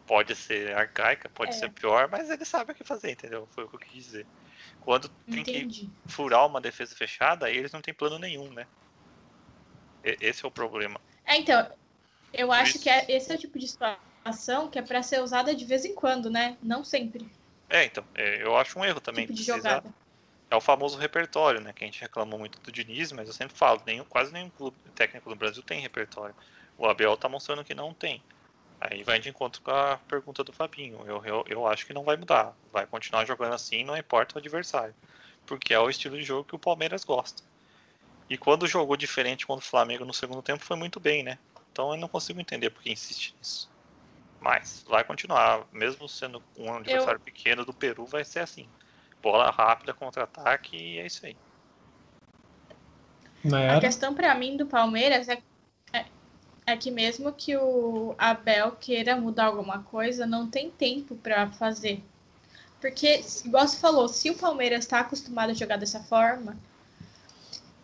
Pode 0.07 0.35
ser 0.35 0.77
arcaica, 0.77 1.29
pode 1.29 1.51
é. 1.51 1.59
ser 1.59 1.71
pior, 1.71 2.09
mas 2.09 2.31
ele 2.31 2.45
sabe 2.45 2.73
o 2.73 2.75
que 2.75 2.85
fazer, 2.85 3.13
entendeu? 3.13 3.49
Foi 3.53 3.65
o 3.65 3.69
que 3.69 3.77
eu 3.77 3.81
quis 3.81 4.05
dizer. 4.05 4.27
Quando 4.81 5.09
tem 5.31 5.41
Entendi. 5.41 5.91
que 6.05 6.11
furar 6.13 6.47
uma 6.47 6.61
defesa 6.61 6.95
fechada, 6.95 7.47
aí 7.47 7.57
eles 7.57 7.73
não 7.73 7.81
têm 7.81 7.95
plano 7.95 8.19
nenhum, 8.19 8.51
né? 8.53 8.67
Esse 10.03 10.45
é 10.45 10.49
o 10.49 10.51
problema. 10.51 11.01
É, 11.25 11.37
então, 11.37 11.71
eu 12.33 12.51
acho 12.51 12.79
que 12.79 12.89
é, 12.89 13.05
esse 13.09 13.31
é 13.31 13.35
o 13.35 13.39
tipo 13.39 13.59
de 13.59 13.69
situação 13.69 14.69
que 14.69 14.79
é 14.79 14.83
para 14.83 15.03
ser 15.03 15.23
usada 15.23 15.55
de 15.55 15.65
vez 15.65 15.85
em 15.85 15.95
quando, 15.95 16.31
né? 16.31 16.57
Não 16.63 16.83
sempre. 16.83 17.29
É, 17.69 17.85
então, 17.85 18.05
é, 18.15 18.43
eu 18.43 18.57
acho 18.57 18.79
um 18.79 18.85
erro 18.85 19.01
também. 19.01 19.27
Tipo 19.27 19.37
precisa... 19.37 19.85
É 20.51 20.57
o 20.57 20.61
famoso 20.61 20.99
repertório, 20.99 21.61
né? 21.61 21.73
Que 21.73 21.85
a 21.85 21.87
gente 21.87 22.01
reclamou 22.01 22.37
muito 22.37 22.61
do 22.61 22.73
Diniz, 22.73 23.13
mas 23.13 23.29
eu 23.29 23.35
sempre 23.35 23.57
falo, 23.57 23.81
nenhum, 23.87 24.05
quase 24.05 24.33
nenhum 24.33 24.51
clube 24.51 24.77
técnico 24.97 25.29
do 25.29 25.37
Brasil 25.37 25.63
tem 25.63 25.81
repertório. 25.81 26.35
O 26.77 26.87
Abel 26.87 27.17
tá 27.17 27.29
mostrando 27.29 27.63
que 27.63 27.73
não 27.75 27.95
tem. 27.95 28.21
Aí 28.81 29.03
vai 29.03 29.19
de 29.19 29.29
encontro 29.29 29.61
com 29.61 29.71
a 29.71 29.99
pergunta 30.09 30.43
do 30.43 30.53
Fabinho. 30.53 31.01
Eu, 31.05 31.23
eu, 31.25 31.45
eu 31.47 31.67
acho 31.67 31.87
que 31.87 31.93
não 31.93 32.03
vai 32.03 32.17
mudar. 32.17 32.55
Vai 32.73 32.87
continuar 32.87 33.27
jogando 33.27 33.53
assim, 33.53 33.85
não 33.85 33.97
importa 33.97 34.37
o 34.37 34.39
adversário. 34.39 34.95
Porque 35.47 35.75
é 35.75 35.79
o 35.79 35.91
estilo 35.91 36.17
de 36.17 36.23
jogo 36.23 36.45
que 36.45 36.55
o 36.55 36.59
Palmeiras 36.59 37.05
gosta. 37.05 37.43
E 38.29 38.39
quando 38.39 38.67
jogou 38.67 38.97
diferente 38.97 39.47
contra 39.47 39.65
o 39.65 39.69
Flamengo 39.69 40.05
no 40.05 40.15
segundo 40.15 40.41
tempo, 40.41 40.65
foi 40.65 40.77
muito 40.77 40.99
bem, 40.99 41.23
né? 41.23 41.39
Então 41.73 41.93
eu 41.93 41.99
não 41.99 42.09
consigo 42.09 42.41
entender 42.41 42.71
por 42.71 42.83
que 42.83 42.91
insiste 42.91 43.35
nisso. 43.39 43.71
Mas 44.41 44.85
vai 44.89 45.05
continuar, 45.05 45.67
mesmo 45.71 46.09
sendo 46.09 46.43
um 46.57 46.73
adversário 46.73 47.19
eu... 47.19 47.25
pequeno 47.25 47.65
do 47.65 47.75
Peru, 47.75 48.07
vai 48.07 48.25
ser 48.25 48.41
assim. 48.41 48.67
Bola 49.21 49.51
rápida, 49.51 49.93
contra-ataque 49.93 50.77
e 50.77 50.99
é 50.99 51.07
isso 51.07 51.27
aí. 51.27 51.37
A 53.77 53.81
questão 53.81 54.15
para 54.15 54.35
mim 54.35 54.57
do 54.57 54.67
Palmeiras 54.67 55.29
é, 55.29 55.33
é, 55.35 55.43
é, 56.67 56.77
que 56.77 56.91
mesmo 56.91 57.33
que 57.33 57.57
o 57.57 58.15
Abel 58.19 58.73
queira 58.73 59.17
mudar 59.17 59.47
alguma 59.47 59.83
coisa, 59.83 60.27
não 60.27 60.49
tem 60.49 60.71
tempo 60.71 61.17
para 61.17 61.51
fazer. 61.53 62.03
Porque, 62.81 63.23
igual 63.45 63.67
você 63.67 63.77
falou, 63.77 64.09
se 64.09 64.31
o 64.31 64.35
Palmeiras 64.35 64.85
está 64.85 65.01
acostumado 65.01 65.51
a 65.51 65.55
jogar 65.55 65.77
dessa 65.77 66.01
forma, 66.01 66.57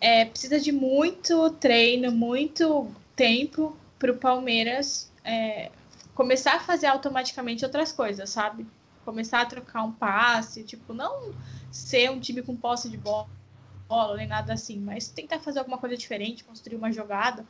é, 0.00 0.24
precisa 0.24 0.58
de 0.58 0.72
muito 0.72 1.50
treino, 1.50 2.10
muito 2.10 2.90
tempo 3.14 3.76
para 3.98 4.12
o 4.12 4.16
Palmeiras 4.16 5.10
é, 5.24 5.70
começar 6.14 6.56
a 6.56 6.60
fazer 6.60 6.86
automaticamente 6.86 7.64
outras 7.64 7.92
coisas, 7.92 8.30
sabe? 8.30 8.66
Começar 9.04 9.42
a 9.42 9.46
trocar 9.46 9.82
um 9.82 9.92
passe, 9.92 10.64
tipo, 10.64 10.94
não 10.94 11.34
ser 11.70 12.10
um 12.10 12.18
time 12.18 12.42
com 12.42 12.56
posse 12.56 12.88
de 12.88 12.96
bola, 12.96 13.28
nem 14.16 14.26
nada 14.26 14.54
assim, 14.54 14.78
mas 14.78 15.08
tentar 15.08 15.40
fazer 15.40 15.58
alguma 15.58 15.78
coisa 15.78 15.96
diferente, 15.96 16.42
construir 16.44 16.76
uma 16.76 16.90
jogada. 16.90 17.44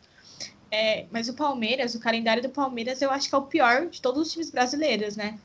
É, 0.71 1.07
mas 1.11 1.29
o 1.29 1.35
Palmeiras, 1.35 1.95
o 1.95 2.01
calendário 2.01 2.43
do 2.43 2.49
Palmeiras, 2.49 3.01
eu 3.01 3.11
acho 3.11 3.29
que 3.29 3.35
é 3.35 3.39
o 3.39 3.43
pior 3.43 3.87
de 3.89 4.03
todos 4.03 4.27
os 4.27 4.33
times 4.33 4.51
brasileiros, 4.51 5.17
né? 5.17 5.39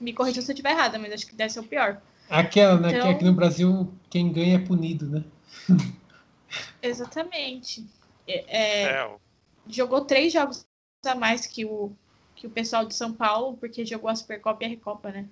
Me 0.00 0.12
corrija 0.12 0.42
se 0.42 0.50
eu 0.50 0.54
estiver 0.54 0.72
errada, 0.72 0.98
mas 0.98 1.12
acho 1.12 1.26
que 1.26 1.34
deve 1.34 1.52
ser 1.52 1.60
o 1.60 1.64
pior. 1.64 2.00
Aquela, 2.28 2.78
né? 2.78 2.90
Então... 2.90 3.02
Que 3.02 3.14
aqui 3.14 3.24
no 3.24 3.32
Brasil, 3.32 3.92
quem 4.08 4.32
ganha 4.32 4.56
é 4.56 4.58
punido, 4.58 5.06
né? 5.06 5.24
Exatamente. 6.82 7.86
É, 8.26 8.84
é, 8.86 9.10
jogou 9.66 10.04
três 10.04 10.32
jogos 10.32 10.66
a 11.04 11.14
mais 11.14 11.46
que 11.46 11.64
o, 11.64 11.92
que 12.34 12.46
o 12.46 12.50
pessoal 12.50 12.84
de 12.84 12.94
São 12.94 13.12
Paulo, 13.12 13.56
porque 13.56 13.84
jogou 13.84 14.10
a 14.10 14.14
Supercopa 14.14 14.64
e 14.64 14.66
a 14.66 14.70
Recopa, 14.70 15.10
né? 15.10 15.28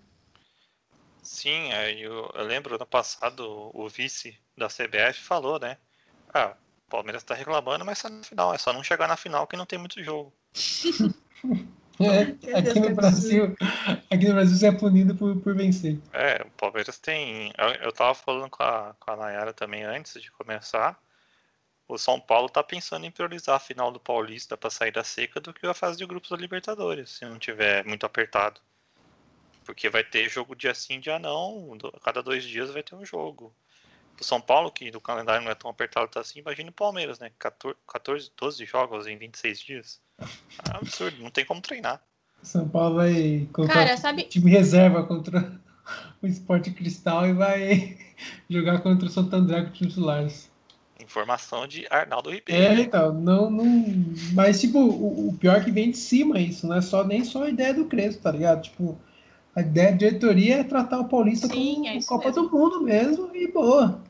Sim, 1.22 1.70
eu, 1.98 2.30
eu 2.34 2.44
lembro 2.44 2.74
ano 2.74 2.86
passado 2.86 3.70
o 3.74 3.88
vice 3.88 4.38
da 4.56 4.68
CBF 4.68 5.20
falou, 5.20 5.58
né? 5.58 5.76
Ah, 6.32 6.56
o 6.88 6.90
Palmeiras 6.90 7.22
tá 7.22 7.34
reclamando, 7.34 7.84
mas 7.84 8.00
tá 8.00 8.08
na 8.08 8.22
final. 8.22 8.54
É 8.54 8.58
só 8.58 8.72
não 8.72 8.82
chegar 8.82 9.06
na 9.06 9.16
final 9.16 9.46
que 9.46 9.56
não 9.56 9.66
tem 9.66 9.78
muito 9.78 10.02
jogo. 10.02 10.32
É, 12.00 12.56
aqui 12.56 12.78
no 12.78 12.94
Brasil, 12.94 13.56
aqui 14.08 14.28
no 14.28 14.34
Brasil 14.34 14.56
você 14.56 14.68
é 14.68 14.72
punido 14.72 15.16
por, 15.16 15.34
por 15.40 15.52
vencer. 15.52 15.98
É, 16.12 16.44
o 16.46 16.50
Palmeiras 16.52 16.96
tem. 16.96 17.52
Eu, 17.58 17.68
eu 17.86 17.92
tava 17.92 18.14
falando 18.14 18.48
com 18.48 18.62
a, 18.62 18.94
com 19.00 19.10
a 19.10 19.16
Nayara 19.16 19.52
também 19.52 19.82
antes 19.82 20.22
de 20.22 20.30
começar. 20.30 20.96
O 21.88 21.98
São 21.98 22.20
Paulo 22.20 22.48
tá 22.48 22.62
pensando 22.62 23.04
em 23.04 23.10
priorizar 23.10 23.56
a 23.56 23.58
final 23.58 23.90
do 23.90 23.98
Paulista 23.98 24.56
para 24.56 24.70
sair 24.70 24.92
da 24.92 25.02
seca 25.02 25.40
do 25.40 25.52
que 25.52 25.66
a 25.66 25.74
fase 25.74 25.98
de 25.98 26.06
grupos 26.06 26.30
da 26.30 26.36
Libertadores, 26.36 27.10
se 27.10 27.24
não 27.24 27.36
tiver 27.36 27.84
muito 27.84 28.06
apertado. 28.06 28.60
Porque 29.64 29.90
vai 29.90 30.04
ter 30.04 30.28
jogo 30.28 30.54
dia 30.54 30.74
sim, 30.74 31.00
dia 31.00 31.18
não. 31.18 31.76
Cada 32.04 32.22
dois 32.22 32.44
dias 32.44 32.70
vai 32.70 32.84
ter 32.84 32.94
um 32.94 33.04
jogo. 33.04 33.52
O 34.20 34.24
São 34.24 34.40
Paulo, 34.40 34.70
que 34.70 34.90
do 34.90 35.00
calendário 35.00 35.44
não 35.44 35.50
é 35.50 35.54
tão 35.54 35.70
apertado 35.70 36.08
tá 36.08 36.20
assim, 36.20 36.40
imagina 36.40 36.70
o 36.70 36.72
Palmeiras, 36.72 37.18
né? 37.18 37.30
14, 37.38 37.76
14 37.86 38.32
12 38.36 38.64
jogos 38.64 39.06
em 39.06 39.16
26 39.16 39.60
dias. 39.60 40.00
É 40.18 40.76
absurdo, 40.76 41.22
não 41.22 41.30
tem 41.30 41.44
como 41.44 41.60
treinar. 41.60 42.02
São 42.42 42.68
Paulo 42.68 42.96
vai 42.96 43.48
colocar 43.52 43.74
Cara, 43.74 43.96
sabe... 43.96 44.24
time 44.24 44.50
reserva 44.50 45.04
contra 45.04 45.60
o 46.22 46.26
Esporte 46.26 46.70
Cristal 46.70 47.28
e 47.28 47.32
vai 47.32 47.98
jogar 48.48 48.80
contra 48.80 49.06
o 49.06 49.10
Santo 49.10 49.34
André 49.34 49.62
com 49.62 49.72
titulares. 49.72 50.50
Informação 51.00 51.66
de 51.66 51.86
Arnaldo 51.90 52.30
Ribeiro. 52.30 52.80
É, 52.80 52.80
então, 52.80 53.14
não, 53.14 53.48
não. 53.48 53.64
Mas, 54.32 54.60
tipo, 54.60 54.78
o, 54.78 55.28
o 55.28 55.38
pior 55.38 55.58
é 55.58 55.64
que 55.64 55.70
vem 55.70 55.92
de 55.92 55.96
cima 55.96 56.40
isso, 56.40 56.66
não 56.66 56.76
é 56.76 56.80
só, 56.80 57.04
nem 57.04 57.24
só 57.24 57.44
a 57.44 57.48
ideia 57.48 57.72
do 57.72 57.84
Crespo, 57.84 58.22
tá 58.22 58.32
ligado? 58.32 58.62
Tipo, 58.62 58.98
a 59.58 59.60
ideia 59.60 59.90
da 59.90 59.96
diretoria 59.96 60.60
é 60.60 60.64
tratar 60.64 61.00
o 61.00 61.08
Paulista 61.08 61.48
Sim, 61.48 61.74
como 61.74 61.88
é 61.88 62.02
Copa 62.02 62.26
mesmo. 62.26 62.42
do 62.48 62.50
Mundo 62.56 62.80
mesmo 62.82 63.34
e 63.34 63.50
boa. 63.50 64.04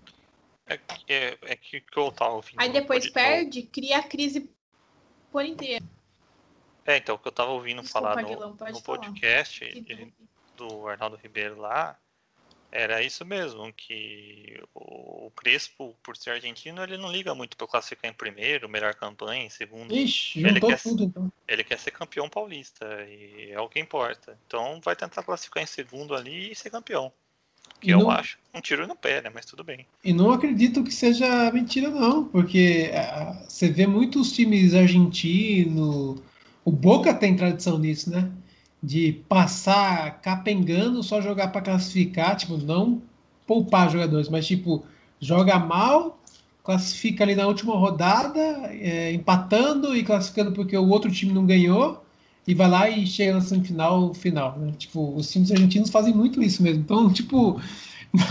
É, 0.66 0.78
é, 1.09 1.38
é 1.42 1.57
que 1.57 1.82
eu 1.96 2.12
tava 2.12 2.34
ouvindo. 2.34 2.61
Aí 2.61 2.70
depois 2.70 3.09
perde, 3.09 3.62
cria 3.62 3.99
a 3.99 4.03
crise 4.03 4.51
por 5.32 5.44
inteiro. 5.46 5.86
É, 6.84 6.99
então, 6.99 7.14
o 7.14 7.18
que 7.18 7.28
eu 7.28 7.32
tava 7.32 7.51
ouvindo 7.51 7.80
Desculpa, 7.80 8.14
falar 8.14 8.22
no, 8.22 8.57
no 8.72 8.82
podcast 8.82 9.84
falar. 9.86 10.12
do 10.57 10.86
Arnaldo 10.86 11.16
Ribeiro 11.16 11.59
lá, 11.59 11.99
era 12.70 13.02
isso 13.02 13.24
mesmo, 13.24 13.72
que 13.72 14.62
o 14.74 15.30
Crespo, 15.34 15.96
por 16.02 16.16
ser 16.16 16.30
argentino, 16.30 16.82
ele 16.82 16.96
não 16.96 17.10
liga 17.10 17.34
muito 17.34 17.56
para 17.56 17.66
classificar 17.66 18.10
em 18.10 18.14
primeiro, 18.14 18.68
melhor 18.68 18.94
campanha, 18.94 19.44
em 19.44 19.50
segundo. 19.50 19.94
Ixi, 19.94 20.46
ele 20.46 20.60
quer, 20.60 20.80
tudo, 20.80 21.04
então. 21.04 21.32
ele 21.46 21.64
quer 21.64 21.78
ser 21.78 21.90
campeão 21.90 22.28
paulista, 22.28 22.86
e 23.08 23.50
é 23.50 23.60
o 23.60 23.68
que 23.68 23.80
importa. 23.80 24.38
Então 24.46 24.80
vai 24.84 24.94
tentar 24.94 25.22
classificar 25.22 25.62
em 25.62 25.66
segundo 25.66 26.14
ali 26.14 26.52
e 26.52 26.54
ser 26.54 26.70
campeão. 26.70 27.12
Que 27.80 27.90
eu 27.90 28.10
acho 28.10 28.38
um 28.52 28.60
tiro 28.60 28.88
no 28.88 28.96
pé, 28.96 29.22
né? 29.22 29.30
Mas 29.32 29.46
tudo 29.46 29.62
bem. 29.62 29.86
E 30.02 30.12
não 30.12 30.32
acredito 30.32 30.82
que 30.82 30.90
seja 30.90 31.50
mentira, 31.52 31.90
não, 31.90 32.24
porque 32.24 32.90
uh, 32.92 33.48
você 33.48 33.68
vê 33.68 33.86
muitos 33.86 34.32
times 34.32 34.74
argentinos 34.74 36.20
o 36.68 36.70
Boca 36.70 37.14
tem 37.14 37.34
tradição 37.34 37.78
nisso, 37.78 38.10
né? 38.10 38.30
De 38.82 39.12
passar 39.28 40.20
capengando, 40.20 41.02
só 41.02 41.20
jogar 41.20 41.48
para 41.48 41.62
classificar, 41.62 42.36
tipo, 42.36 42.56
não 42.56 43.02
poupar 43.46 43.90
jogadores, 43.90 44.28
mas 44.28 44.46
tipo, 44.46 44.84
joga 45.20 45.58
mal, 45.58 46.20
classifica 46.62 47.24
ali 47.24 47.34
na 47.34 47.46
última 47.46 47.74
rodada, 47.74 48.40
é, 48.70 49.12
empatando 49.12 49.96
e 49.96 50.04
classificando 50.04 50.52
porque 50.52 50.76
o 50.76 50.88
outro 50.88 51.10
time 51.10 51.32
não 51.32 51.46
ganhou, 51.46 52.04
e 52.46 52.54
vai 52.54 52.68
lá 52.68 52.88
e 52.88 53.06
chega 53.06 53.34
na 53.34 53.40
semifinal 53.42 54.14
final, 54.14 54.58
né? 54.58 54.72
Tipo, 54.72 55.14
os 55.14 55.30
times 55.30 55.50
argentinos 55.50 55.90
fazem 55.90 56.14
muito 56.14 56.42
isso 56.42 56.62
mesmo. 56.62 56.80
Então, 56.80 57.08
tipo, 57.12 57.60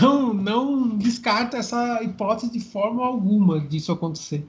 não, 0.00 0.34
não 0.34 0.98
descarta 0.98 1.56
essa 1.56 2.02
hipótese 2.02 2.50
de 2.50 2.58
forma 2.58 3.06
alguma 3.06 3.60
disso 3.60 3.92
acontecer. 3.92 4.44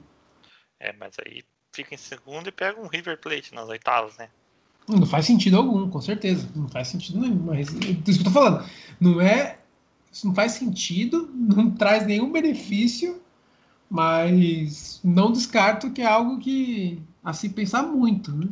É, 0.80 0.92
mas 0.92 1.14
aí 1.24 1.44
fica 1.72 1.94
em 1.94 1.98
segundo 1.98 2.48
e 2.48 2.52
pega 2.52 2.80
um 2.80 2.88
River 2.88 3.20
Plate 3.20 3.54
nas 3.54 3.68
oitavas, 3.68 4.16
né? 4.16 4.28
Não 4.98 5.06
faz 5.06 5.26
sentido 5.26 5.56
algum, 5.56 5.88
com 5.88 6.00
certeza. 6.00 6.48
Não 6.54 6.68
faz 6.68 6.88
sentido 6.88 7.20
nenhum. 7.20 7.42
Mas 7.44 7.74
é 7.74 7.90
isso 7.90 8.02
que 8.02 8.10
eu 8.10 8.24
tô 8.24 8.30
falando. 8.30 8.64
Não 8.98 9.20
é. 9.20 9.58
Isso 10.12 10.26
não 10.26 10.34
faz 10.34 10.52
sentido, 10.52 11.30
não 11.32 11.70
traz 11.70 12.04
nenhum 12.04 12.32
benefício, 12.32 13.20
mas 13.88 15.00
não 15.04 15.30
descarto 15.30 15.90
que 15.92 16.02
é 16.02 16.06
algo 16.06 16.38
que 16.38 17.00
a 17.22 17.32
se 17.32 17.48
pensar 17.48 17.84
muito, 17.84 18.32
né? 18.32 18.48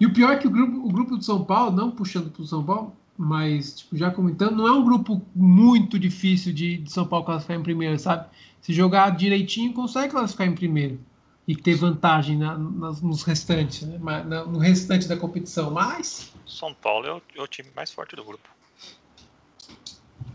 E 0.00 0.06
o 0.06 0.12
pior 0.12 0.32
é 0.32 0.36
que 0.36 0.48
o 0.48 0.50
grupo, 0.50 0.78
o 0.78 0.88
grupo 0.90 1.16
do 1.16 1.24
São 1.24 1.44
Paulo, 1.44 1.76
não 1.76 1.90
puxando 1.92 2.30
para 2.30 2.42
o 2.42 2.46
São 2.46 2.64
Paulo, 2.64 2.96
mas 3.16 3.78
tipo, 3.78 3.96
já 3.96 4.10
comentando, 4.10 4.56
não 4.56 4.66
é 4.66 4.72
um 4.72 4.84
grupo 4.84 5.22
muito 5.34 5.98
difícil 5.98 6.52
de, 6.52 6.78
de 6.78 6.90
São 6.90 7.06
Paulo 7.06 7.24
classificar 7.24 7.56
em 7.56 7.62
primeiro, 7.62 7.98
sabe? 7.98 8.26
Se 8.60 8.72
jogar 8.72 9.10
direitinho, 9.10 9.72
consegue 9.72 10.10
classificar 10.10 10.48
em 10.48 10.54
primeiro 10.54 10.98
e 11.48 11.56
ter 11.56 11.74
vantagem 11.76 12.36
na, 12.36 12.58
na, 12.58 12.92
nos 12.92 13.22
restantes, 13.22 13.80
né? 13.80 13.98
Na, 13.98 14.44
no 14.44 14.58
restante 14.58 15.08
da 15.08 15.16
competição. 15.16 15.70
Mas. 15.70 16.30
São 16.46 16.74
Paulo 16.74 17.06
é 17.06 17.14
o, 17.14 17.22
é 17.36 17.42
o 17.42 17.46
time 17.46 17.70
mais 17.74 17.90
forte 17.90 18.14
do 18.14 18.22
grupo. 18.22 18.46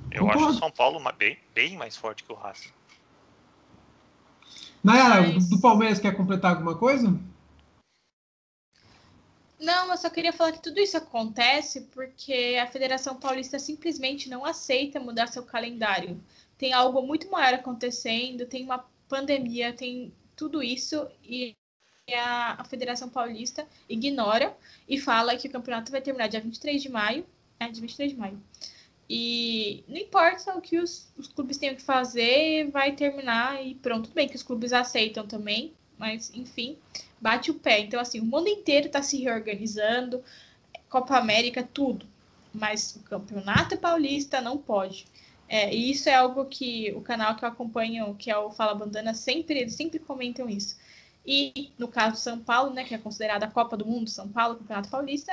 Eu 0.09 0.25
Concordo. 0.25 0.45
acho 0.45 0.57
o 0.57 0.59
São 0.59 0.71
Paulo 0.71 0.99
bem, 1.15 1.37
bem 1.53 1.77
mais 1.77 1.95
forte 1.95 2.23
que 2.23 2.31
o 2.31 2.35
Racing. 2.35 2.71
Nayara, 4.83 5.21
mas... 5.21 5.49
do, 5.49 5.55
do 5.55 5.61
Palmeiras 5.61 5.99
quer 5.99 6.17
completar 6.17 6.55
alguma 6.55 6.75
coisa? 6.75 7.15
Não, 9.59 9.91
eu 9.91 9.97
só 9.97 10.09
queria 10.09 10.33
falar 10.33 10.51
que 10.51 10.63
tudo 10.63 10.79
isso 10.79 10.97
acontece 10.97 11.81
porque 11.93 12.59
a 12.61 12.65
Federação 12.65 13.15
Paulista 13.15 13.59
simplesmente 13.59 14.29
não 14.29 14.43
aceita 14.43 14.99
mudar 14.99 15.27
seu 15.27 15.43
calendário. 15.43 16.19
Tem 16.57 16.73
algo 16.73 17.03
muito 17.03 17.29
maior 17.29 17.53
acontecendo, 17.53 18.47
tem 18.47 18.63
uma 18.63 18.83
pandemia, 19.07 19.73
tem 19.73 20.11
tudo 20.35 20.63
isso 20.63 21.07
e 21.23 21.55
a, 22.11 22.63
Federação 22.65 23.09
Paulista 23.09 23.67
ignora 23.87 24.55
e 24.87 24.99
fala 24.99 25.37
que 25.37 25.47
o 25.47 25.51
campeonato 25.51 25.91
vai 25.91 26.01
terminar 26.01 26.27
dia 26.27 26.41
23 26.41 26.81
de 26.81 26.89
maio. 26.89 27.25
É, 27.59 27.67
dia 27.69 27.81
23 27.81 28.11
de 28.11 28.17
maio. 28.17 28.41
E 29.09 29.83
não 29.87 29.97
importa 29.97 30.57
o 30.57 30.61
que 30.61 30.79
os, 30.79 31.07
os 31.17 31.27
clubes 31.27 31.57
tenham 31.57 31.75
que 31.75 31.81
fazer, 31.81 32.69
vai 32.71 32.93
terminar 32.93 33.65
e 33.65 33.75
pronto. 33.75 34.05
Tudo 34.05 34.15
bem 34.15 34.27
que 34.27 34.35
os 34.35 34.43
clubes 34.43 34.73
aceitam 34.73 35.27
também, 35.27 35.73
mas 35.97 36.33
enfim, 36.33 36.77
bate 37.21 37.51
o 37.51 37.55
pé. 37.55 37.79
Então, 37.79 37.99
assim, 37.99 38.19
o 38.19 38.25
mundo 38.25 38.47
inteiro 38.47 38.87
está 38.87 39.01
se 39.01 39.17
reorganizando, 39.21 40.23
Copa 40.89 41.17
América, 41.17 41.63
tudo. 41.63 42.05
Mas 42.53 42.95
o 42.95 42.99
Campeonato 43.03 43.77
Paulista 43.77 44.41
não 44.41 44.57
pode. 44.57 45.07
É, 45.47 45.73
e 45.73 45.91
isso 45.91 46.09
é 46.09 46.15
algo 46.15 46.45
que 46.45 46.93
o 46.95 47.01
canal 47.01 47.35
que 47.35 47.45
eu 47.45 47.49
acompanho, 47.49 48.15
que 48.15 48.31
é 48.31 48.37
o 48.37 48.49
Fala 48.49 48.73
Bandana, 48.73 49.13
sempre, 49.13 49.59
eles 49.59 49.75
sempre 49.75 49.99
comentam 49.99 50.49
isso. 50.49 50.77
E 51.25 51.71
no 51.77 51.87
caso 51.87 52.17
São 52.17 52.39
Paulo, 52.39 52.73
né, 52.73 52.83
que 52.83 52.93
é 52.93 52.97
considerada 52.97 53.45
a 53.45 53.51
Copa 53.51 53.77
do 53.77 53.85
Mundo, 53.85 54.09
São 54.09 54.27
Paulo, 54.27 54.55
Campeonato 54.55 54.89
Paulista, 54.89 55.31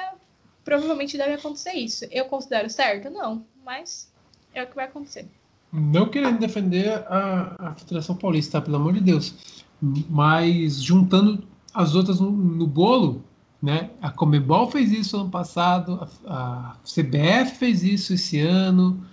provavelmente 0.65 1.17
deve 1.17 1.35
acontecer 1.35 1.73
isso. 1.73 2.05
Eu 2.11 2.27
considero 2.27 2.69
certo? 2.69 3.11
Não, 3.11 3.45
mas 3.65 4.13
é 4.55 4.63
o 4.63 4.67
que 4.67 4.77
vai 4.77 4.85
acontecer. 4.85 5.27
Não 5.73 6.09
querendo 6.09 6.39
defender 6.39 6.93
a, 7.09 7.57
a 7.59 7.75
Federação 7.75 8.17
Paulista, 8.17 8.61
pelo 8.61 8.77
amor 8.77 8.93
de 8.93 9.01
Deus, 9.01 9.65
mas 10.09 10.83
juntando 10.83 11.47
as 11.73 11.95
outras 11.95 12.21
no, 12.21 12.31
no 12.31 12.67
bolo, 12.67 13.25
né? 13.63 13.91
A 14.01 14.11
Comebol 14.11 14.71
fez 14.71 14.91
isso 14.91 15.17
ano 15.17 15.31
passado, 15.31 16.09
a, 16.27 16.73
a 16.73 16.77
CBF 16.85 17.57
fez 17.57 17.85
isso 17.85 18.15
esse 18.15 18.41
ano, 18.41 19.07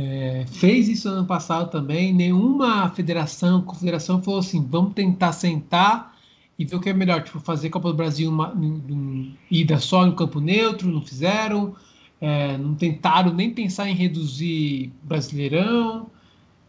é, 0.00 0.46
fez 0.46 0.88
isso 0.88 1.08
ano 1.08 1.26
passado 1.26 1.70
também. 1.70 2.12
Nenhuma 2.12 2.88
federação, 2.90 3.60
confederação 3.60 4.22
falou 4.22 4.40
assim: 4.40 4.64
vamos 4.64 4.94
tentar 4.94 5.32
sentar 5.32 6.16
e 6.58 6.64
ver 6.64 6.76
o 6.76 6.80
que 6.80 6.88
é 6.88 6.92
melhor. 6.94 7.22
Tipo, 7.22 7.38
fazer 7.38 7.68
Copa 7.68 7.90
do 7.90 7.96
Brasil 7.96 8.30
uma, 8.30 8.50
uma 8.50 9.32
ida 9.50 9.78
só 9.78 10.06
no 10.06 10.14
campo 10.14 10.40
neutro, 10.40 10.90
não 10.90 11.02
fizeram. 11.02 11.74
É, 12.18 12.56
não 12.58 12.74
tentaram 12.74 13.32
nem 13.32 13.50
pensar 13.52 13.88
em 13.88 13.94
reduzir 13.94 14.90
Brasileirão. 15.02 16.10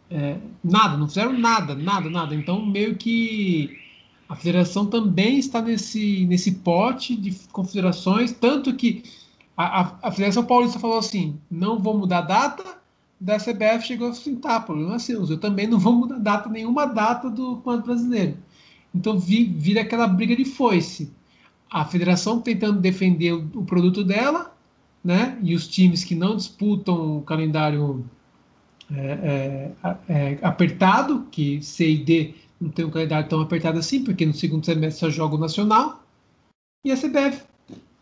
É, 0.09 0.37
nada, 0.61 0.97
não 0.97 1.07
fizeram 1.07 1.31
nada, 1.37 1.73
nada, 1.73 2.09
nada. 2.09 2.35
Então, 2.35 2.65
meio 2.65 2.95
que 2.95 3.77
a 4.27 4.35
federação 4.35 4.85
também 4.85 5.37
está 5.39 5.61
nesse, 5.61 6.25
nesse 6.25 6.51
pote 6.53 7.15
de 7.15 7.31
confederações, 7.51 8.33
tanto 8.33 8.73
que 8.75 9.03
a, 9.55 9.81
a, 9.81 9.97
a 10.03 10.11
Federação 10.11 10.43
Paulista 10.43 10.79
falou 10.79 10.97
assim: 10.97 11.39
não 11.49 11.79
vou 11.79 11.97
mudar 11.97 12.19
a 12.19 12.21
data 12.21 12.80
da 13.21 13.37
CBF 13.37 13.85
chegou 13.85 14.09
assim, 14.09 14.35
tá, 14.35 14.59
problema 14.59 14.95
é 14.95 14.99
seu, 14.99 15.23
eu 15.29 15.37
também 15.37 15.67
não 15.67 15.77
vou 15.77 15.93
mudar 15.93 16.17
data, 16.17 16.49
nenhuma 16.49 16.87
data 16.87 17.29
do 17.29 17.57
Campeonato 17.57 17.85
Brasileiro. 17.85 18.37
Então 18.93 19.19
vi, 19.19 19.45
vira 19.45 19.81
aquela 19.81 20.07
briga 20.07 20.35
de 20.35 20.43
foice. 20.43 21.13
A 21.69 21.85
federação 21.85 22.41
tentando 22.41 22.81
defender 22.81 23.33
o, 23.33 23.47
o, 23.53 23.63
produto 23.63 24.03
dela, 24.03 24.57
né? 25.03 25.37
E 25.43 25.53
os 25.53 25.67
times 25.67 26.03
que 26.03 26.15
não 26.15 26.35
disputam 26.35 27.19
o 27.19 27.21
calendário 27.21 28.03
é, 28.91 29.71
é, 29.83 29.97
é, 30.09 30.39
apertado, 30.41 31.27
que 31.31 31.61
C 31.61 31.91
e 31.91 32.03
D 32.03 32.33
não 32.59 32.71
tem 32.71 32.85
um 32.85 32.89
calendário 32.89 33.29
tão 33.29 33.39
apertado 33.39 33.77
assim, 33.77 34.03
porque 34.03 34.25
no 34.25 34.33
segundo 34.33 34.65
semestre 34.65 34.99
só 34.99 35.09
joga 35.11 35.35
o 35.35 35.39
nacional. 35.39 36.03
E 36.83 36.91
a 36.91 36.97
CBF 36.97 37.43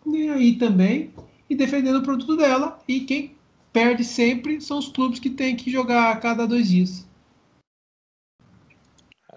nem 0.05 0.30
aí 0.30 0.55
também, 0.55 1.11
e 1.49 1.55
defendendo 1.55 1.97
o 1.97 2.03
produto 2.03 2.38
dela. 2.38 2.80
E 2.88 3.01
quem 3.01 3.36
perde 3.72 4.03
sempre 4.03 4.59
são 4.61 4.78
os 4.78 4.88
clubes 4.88 5.20
que 5.20 5.30
têm 5.30 5.55
que 5.55 5.72
jogar 5.72 6.11
a 6.11 6.17
cada 6.17 6.47
dois 6.47 6.67
dias. 6.67 7.07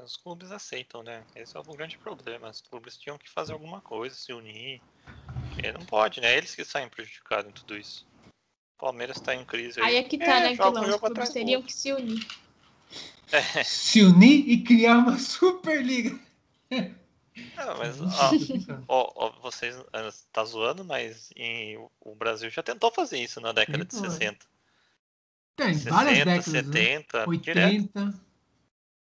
Os 0.04 0.16
clubes 0.16 0.50
aceitam, 0.50 1.02
né? 1.02 1.22
Esse 1.36 1.56
é 1.56 1.60
o 1.60 1.62
grande 1.62 1.96
problema. 1.96 2.50
Os 2.50 2.60
clubes 2.60 2.96
tinham 2.96 3.16
que 3.16 3.30
fazer 3.30 3.52
alguma 3.52 3.80
coisa, 3.80 4.14
se 4.14 4.32
unir. 4.32 4.80
E 5.62 5.72
não 5.72 5.86
pode, 5.86 6.20
né? 6.20 6.36
Eles 6.36 6.54
que 6.54 6.64
saem 6.64 6.88
prejudicados 6.88 7.48
em 7.48 7.52
tudo 7.52 7.76
isso. 7.76 8.04
O 8.76 8.80
Palmeiras 8.80 9.18
está 9.18 9.34
em 9.34 9.44
crise 9.44 9.80
aí. 9.80 9.86
Aí 9.86 9.96
é 9.96 10.02
que 10.02 10.18
tá, 10.18 10.24
é, 10.24 10.40
né, 10.40 10.56
Guilherme? 10.56 10.90
Os 10.90 10.96
clubes 10.96 11.28
teriam 11.30 11.62
que 11.62 11.72
se 11.72 11.92
unir. 11.92 12.26
É. 13.30 13.62
Se 13.62 14.02
unir 14.02 14.48
e 14.48 14.62
criar 14.62 14.98
uma 14.98 15.16
Superliga. 15.20 16.18
Não, 17.56 17.78
mas 17.78 17.96
ó, 18.88 19.12
ó, 19.12 19.12
ó, 19.14 19.32
vocês 19.40 19.76
tá 20.32 20.44
zoando, 20.44 20.84
mas 20.84 21.30
em, 21.36 21.78
o 22.00 22.14
Brasil 22.14 22.50
já 22.50 22.62
tentou 22.62 22.90
fazer 22.90 23.18
isso 23.18 23.40
na 23.40 23.52
década 23.52 23.84
de 23.84 23.94
60. 23.94 24.46
Tem 25.56 25.74
60, 25.74 25.90
várias 25.90 26.18
décadas. 26.18 26.44
70, 26.44 27.18
né? 27.18 27.24
80. 27.26 28.14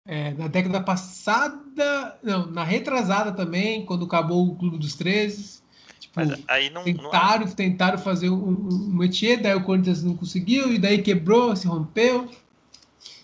É, 0.05 0.31
na 0.31 0.47
década 0.47 0.81
passada, 0.81 2.19
não, 2.23 2.47
na 2.47 2.63
retrasada 2.63 3.31
também, 3.31 3.85
quando 3.85 4.05
acabou 4.05 4.47
o 4.47 4.55
Clube 4.55 4.77
dos 4.77 4.95
13. 4.95 5.61
Tipo, 5.99 6.19
aí 6.47 6.69
não, 6.69 6.83
tentaram, 6.83 7.45
não... 7.45 7.53
tentaram 7.53 7.97
fazer 7.99 8.29
um, 8.29 8.35
um, 8.35 8.97
um 8.97 9.03
etier, 9.03 9.39
daí 9.41 9.53
o 9.53 9.63
Corinthians 9.63 10.01
não 10.01 10.15
conseguiu, 10.15 10.73
e 10.73 10.79
daí 10.79 11.01
quebrou, 11.01 11.55
se 11.55 11.67
rompeu. 11.67 12.29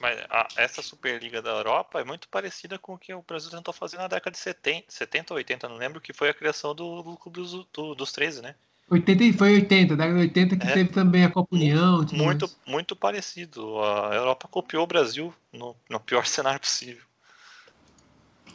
Mas 0.05 0.19
a, 0.29 0.47
essa 0.57 0.83
Superliga 0.83 1.41
da 1.41 1.49
Europa 1.49 1.99
é 1.99 2.03
muito 2.03 2.29
parecida 2.29 2.77
com 2.77 2.93
o 2.93 2.97
que 2.97 3.11
o 3.11 3.23
Brasil 3.23 3.49
tentou 3.49 3.73
fazer 3.73 3.97
na 3.97 4.07
década 4.07 4.29
de 4.29 4.37
70, 4.37 4.85
70 4.87 5.33
ou 5.33 5.37
80, 5.37 5.67
não 5.67 5.77
lembro, 5.77 5.99
que 5.99 6.13
foi 6.13 6.29
a 6.29 6.33
criação 6.33 6.75
do, 6.75 7.01
do 7.01 7.17
Clube 7.17 7.39
dos, 7.39 7.65
do, 7.73 7.95
dos 7.95 8.11
13, 8.11 8.43
né? 8.43 8.53
80, 8.87 9.35
foi 9.35 9.55
80, 9.55 9.95
década 9.95 10.13
de 10.13 10.25
80 10.25 10.57
que 10.57 10.67
é, 10.67 10.73
teve 10.73 10.91
também 10.91 11.25
a 11.25 11.31
Copa 11.31 11.55
União. 11.55 12.05
Muito, 12.11 12.47
muito 12.67 12.95
parecido. 12.95 13.79
A 13.81 14.13
Europa 14.13 14.47
copiou 14.47 14.83
o 14.83 14.87
Brasil 14.87 15.33
no, 15.51 15.75
no 15.89 15.99
pior 15.99 16.23
cenário 16.27 16.59
possível. 16.59 17.03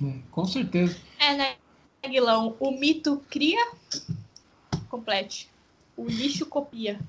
É, 0.00 0.18
com 0.30 0.44
certeza. 0.44 0.96
É, 1.18 1.34
né, 1.34 1.56
Guilão? 2.08 2.56
O 2.60 2.70
mito 2.70 3.20
cria, 3.28 3.72
complete. 4.88 5.50
O 5.96 6.06
lixo 6.06 6.46
copia. 6.46 7.00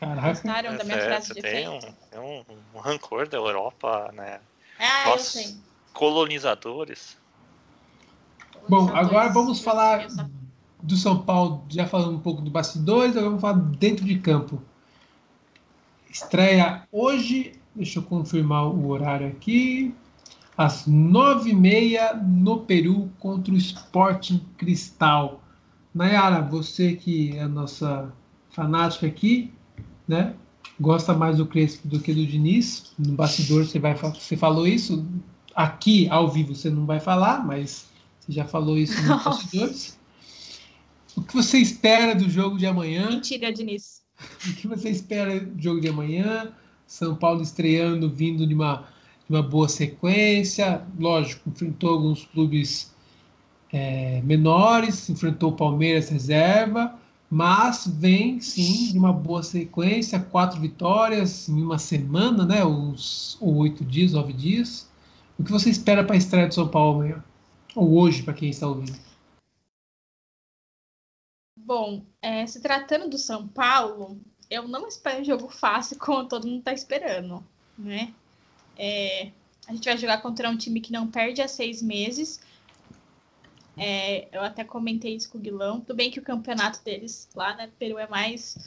Caraca. 0.00 0.28
Gostaram 0.30 0.76
da 0.78 0.84
minha 0.84 0.96
é, 0.96 1.04
frase 1.04 1.34
de 1.34 1.42
tem 1.42 1.68
um, 1.68 1.78
um, 2.16 2.44
um, 2.74 2.80
rancor 2.80 3.28
da 3.28 3.36
Europa, 3.36 4.10
né? 4.14 4.40
Ah, 4.78 5.10
Nós, 5.10 5.36
eu 5.36 5.42
sei. 5.42 5.56
Colonizadores. 5.92 7.18
Bom, 8.66 8.88
agora 8.96 9.28
vamos 9.28 9.60
falar 9.60 10.06
do 10.82 10.96
São 10.96 11.20
Paulo, 11.20 11.66
já 11.68 11.86
falando 11.86 12.14
um 12.14 12.20
pouco 12.20 12.40
do 12.40 12.50
bastidores, 12.50 13.10
agora 13.10 13.26
vamos 13.26 13.42
falar 13.42 13.58
dentro 13.58 14.06
de 14.06 14.18
campo. 14.18 14.62
Estreia 16.08 16.88
hoje, 16.90 17.52
deixa 17.74 17.98
eu 17.98 18.02
confirmar 18.02 18.68
o 18.68 18.88
horário 18.88 19.26
aqui, 19.26 19.94
às 20.56 20.86
nove 20.86 21.50
e 21.50 21.54
meia 21.54 22.14
no 22.14 22.60
Peru 22.60 23.12
contra 23.18 23.52
o 23.52 23.56
Sporting 23.56 24.40
Cristal. 24.56 25.42
Nayara, 25.94 26.40
você 26.40 26.94
que 26.94 27.36
é 27.36 27.42
a 27.42 27.48
nossa 27.48 28.10
fanática 28.50 29.06
aqui, 29.06 29.52
né? 30.10 30.34
Gosta 30.80 31.14
mais 31.14 31.36
do 31.36 31.46
Crespo 31.46 31.86
do 31.86 32.00
que 32.00 32.12
do 32.12 32.26
Diniz. 32.26 32.92
No 32.98 33.12
bastidor 33.12 33.64
você 33.64 33.78
vai 33.78 33.94
você 33.94 34.36
falou 34.36 34.66
isso. 34.66 35.06
Aqui 35.54 36.08
ao 36.08 36.28
vivo 36.28 36.54
você 36.54 36.68
não 36.68 36.84
vai 36.84 36.98
falar, 36.98 37.46
mas 37.46 37.86
você 38.18 38.32
já 38.32 38.44
falou 38.44 38.76
isso 38.76 39.00
nos 39.02 39.22
bastidores. 39.22 39.98
O 41.16 41.22
que 41.22 41.34
você 41.34 41.58
espera 41.58 42.14
do 42.14 42.28
jogo 42.28 42.56
de 42.56 42.66
amanhã? 42.66 43.08
Mentira, 43.10 43.52
Diniz. 43.52 44.02
O 44.48 44.54
que 44.54 44.66
você 44.66 44.90
espera 44.90 45.40
do 45.40 45.62
jogo 45.62 45.80
de 45.80 45.88
amanhã? 45.88 46.52
São 46.86 47.14
Paulo 47.14 47.42
estreando, 47.42 48.08
vindo 48.08 48.46
de 48.46 48.54
uma, 48.54 48.88
de 49.28 49.34
uma 49.34 49.42
boa 49.42 49.68
sequência. 49.68 50.82
Lógico, 50.98 51.48
enfrentou 51.50 51.90
alguns 51.90 52.24
clubes 52.26 52.92
é, 53.72 54.20
menores, 54.22 55.08
enfrentou 55.08 55.50
o 55.50 55.56
Palmeiras 55.56 56.08
reserva, 56.08 56.98
mas 57.30 57.86
vem 57.86 58.40
sim 58.40 58.90
de 58.90 58.98
uma 58.98 59.12
boa 59.12 59.40
sequência, 59.44 60.18
quatro 60.18 60.60
vitórias 60.60 61.48
em 61.48 61.62
uma 61.62 61.78
semana, 61.78 62.44
né? 62.44 62.64
Os 62.64 63.38
ou 63.40 63.54
oito 63.58 63.84
dias, 63.84 64.12
nove 64.12 64.32
dias. 64.32 64.90
O 65.38 65.44
que 65.44 65.52
você 65.52 65.70
espera 65.70 66.02
para 66.02 66.16
a 66.16 66.18
estreia 66.18 66.48
de 66.48 66.56
São 66.56 66.66
Paulo 66.66 66.96
amanhã? 66.96 67.24
Ou 67.76 67.96
hoje, 67.98 68.24
para 68.24 68.34
quem 68.34 68.50
está 68.50 68.66
ouvindo? 68.66 68.98
Bom, 71.56 72.02
é, 72.20 72.44
se 72.48 72.60
tratando 72.60 73.08
do 73.08 73.16
São 73.16 73.46
Paulo, 73.46 74.20
eu 74.50 74.66
não 74.66 74.88
espero 74.88 75.20
um 75.20 75.24
jogo 75.24 75.48
fácil 75.48 75.96
como 76.02 76.26
todo 76.26 76.48
mundo 76.48 76.58
está 76.58 76.72
esperando, 76.72 77.46
né? 77.78 78.12
É, 78.76 79.30
a 79.68 79.72
gente 79.72 79.84
vai 79.84 79.96
jogar 79.96 80.20
contra 80.20 80.50
um 80.50 80.56
time 80.56 80.80
que 80.80 80.92
não 80.92 81.06
perde 81.06 81.40
há 81.40 81.46
seis 81.46 81.80
meses 81.80 82.40
é, 83.80 84.28
eu 84.30 84.42
até 84.42 84.62
comentei 84.62 85.16
isso 85.16 85.30
com 85.30 85.38
o 85.38 85.40
Guilão. 85.40 85.80
Tudo 85.80 85.96
bem 85.96 86.10
que 86.10 86.20
o 86.20 86.22
campeonato 86.22 86.84
deles 86.84 87.26
lá 87.34 87.52
no 87.52 87.58
né, 87.58 87.70
Peru 87.78 87.98
é 87.98 88.06
mais 88.06 88.58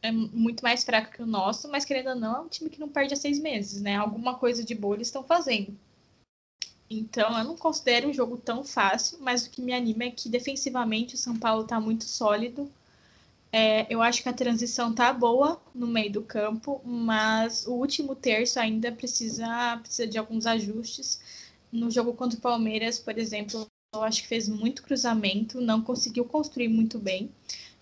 é 0.00 0.10
muito 0.10 0.62
mais 0.62 0.84
fraco 0.84 1.12
que 1.12 1.22
o 1.22 1.26
nosso, 1.26 1.68
mas 1.68 1.84
querendo 1.84 2.10
ou 2.10 2.14
não, 2.14 2.36
é 2.36 2.40
um 2.40 2.48
time 2.48 2.70
que 2.70 2.80
não 2.80 2.88
perde 2.88 3.12
há 3.14 3.16
seis 3.16 3.38
meses, 3.38 3.82
né? 3.82 3.96
Alguma 3.96 4.36
coisa 4.36 4.64
de 4.64 4.74
boa 4.74 4.94
eles 4.94 5.08
estão 5.08 5.22
fazendo. 5.22 5.76
Então, 6.90 7.36
eu 7.36 7.44
não 7.44 7.56
considero 7.56 8.08
um 8.08 8.12
jogo 8.14 8.38
tão 8.38 8.64
fácil, 8.64 9.18
mas 9.20 9.46
o 9.46 9.50
que 9.50 9.60
me 9.60 9.74
anima 9.74 10.04
é 10.04 10.10
que 10.10 10.28
defensivamente 10.28 11.14
o 11.14 11.18
São 11.18 11.36
Paulo 11.36 11.64
está 11.64 11.78
muito 11.78 12.04
sólido. 12.04 12.70
É, 13.52 13.86
eu 13.92 14.00
acho 14.00 14.22
que 14.22 14.28
a 14.28 14.32
transição 14.32 14.94
tá 14.94 15.12
boa 15.12 15.60
no 15.74 15.86
meio 15.86 16.12
do 16.12 16.22
campo, 16.22 16.80
mas 16.84 17.66
o 17.66 17.74
último 17.74 18.14
terço 18.14 18.58
ainda 18.60 18.90
precisa, 18.92 19.78
precisa 19.82 20.06
de 20.06 20.16
alguns 20.16 20.46
ajustes. 20.46 21.20
No 21.70 21.90
jogo 21.90 22.14
contra 22.14 22.38
o 22.38 22.42
Palmeiras, 22.42 22.98
por 22.98 23.18
exemplo, 23.18 23.67
eu 23.94 24.02
acho 24.02 24.22
que 24.22 24.28
fez 24.28 24.48
muito 24.48 24.82
cruzamento, 24.82 25.60
não 25.60 25.82
conseguiu 25.82 26.24
construir 26.24 26.68
muito 26.68 26.98
bem. 26.98 27.30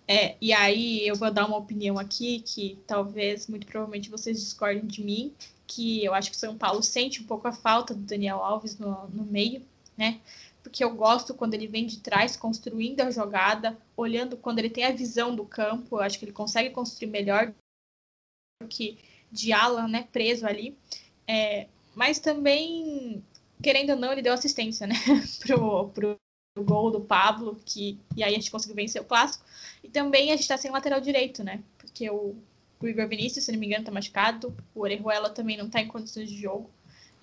É, 0.09 0.37
e 0.41 0.53
aí 0.53 1.07
eu 1.07 1.17
vou 1.17 1.31
dar 1.33 1.47
uma 1.47 1.57
opinião 1.57 1.99
aqui 1.99 2.41
que 2.41 2.79
talvez, 2.87 3.49
muito 3.49 3.67
provavelmente, 3.67 4.09
vocês 4.09 4.39
discordem 4.41 4.87
de 4.87 5.03
mim, 5.03 5.35
que 5.67 6.05
eu 6.05 6.15
acho 6.15 6.31
que 6.31 6.37
o 6.37 6.41
São 6.41 6.57
Paulo 6.57 6.83
sente 6.83 7.21
um 7.21 7.27
pouco 7.27 7.49
a 7.49 7.53
falta 7.53 7.93
do 7.93 8.03
Daniel 8.03 8.39
Alves 8.39 8.79
no, 8.79 9.09
no 9.09 9.25
meio, 9.25 9.63
né? 9.97 10.21
Porque 10.63 10.83
eu 10.83 10.95
gosto 10.95 11.35
quando 11.35 11.55
ele 11.55 11.67
vem 11.67 11.87
de 11.87 12.01
trás, 12.01 12.37
construindo 12.37 13.01
a 13.01 13.11
jogada, 13.11 13.77
olhando 13.97 14.37
quando 14.37 14.61
ele 14.61 14.71
tem 14.71 14.85
a 14.85 14.93
visão 14.93 15.35
do 15.35 15.45
campo, 15.45 15.97
eu 15.97 16.03
acho 16.03 16.19
que 16.19 16.25
ele 16.25 16.33
consegue 16.33 16.71
construir 16.71 17.09
melhor 17.09 17.53
do 18.63 18.69
que 18.69 18.99
de 19.31 19.53
ala, 19.53 19.89
né, 19.89 20.09
preso 20.13 20.47
ali. 20.47 20.77
É, 21.27 21.67
mas 21.95 22.21
também 22.21 23.25
querendo 23.67 23.91
ou 23.91 23.97
não, 23.97 24.13
ele 24.13 24.23
deu 24.23 24.33
assistência, 24.33 24.87
né, 24.87 24.95
pro, 25.45 25.89
pro 25.89 26.17
gol 26.57 26.89
do 26.89 27.01
Pablo, 27.01 27.59
que, 27.65 27.99
e 28.17 28.23
aí 28.23 28.31
a 28.31 28.37
gente 28.37 28.49
conseguiu 28.49 28.77
vencer 28.77 29.03
o 29.03 29.05
clássico. 29.05 29.45
E 29.83 29.89
também 29.89 30.31
a 30.31 30.37
gente 30.37 30.47
tá 30.47 30.57
sem 30.57 30.71
lateral 30.71 31.01
direito, 31.01 31.43
né, 31.43 31.61
porque 31.77 32.09
o, 32.09 32.37
o 32.81 32.87
Igor 32.87 33.09
Vinícius, 33.09 33.45
se 33.45 33.51
não 33.51 33.59
me 33.59 33.67
engano, 33.67 33.85
tá 33.85 33.91
machucado, 33.91 34.57
o 34.73 34.83
Orejuela 34.83 35.31
também 35.31 35.57
não 35.57 35.69
tá 35.69 35.81
em 35.81 35.89
condições 35.89 36.31
de 36.31 36.41
jogo. 36.41 36.71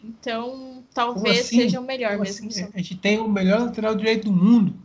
Então, 0.03 0.83
talvez 0.93 1.45
assim? 1.45 1.61
seja 1.61 1.79
o 1.79 1.83
melhor 1.83 2.11
Como 2.11 2.23
mesmo. 2.23 2.49
Assim? 2.49 2.69
A 2.73 2.77
gente 2.77 2.97
tem 2.97 3.19
o 3.19 3.29
melhor 3.29 3.61
lateral 3.61 3.95
direito 3.95 4.25
do 4.25 4.33
mundo. 4.33 4.75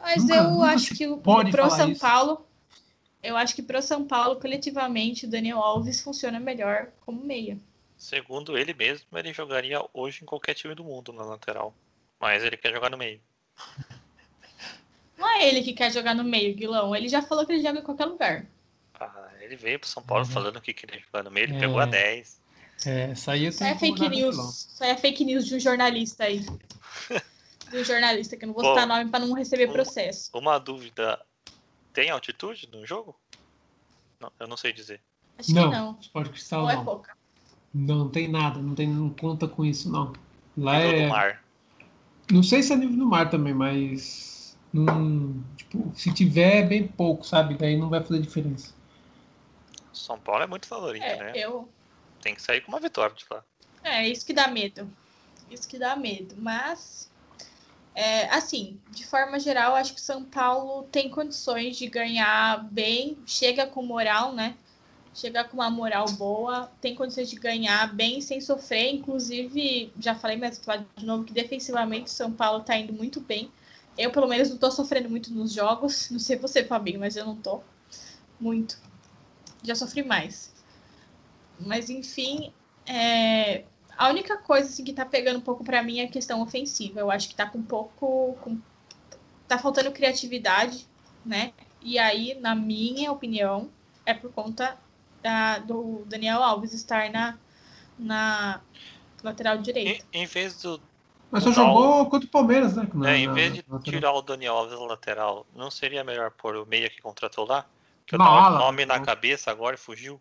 Mas 0.00 0.22
nunca, 0.22 0.34
eu 0.34 0.50
nunca 0.50 0.66
acho 0.68 0.94
que 0.94 1.06
o 1.06 1.18
pro 1.18 1.70
São 1.70 1.90
isso. 1.90 2.00
Paulo, 2.00 2.46
eu 3.22 3.36
acho 3.36 3.54
que 3.54 3.62
pro 3.62 3.82
São 3.82 4.06
Paulo, 4.06 4.40
coletivamente, 4.40 5.26
o 5.26 5.28
Daniel 5.28 5.58
Alves 5.58 6.00
funciona 6.00 6.40
melhor 6.40 6.90
como 7.04 7.22
meia. 7.22 7.58
Segundo 8.02 8.58
ele 8.58 8.74
mesmo, 8.74 9.06
ele 9.16 9.32
jogaria 9.32 9.80
hoje 9.94 10.24
em 10.24 10.26
qualquer 10.26 10.54
time 10.54 10.74
do 10.74 10.82
mundo 10.82 11.12
na 11.12 11.22
lateral. 11.22 11.72
Mas 12.18 12.42
ele 12.42 12.56
quer 12.56 12.74
jogar 12.74 12.90
no 12.90 12.98
meio. 12.98 13.20
Não 15.16 15.28
é 15.28 15.48
ele 15.48 15.62
que 15.62 15.72
quer 15.72 15.92
jogar 15.92 16.12
no 16.12 16.24
meio, 16.24 16.52
Guilão. 16.52 16.96
Ele 16.96 17.08
já 17.08 17.22
falou 17.22 17.46
que 17.46 17.52
ele 17.52 17.62
joga 17.62 17.78
em 17.78 17.84
qualquer 17.84 18.06
lugar. 18.06 18.46
Ah, 18.98 19.30
ele 19.40 19.54
veio 19.54 19.78
pro 19.78 19.88
São 19.88 20.02
Paulo 20.02 20.24
uhum. 20.24 20.30
falando 20.32 20.60
que 20.60 20.74
queria 20.74 20.98
jogar 20.98 21.22
no 21.22 21.30
meio, 21.30 21.44
ele 21.44 21.56
é. 21.56 21.60
pegou 21.60 21.78
a 21.78 21.86
10. 21.86 22.40
É, 22.84 23.12
aí 23.28 23.46
Isso 23.46 23.62
é 23.62 23.78
fake 23.78 24.08
news. 24.08 24.36
Isso 24.36 24.82
é 24.82 24.96
fake 24.96 25.24
news 25.24 25.46
de 25.46 25.54
um 25.54 25.60
jornalista 25.60 26.24
aí. 26.24 26.44
de 27.70 27.76
um 27.76 27.84
jornalista, 27.84 28.36
que 28.36 28.44
eu 28.44 28.48
não 28.48 28.54
vou 28.54 28.64
Bom, 28.64 28.74
citar 28.74 28.84
nome 28.84 29.10
para 29.12 29.24
não 29.24 29.32
receber 29.32 29.70
um, 29.70 29.72
processo. 29.72 30.28
Uma 30.34 30.58
dúvida. 30.58 31.24
Tem 31.92 32.10
altitude 32.10 32.68
no 32.72 32.84
jogo? 32.84 33.14
Não, 34.18 34.32
eu 34.40 34.48
não 34.48 34.56
sei 34.56 34.72
dizer. 34.72 35.00
Acho 35.38 35.54
não, 35.54 35.70
que 35.70 35.76
não. 35.76 35.98
Esporte 36.00 36.30
Cristal 36.30 36.62
Ou 36.64 36.70
é 36.70 36.82
pouca. 36.82 37.21
Não 37.74 38.08
tem 38.08 38.28
nada, 38.28 38.60
não 38.60 38.74
tem 38.74 38.86
não 38.86 39.10
conta 39.10 39.48
com 39.48 39.64
isso 39.64 39.90
não. 39.90 40.12
Lá 40.56 40.78
nível 40.78 40.98
é. 40.98 41.02
Do 41.04 41.08
mar. 41.08 41.44
Não 42.30 42.42
sei 42.42 42.62
se 42.62 42.72
é 42.72 42.76
nível 42.76 42.96
do 42.96 43.06
mar 43.06 43.30
também, 43.30 43.54
mas 43.54 44.56
não, 44.72 45.42
tipo, 45.56 45.92
se 45.94 46.12
tiver 46.12 46.58
é 46.58 46.62
bem 46.62 46.88
pouco, 46.88 47.26
sabe? 47.26 47.54
Daí 47.54 47.76
não 47.76 47.88
vai 47.88 48.02
fazer 48.02 48.20
diferença. 48.20 48.72
São 49.92 50.18
Paulo 50.18 50.42
é 50.42 50.46
muito 50.46 50.66
favorito, 50.66 51.02
é, 51.02 51.16
né? 51.16 51.32
Eu... 51.34 51.68
Tem 52.20 52.34
que 52.34 52.42
sair 52.42 52.60
com 52.60 52.72
uma 52.72 52.80
vitória 52.80 53.14
de 53.14 53.24
lá. 53.30 53.44
É, 53.82 54.08
isso 54.08 54.24
que 54.24 54.32
dá 54.32 54.48
medo. 54.48 54.88
Isso 55.50 55.68
que 55.68 55.78
dá 55.78 55.96
medo. 55.96 56.34
Mas, 56.38 57.10
é, 57.94 58.28
assim, 58.30 58.80
de 58.90 59.04
forma 59.04 59.38
geral, 59.38 59.74
acho 59.74 59.92
que 59.92 60.00
São 60.00 60.24
Paulo 60.24 60.84
tem 60.84 61.10
condições 61.10 61.76
de 61.76 61.88
ganhar 61.88 62.64
bem, 62.70 63.18
chega 63.26 63.66
com 63.66 63.82
moral, 63.82 64.32
né? 64.32 64.56
Chegar 65.14 65.44
com 65.44 65.58
uma 65.58 65.70
moral 65.70 66.06
boa, 66.12 66.70
tem 66.80 66.94
condições 66.94 67.28
de 67.28 67.36
ganhar 67.36 67.94
bem 67.94 68.20
sem 68.20 68.40
sofrer. 68.40 68.94
Inclusive, 68.94 69.92
já 69.98 70.14
falei, 70.14 70.36
mas 70.36 70.56
vou 70.56 70.64
falar 70.64 70.86
de 70.96 71.04
novo 71.04 71.24
que 71.24 71.32
defensivamente 71.32 72.06
o 72.06 72.10
São 72.10 72.32
Paulo 72.32 72.60
está 72.60 72.76
indo 72.76 72.92
muito 72.92 73.20
bem. 73.20 73.50
Eu, 73.96 74.10
pelo 74.10 74.26
menos, 74.26 74.48
não 74.48 74.54
estou 74.54 74.70
sofrendo 74.70 75.10
muito 75.10 75.32
nos 75.32 75.52
jogos. 75.52 76.08
Não 76.10 76.18
sei 76.18 76.36
você, 76.36 76.64
Fabinho, 76.64 77.00
mas 77.00 77.16
eu 77.16 77.26
não 77.26 77.34
estou 77.34 77.62
muito. 78.40 78.78
Já 79.62 79.74
sofri 79.74 80.02
mais. 80.02 80.52
Mas, 81.60 81.90
enfim, 81.90 82.52
é... 82.86 83.64
a 83.96 84.08
única 84.08 84.38
coisa 84.38 84.68
assim, 84.68 84.82
que 84.82 84.90
está 84.92 85.04
pegando 85.04 85.38
um 85.38 85.42
pouco 85.42 85.62
para 85.62 85.82
mim 85.82 86.00
é 86.00 86.04
a 86.04 86.08
questão 86.08 86.40
ofensiva. 86.40 87.00
Eu 87.00 87.10
acho 87.10 87.28
que 87.28 87.34
está 87.34 87.46
com 87.46 87.58
um 87.58 87.62
pouco. 87.62 88.34
Com... 88.40 88.58
Tá 89.46 89.58
faltando 89.58 89.92
criatividade, 89.92 90.88
né? 91.24 91.52
E 91.82 91.98
aí, 91.98 92.34
na 92.40 92.54
minha 92.54 93.12
opinião, 93.12 93.70
é 94.06 94.14
por 94.14 94.32
conta 94.32 94.78
da, 95.22 95.58
do 95.58 96.04
Daniel 96.06 96.42
Alves 96.42 96.72
estar 96.72 97.10
na, 97.10 97.38
na 97.98 98.60
lateral 99.22 99.58
direita. 99.58 100.04
Em, 100.12 100.22
em 100.22 100.26
vez 100.26 100.60
do. 100.60 100.80
Mas 101.30 101.44
só 101.44 101.52
jogou 101.52 102.04
contra 102.10 102.28
o 102.28 102.30
Palmeiras, 102.30 102.76
né? 102.76 102.86
Na, 102.92 103.12
é, 103.12 103.18
em 103.18 103.32
vez 103.32 103.54
de 103.54 103.64
tirar 103.82 104.12
o 104.12 104.20
Daniel 104.20 104.54
Alves 104.54 104.78
da 104.78 104.84
lateral, 104.84 105.46
não 105.54 105.70
seria 105.70 106.04
melhor 106.04 106.30
pôr 106.32 106.56
o 106.56 106.66
meia 106.66 106.90
que 106.90 107.00
contratou 107.00 107.46
lá? 107.46 107.64
Que 108.06 108.16
eu 108.16 108.18
tava 108.18 108.56
o 108.56 108.58
nome 108.58 108.84
na 108.84 109.00
cabeça 109.00 109.50
agora 109.50 109.76
e 109.76 109.78
fugiu. 109.78 110.20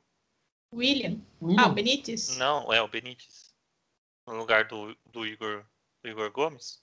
William? 0.74 1.20
William? 1.42 1.64
Ah, 1.64 1.68
o 1.68 1.74
Benítez? 1.74 2.38
Não, 2.38 2.72
é 2.72 2.82
o 2.82 2.88
Benítez. 2.88 3.52
No 4.26 4.36
lugar 4.36 4.66
do, 4.66 4.96
do 5.12 5.26
Igor, 5.26 5.66
do 6.02 6.10
Igor 6.10 6.32
Gomes. 6.32 6.82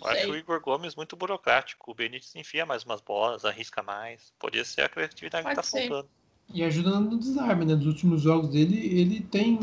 Eu 0.00 0.06
acho 0.06 0.30
o 0.30 0.36
Igor 0.36 0.60
Gomes 0.60 0.94
muito 0.94 1.16
burocrático. 1.16 1.90
O 1.90 1.94
Benítez 1.94 2.34
enfia 2.34 2.66
mais 2.66 2.84
umas 2.84 3.00
bolas, 3.00 3.44
arrisca 3.44 3.82
mais. 3.82 4.32
Podia 4.38 4.64
ser 4.64 4.82
a 4.82 4.88
criatividade 4.88 5.42
Pode 5.44 5.56
que 5.56 5.62
tá 5.62 5.68
ser. 5.68 5.88
faltando. 5.88 6.08
E 6.52 6.62
ajudando 6.62 7.10
no 7.10 7.18
desarme, 7.18 7.64
né? 7.64 7.74
Nos 7.74 7.86
últimos 7.86 8.22
jogos 8.22 8.50
dele, 8.50 8.76
ele 8.98 9.20
tem 9.20 9.58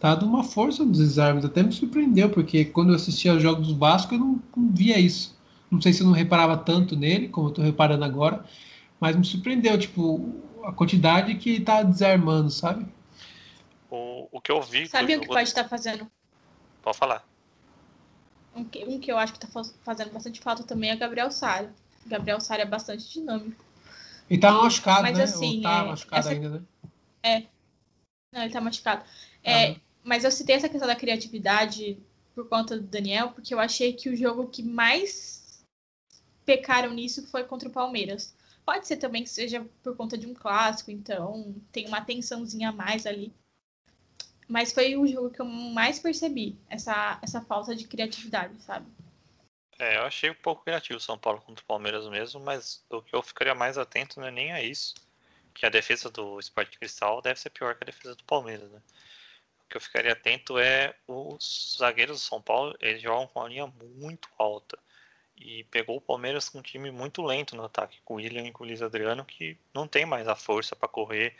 dado 0.00 0.24
uma 0.26 0.42
força 0.42 0.84
nos 0.84 0.98
desarmes. 0.98 1.44
Até 1.44 1.62
me 1.62 1.72
surpreendeu, 1.72 2.30
porque 2.30 2.64
quando 2.64 2.90
eu 2.90 2.96
assistia 2.96 3.32
aos 3.32 3.42
jogos 3.42 3.68
do 3.68 3.76
Vasco, 3.76 4.14
eu 4.14 4.18
não, 4.18 4.42
não 4.56 4.72
via 4.72 4.98
isso. 4.98 5.38
Não 5.70 5.80
sei 5.80 5.92
se 5.92 6.02
eu 6.02 6.06
não 6.06 6.12
reparava 6.12 6.56
tanto 6.56 6.96
nele, 6.96 7.28
como 7.28 7.48
eu 7.48 7.52
tô 7.52 7.62
reparando 7.62 8.04
agora, 8.04 8.44
mas 9.00 9.16
me 9.16 9.24
surpreendeu, 9.24 9.78
tipo, 9.78 10.34
a 10.64 10.72
quantidade 10.72 11.34
que 11.36 11.60
tá 11.60 11.82
desarmando, 11.82 12.50
sabe? 12.50 12.86
O, 13.90 14.28
o 14.30 14.40
que 14.40 14.50
eu 14.50 14.60
vi. 14.62 14.86
Sabe 14.86 15.16
o 15.16 15.20
que 15.20 15.26
pode 15.26 15.48
estar 15.48 15.64
tá 15.64 15.68
fazendo? 15.68 16.10
Pode 16.82 16.96
falar. 16.96 17.26
Um 18.54 18.64
que, 18.64 18.84
um 18.84 19.00
que 19.00 19.10
eu 19.10 19.18
acho 19.18 19.32
que 19.32 19.40
tá 19.40 19.48
fazendo 19.82 20.12
bastante 20.12 20.40
falta 20.40 20.62
também 20.62 20.90
é 20.90 20.96
Gabriel 20.96 21.30
Sara. 21.30 21.72
Gabriel 22.06 22.40
Sara 22.40 22.62
é 22.62 22.66
bastante 22.66 23.10
dinâmico. 23.10 23.64
E 24.28 24.38
tá 24.38 24.52
machucado, 24.52 25.02
mas, 25.02 25.18
né? 25.18 25.24
Assim, 25.24 25.56
Ou 25.56 25.62
tá 25.62 25.78
é, 25.78 25.84
machucado 25.84 26.20
essa... 26.20 26.30
ainda, 26.30 26.48
né? 26.48 26.62
É. 27.22 27.42
Não, 28.32 28.42
ele 28.42 28.52
tá 28.52 28.60
machucado. 28.60 29.04
É, 29.44 29.76
Mas 30.02 30.24
eu 30.24 30.30
citei 30.30 30.56
essa 30.56 30.68
questão 30.68 30.88
da 30.88 30.96
criatividade 30.96 31.98
por 32.34 32.48
conta 32.48 32.78
do 32.78 32.86
Daniel, 32.86 33.30
porque 33.30 33.52
eu 33.52 33.60
achei 33.60 33.92
que 33.92 34.08
o 34.08 34.16
jogo 34.16 34.48
que 34.48 34.62
mais 34.62 35.62
pecaram 36.44 36.92
nisso 36.92 37.26
foi 37.26 37.44
contra 37.44 37.68
o 37.68 37.72
Palmeiras. 37.72 38.34
Pode 38.64 38.86
ser 38.86 38.96
também 38.96 39.22
que 39.22 39.30
seja 39.30 39.66
por 39.82 39.96
conta 39.96 40.16
de 40.16 40.26
um 40.26 40.34
clássico, 40.34 40.90
então 40.90 41.54
tem 41.70 41.86
uma 41.86 42.00
tensãozinha 42.00 42.70
a 42.70 42.72
mais 42.72 43.06
ali. 43.06 43.32
Mas 44.48 44.72
foi 44.72 44.96
o 44.96 45.06
jogo 45.06 45.30
que 45.30 45.40
eu 45.40 45.44
mais 45.44 45.98
percebi, 45.98 46.56
essa, 46.68 47.18
essa 47.22 47.40
falta 47.40 47.74
de 47.74 47.86
criatividade, 47.86 48.60
sabe? 48.62 48.86
É, 49.78 49.96
eu 49.96 50.02
achei 50.02 50.30
um 50.30 50.34
pouco 50.34 50.64
criativo 50.64 50.98
o 50.98 51.00
São 51.00 51.18
Paulo 51.18 51.40
contra 51.40 51.62
o 51.62 51.66
Palmeiras 51.66 52.08
mesmo, 52.08 52.40
mas 52.40 52.84
o 52.90 53.02
que 53.02 53.14
eu 53.14 53.22
ficaria 53.22 53.54
mais 53.54 53.78
atento 53.78 54.20
não 54.20 54.26
é 54.26 54.30
nem 54.30 54.52
a 54.52 54.62
isso, 54.62 54.94
que 55.54 55.66
a 55.66 55.70
defesa 55.70 56.10
do 56.10 56.38
Sport 56.40 56.76
Cristal 56.76 57.22
deve 57.22 57.40
ser 57.40 57.50
pior 57.50 57.74
que 57.74 57.84
a 57.84 57.86
defesa 57.86 58.14
do 58.14 58.24
Palmeiras, 58.24 58.70
né? 58.70 58.80
que 59.72 59.76
eu 59.78 59.80
ficaria 59.80 60.12
atento 60.12 60.58
é 60.58 60.94
os 61.08 61.76
zagueiros 61.78 62.20
do 62.20 62.22
São 62.22 62.42
Paulo, 62.42 62.76
eles 62.78 63.00
jogam 63.00 63.26
com 63.26 63.40
uma 63.40 63.48
linha 63.48 63.72
muito 63.96 64.28
alta. 64.38 64.78
E 65.34 65.64
pegou 65.64 65.96
o 65.96 66.00
Palmeiras 66.00 66.48
com 66.48 66.58
um 66.58 66.62
time 66.62 66.90
muito 66.90 67.22
lento 67.22 67.56
no 67.56 67.64
ataque, 67.64 67.98
com 68.04 68.14
o 68.14 68.16
William 68.18 68.46
e 68.46 68.52
com 68.52 68.62
o 68.62 68.66
Luiz 68.66 68.82
Adriano, 68.82 69.24
que 69.24 69.56
não 69.72 69.88
tem 69.88 70.04
mais 70.04 70.28
a 70.28 70.36
força 70.36 70.76
para 70.76 70.88
correr. 70.88 71.34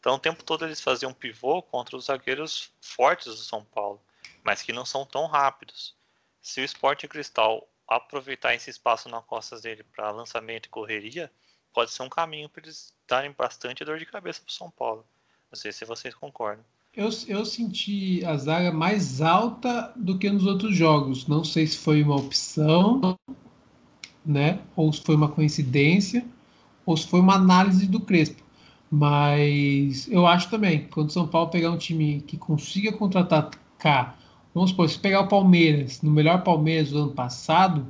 Então 0.00 0.14
o 0.14 0.18
tempo 0.18 0.44
todo 0.44 0.64
eles 0.64 0.80
faziam 0.80 1.12
pivô 1.12 1.62
contra 1.62 1.96
os 1.96 2.06
zagueiros 2.06 2.70
fortes 2.80 3.26
do 3.26 3.42
São 3.42 3.64
Paulo, 3.64 4.00
mas 4.42 4.62
que 4.62 4.72
não 4.72 4.84
são 4.84 5.04
tão 5.04 5.26
rápidos. 5.26 5.94
Se 6.40 6.60
o 6.60 6.64
Sport 6.64 7.06
Cristal 7.06 7.68
aproveitar 7.86 8.54
esse 8.54 8.70
espaço 8.70 9.08
nas 9.08 9.24
costas 9.24 9.62
dele 9.62 9.82
para 9.82 10.10
lançamento 10.10 10.66
e 10.66 10.70
correria, 10.70 11.30
pode 11.72 11.90
ser 11.90 12.02
um 12.02 12.08
caminho 12.08 12.48
para 12.48 12.62
eles 12.62 12.94
darem 13.06 13.32
bastante 13.36 13.84
dor 13.84 13.98
de 13.98 14.06
cabeça 14.06 14.40
para 14.40 14.50
o 14.50 14.52
São 14.52 14.70
Paulo. 14.70 15.04
Não 15.50 15.58
sei 15.58 15.72
se 15.72 15.84
vocês 15.84 16.14
concordam. 16.14 16.64
Eu, 16.94 17.10
eu 17.26 17.44
senti 17.44 18.24
a 18.24 18.36
zaga 18.36 18.72
mais 18.72 19.20
alta 19.20 19.92
do 19.94 20.18
que 20.18 20.28
nos 20.30 20.44
outros 20.46 20.74
jogos. 20.74 21.26
Não 21.26 21.44
sei 21.44 21.66
se 21.66 21.78
foi 21.78 22.02
uma 22.02 22.16
opção, 22.16 23.16
né? 24.24 24.60
Ou 24.74 24.92
se 24.92 25.00
foi 25.02 25.14
uma 25.14 25.30
coincidência, 25.30 26.26
ou 26.84 26.96
se 26.96 27.06
foi 27.06 27.20
uma 27.20 27.34
análise 27.34 27.86
do 27.86 28.00
Crespo. 28.00 28.42
Mas 28.90 30.08
eu 30.10 30.26
acho 30.26 30.48
também 30.50 30.86
quando 30.90 31.10
o 31.10 31.12
São 31.12 31.26
Paulo 31.26 31.50
pegar 31.50 31.70
um 31.70 31.76
time 31.76 32.22
que 32.26 32.36
consiga 32.36 32.92
contratar 32.92 33.50
cá, 33.78 34.16
vamos 34.54 34.70
supor, 34.70 34.88
se 34.88 34.98
pegar 34.98 35.20
o 35.20 35.28
Palmeiras, 35.28 36.00
no 36.02 36.10
melhor 36.10 36.42
Palmeiras 36.42 36.90
do 36.90 36.98
ano 36.98 37.12
passado, 37.12 37.86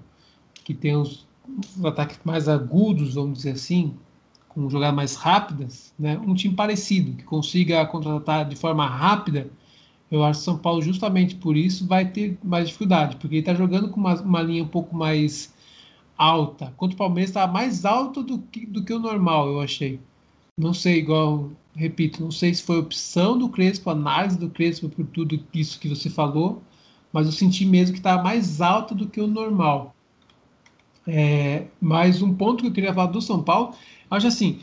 que 0.65 0.75
tem 0.75 0.97
os 0.97 1.27
ataques 1.85 2.19
mais 2.25 2.49
agudos, 2.49 3.15
vamos 3.15 3.39
dizer 3.39 3.53
assim, 3.53 3.95
com 4.49 4.69
jogadas 4.69 4.97
mais 4.97 5.15
rápidas, 5.15 5.95
né? 5.99 6.19
um 6.19 6.35
time 6.35 6.55
parecido, 6.55 7.13
que 7.17 7.25
consiga 7.25 7.87
contratar 7.87 8.45
de 8.45 8.57
forma 8.57 8.87
rápida, 8.87 9.49
eu 10.11 10.25
acho 10.25 10.41
que 10.41 10.45
São 10.45 10.59
Paulo, 10.59 10.81
justamente 10.81 11.35
por 11.37 11.57
isso, 11.57 11.87
vai 11.87 12.07
ter 12.11 12.39
mais 12.43 12.67
dificuldade, 12.67 13.17
porque 13.17 13.37
ele 13.37 13.41
está 13.41 13.55
jogando 13.55 13.91
com 13.91 14.01
uma, 14.01 14.15
uma, 14.21 14.43
linha 14.43 14.65
um 14.65 14.69
pouco 14.69 14.97
mais 14.97 15.55
alta. 16.17 16.73
Enquanto 16.75 16.95
o 16.95 16.97
Palmeiras 16.97 17.31
está 17.31 17.47
mais 17.47 17.85
alto 17.85 18.23
do 18.23 18.39
que, 18.39 18.65
do 18.65 18.83
que 18.83 18.93
o 18.93 18.99
normal, 18.99 19.49
eu 19.49 19.61
achei. 19.61 20.01
Não 20.59 20.75
sei, 20.75 20.99
igual, 20.99 21.51
repito, 21.75 22.21
não 22.23 22.31
sei 22.31 22.53
se 22.53 22.63
foi 22.63 22.79
opção 22.79 23.39
do 23.39 23.49
Crespo, 23.49 23.91
análise 23.91 24.39
do 24.39 24.51
Crespo 24.51 24.89
por 24.89 25.07
tudo 25.07 25.41
isso 25.55 25.79
que 25.79 25.89
você 25.89 26.11
falou, 26.11 26.63
mas 27.13 27.27
eu 27.27 27.33
senti 27.33 27.65
mesmo 27.65 27.95
que 27.95 28.01
está 28.01 28.23
mais 28.23 28.61
alta 28.61 28.95
do 28.95 29.09
que 29.09 29.21
o 29.21 29.27
normal. 29.27 29.95
É, 31.07 31.67
mas 31.81 32.21
um 32.21 32.35
ponto 32.35 32.63
que 32.63 32.69
eu 32.69 32.73
queria 32.73 32.93
falar 32.93 33.07
do 33.07 33.23
São 33.23 33.43
Paulo 33.43 33.75
Acho 34.11 34.27
assim, 34.27 34.61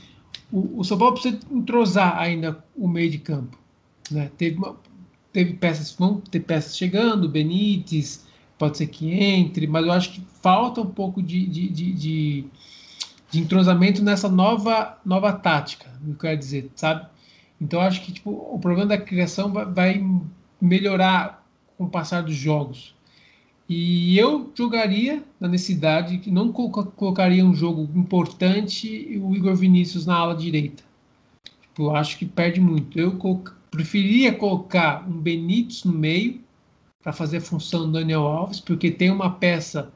o, 0.52 0.80
o 0.80 0.84
São 0.84 0.98
Paulo 0.98 1.14
precisa 1.14 1.40
entrosar 1.52 2.18
ainda 2.18 2.64
o 2.76 2.88
meio 2.88 3.10
de 3.12 3.20
campo. 3.20 3.58
Né? 4.10 4.32
Teve, 4.38 4.58
uma, 4.58 4.76
teve 5.32 5.54
peças, 5.54 5.94
vão 5.94 6.20
ter 6.20 6.40
peças 6.42 6.78
chegando, 6.78 7.30
Benítez, 7.30 8.26
pode 8.58 8.78
ser 8.78 8.88
que 8.88 9.12
entre, 9.12 9.68
mas 9.68 9.86
eu 9.86 9.92
acho 9.92 10.12
que 10.14 10.22
falta 10.42 10.82
um 10.82 10.90
pouco 10.90 11.22
de, 11.22 11.46
de, 11.46 11.70
de, 11.70 11.94
de, 11.94 12.46
de 13.36 13.42
entrosamento 13.42 14.02
nessa 14.02 14.30
nova, 14.30 14.98
nova 15.06 15.34
tática, 15.34 15.92
eu 16.08 16.16
quero 16.16 16.38
dizer, 16.38 16.72
sabe? 16.74 17.06
Então 17.60 17.82
acho 17.82 18.02
que 18.02 18.14
tipo, 18.14 18.32
o 18.32 18.58
problema 18.60 18.88
da 18.88 18.98
criação 18.98 19.52
vai, 19.52 20.04
melhorar 20.62 21.46
com 21.78 21.84
o 21.84 21.90
passar 21.90 22.24
dos 22.24 22.36
jogos. 22.36 22.96
E 23.68 24.18
eu 24.18 24.52
jogaria 24.56 25.22
na 25.40 25.50
necessidade 25.50 26.20
que 26.20 26.32
não 26.32 26.52
colocaria 26.52 27.46
um 27.46 27.54
jogo 27.54 27.90
importante 27.94 29.20
o 29.22 29.36
Igor 29.36 29.56
Vinícius 29.56 30.06
na 30.06 30.16
ala 30.16 30.36
direita. 30.36 30.84
Tipo, 31.62 31.92
acho 31.92 32.18
que 32.18 32.26
perde 32.26 32.62
muito. 32.62 32.98
Eu 32.98 33.20
preferia 33.70 34.34
colocar 34.34 35.06
um 35.08 35.20
Benítez 35.20 35.84
no 35.84 35.92
meio 35.92 36.40
para 37.04 37.12
fazer 37.12 37.38
a 37.38 37.42
função 37.42 37.88
do 37.88 37.94
Daniel 37.94 38.22
Alves, 38.22 38.60
porque 38.62 38.90
tem 38.90 39.12
uma 39.12 39.32
peça 39.32 39.92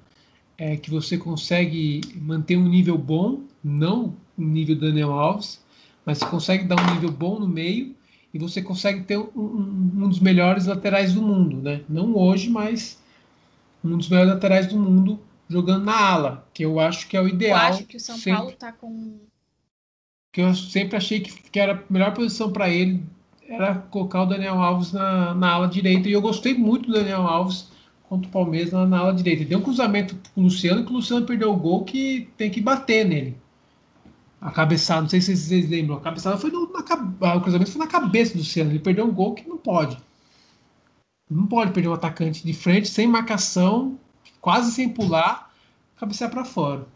é, 0.60 0.76
que 0.76 0.92
você 0.92 1.18
consegue 1.18 2.02
manter 2.16 2.58
um 2.58 2.68
nível 2.68 2.98
bom, 2.98 3.44
não 3.64 4.16
o 4.38 4.42
nível 4.42 4.76
Daniel 4.78 5.14
Alves, 5.14 5.64
mas 6.06 6.18
você 6.18 6.26
consegue 6.26 6.66
dar 6.66 6.80
um 6.80 6.94
nível 6.94 7.12
bom 7.12 7.40
no 7.40 7.48
meio 7.48 7.96
e 8.34 8.38
você 8.38 8.62
consegue 8.62 9.04
ter 9.04 9.18
um, 9.18 9.30
um, 9.34 9.92
um 10.04 10.10
dos 10.10 10.20
melhores 10.20 10.66
laterais 10.66 11.14
do 11.14 11.22
mundo, 11.22 11.58
né? 11.62 11.82
Não 11.88 12.16
hoje, 12.16 12.50
mas 12.50 13.02
um 13.84 13.98
dos 13.98 14.10
melhores 14.10 14.34
laterais 14.34 14.68
do 14.68 14.78
mundo 14.78 15.20
jogando 15.48 15.86
na 15.86 15.98
ala, 15.98 16.48
que 16.54 16.64
eu 16.64 16.80
acho 16.80 17.08
que 17.08 17.16
é 17.16 17.22
o 17.22 17.28
ideal. 17.28 17.58
Eu 17.58 17.68
acho 17.68 17.86
que 17.86 17.98
o 17.98 18.00
São 18.00 18.18
sempre, 18.18 18.40
Paulo 18.40 18.52
tá 18.52 18.72
com. 18.72 19.20
Que 20.32 20.42
eu 20.42 20.54
sempre 20.54 20.98
achei 20.98 21.22
que, 21.22 21.32
que 21.50 21.60
era 21.60 21.74
a 21.74 21.84
melhor 21.94 22.14
posição 22.14 22.52
para 22.52 22.70
ele 22.70 23.02
era 23.48 23.74
colocar 23.76 24.22
o 24.22 24.26
Daniel 24.28 24.62
Alves 24.62 24.92
na, 24.92 25.34
na 25.34 25.50
ala 25.54 25.68
direita. 25.68 26.08
E 26.08 26.12
eu 26.12 26.22
gostei 26.22 26.54
muito 26.54 26.86
do 26.86 26.94
Daniel 26.94 27.22
Alves 27.22 27.68
contra 28.10 28.28
o 28.28 28.32
Palmeiras 28.32 28.72
na, 28.72 28.86
na 28.88 29.00
ala 29.00 29.14
direita. 29.14 29.46
Deu 29.46 29.60
um 29.60 29.62
cruzamento 29.62 30.18
com 30.34 30.42
o 30.42 30.44
Luciano, 30.46 30.84
que 30.84 30.92
o 30.92 30.96
Luciano 30.96 31.26
perdeu 31.26 31.52
o 31.54 31.56
gol 31.56 31.86
que 31.86 32.28
tem 32.36 32.50
que 32.50 32.60
bater 32.60 33.06
nele. 33.06 33.38
A 34.42 34.52
cabeçada, 34.52 35.02
não 35.02 35.10
sei 35.10 35.22
se 35.22 35.38
vocês 35.38 35.70
lembram, 35.70 35.98
a 35.98 36.02
cabeçada 36.02 36.38
foi 36.38 36.50
no, 36.50 36.72
na, 36.72 37.36
o 37.36 37.42
cruzamento 37.42 37.72
foi 37.72 37.80
na 37.80 37.88
cabeça 37.88 38.34
do 38.34 38.40
Luciano. 38.40 38.72
Ele 38.72 38.80
perdeu 38.80 39.06
um 39.06 39.14
gol 39.14 39.36
que 39.36 39.48
não 39.48 39.58
pode. 39.58 39.98
Não 41.30 41.46
pode 41.46 41.72
perder 41.72 41.90
o 41.90 41.94
atacante 41.94 42.44
de 42.44 42.54
frente, 42.54 42.88
sem 42.88 43.06
marcação, 43.06 44.00
quase 44.42 44.72
sem 44.72 44.90
pular, 44.90 45.54
cabecear 45.96 46.32
para 46.32 46.44
fora. 46.44 46.88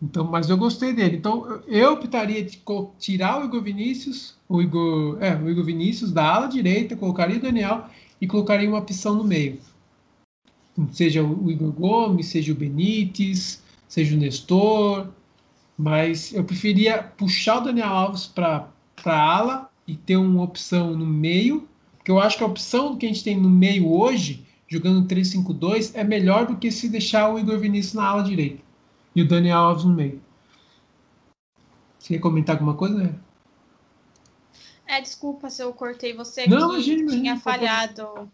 Então, 0.00 0.24
mas 0.24 0.48
eu 0.48 0.56
gostei 0.56 0.94
dele. 0.94 1.16
Então, 1.16 1.60
eu 1.66 1.92
optaria 1.92 2.42
de 2.42 2.62
tirar 2.98 3.40
o 3.40 3.44
Igor 3.44 3.60
Vinícius, 3.62 4.36
o 4.48 4.62
Igor, 4.62 5.18
é, 5.20 5.34
o 5.36 5.50
Igor 5.50 5.64
Vinícius 5.64 6.10
da 6.10 6.26
ala 6.26 6.46
direita, 6.46 6.96
colocaria 6.96 7.36
o 7.36 7.42
Daniel 7.42 7.84
e 8.20 8.26
colocaria 8.26 8.68
uma 8.68 8.78
opção 8.78 9.14
no 9.14 9.24
meio. 9.24 9.58
Seja 10.92 11.22
o 11.22 11.50
Igor 11.50 11.72
Gomes, 11.72 12.26
seja 12.26 12.52
o 12.52 12.56
Benítez, 12.56 13.62
seja 13.88 14.16
o 14.16 14.18
Nestor, 14.18 15.08
mas 15.78 16.32
eu 16.32 16.42
preferia 16.44 17.02
puxar 17.02 17.58
o 17.58 17.64
Daniel 17.64 17.88
Alves 17.88 18.26
para 18.26 18.68
a 19.04 19.12
ala 19.12 19.70
e 19.86 19.94
ter 19.94 20.16
uma 20.16 20.42
opção 20.42 20.96
no 20.96 21.06
meio 21.06 21.68
porque 22.04 22.10
eu 22.10 22.20
acho 22.20 22.36
que 22.36 22.44
a 22.44 22.46
opção 22.46 22.98
que 22.98 23.06
a 23.06 23.08
gente 23.08 23.24
tem 23.24 23.34
no 23.34 23.48
meio 23.48 23.90
hoje, 23.90 24.46
jogando 24.68 25.08
3-5-2, 25.08 25.92
é 25.94 26.04
melhor 26.04 26.44
do 26.46 26.54
que 26.54 26.70
se 26.70 26.86
deixar 26.86 27.32
o 27.32 27.38
Igor 27.38 27.58
Vinícius 27.58 27.94
na 27.94 28.06
ala 28.06 28.22
direita 28.22 28.62
e 29.16 29.22
o 29.22 29.26
Daniel 29.26 29.56
Alves 29.56 29.86
no 29.86 29.94
meio. 29.94 30.20
Você 31.98 32.12
quer 32.12 32.20
comentar 32.20 32.56
alguma 32.56 32.74
coisa, 32.74 32.94
né? 32.94 33.14
É, 34.86 35.00
desculpa 35.00 35.48
se 35.48 35.62
eu 35.62 35.72
cortei 35.72 36.12
você 36.12 36.46
Não, 36.46 36.58
que 36.58 36.74
imagina, 36.74 37.06
tinha 37.06 37.32
imagina, 37.32 37.40
falhado 37.40 38.30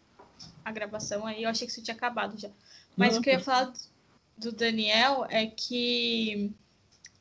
a 0.65 0.73
gravação 0.73 1.27
aí. 1.27 1.43
Eu 1.43 1.51
achei 1.51 1.67
que 1.67 1.73
isso 1.73 1.83
tinha 1.83 1.97
acabado 1.97 2.39
já. 2.39 2.51
Mas 2.97 3.13
Não, 3.13 3.21
o 3.21 3.23
que 3.23 3.31
eu 3.31 3.35
ia 3.35 3.41
falar 3.41 3.73
do 4.37 4.53
Daniel 4.53 5.27
é 5.29 5.47
que 5.47 6.53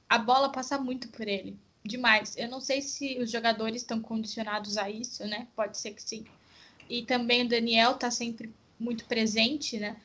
a 0.07 0.17
bola 0.17 0.51
passa 0.51 0.77
muito 0.77 1.09
por 1.09 1.27
ele. 1.27 1.57
Demais. 1.83 2.35
Eu 2.37 2.49
não 2.49 2.59
sei 2.59 2.81
se 2.81 3.17
os 3.19 3.31
jogadores 3.31 3.81
estão 3.81 4.01
condicionados 4.01 4.77
a 4.77 4.89
isso, 4.89 5.25
né? 5.25 5.47
Pode 5.55 5.77
ser 5.77 5.91
que 5.91 6.01
sim 6.01 6.25
e 6.89 7.03
também 7.03 7.43
o 7.43 7.47
Daniel 7.47 7.91
está 7.91 8.09
sempre 8.09 8.51
muito 8.79 9.05
presente, 9.05 9.77
né? 9.77 9.95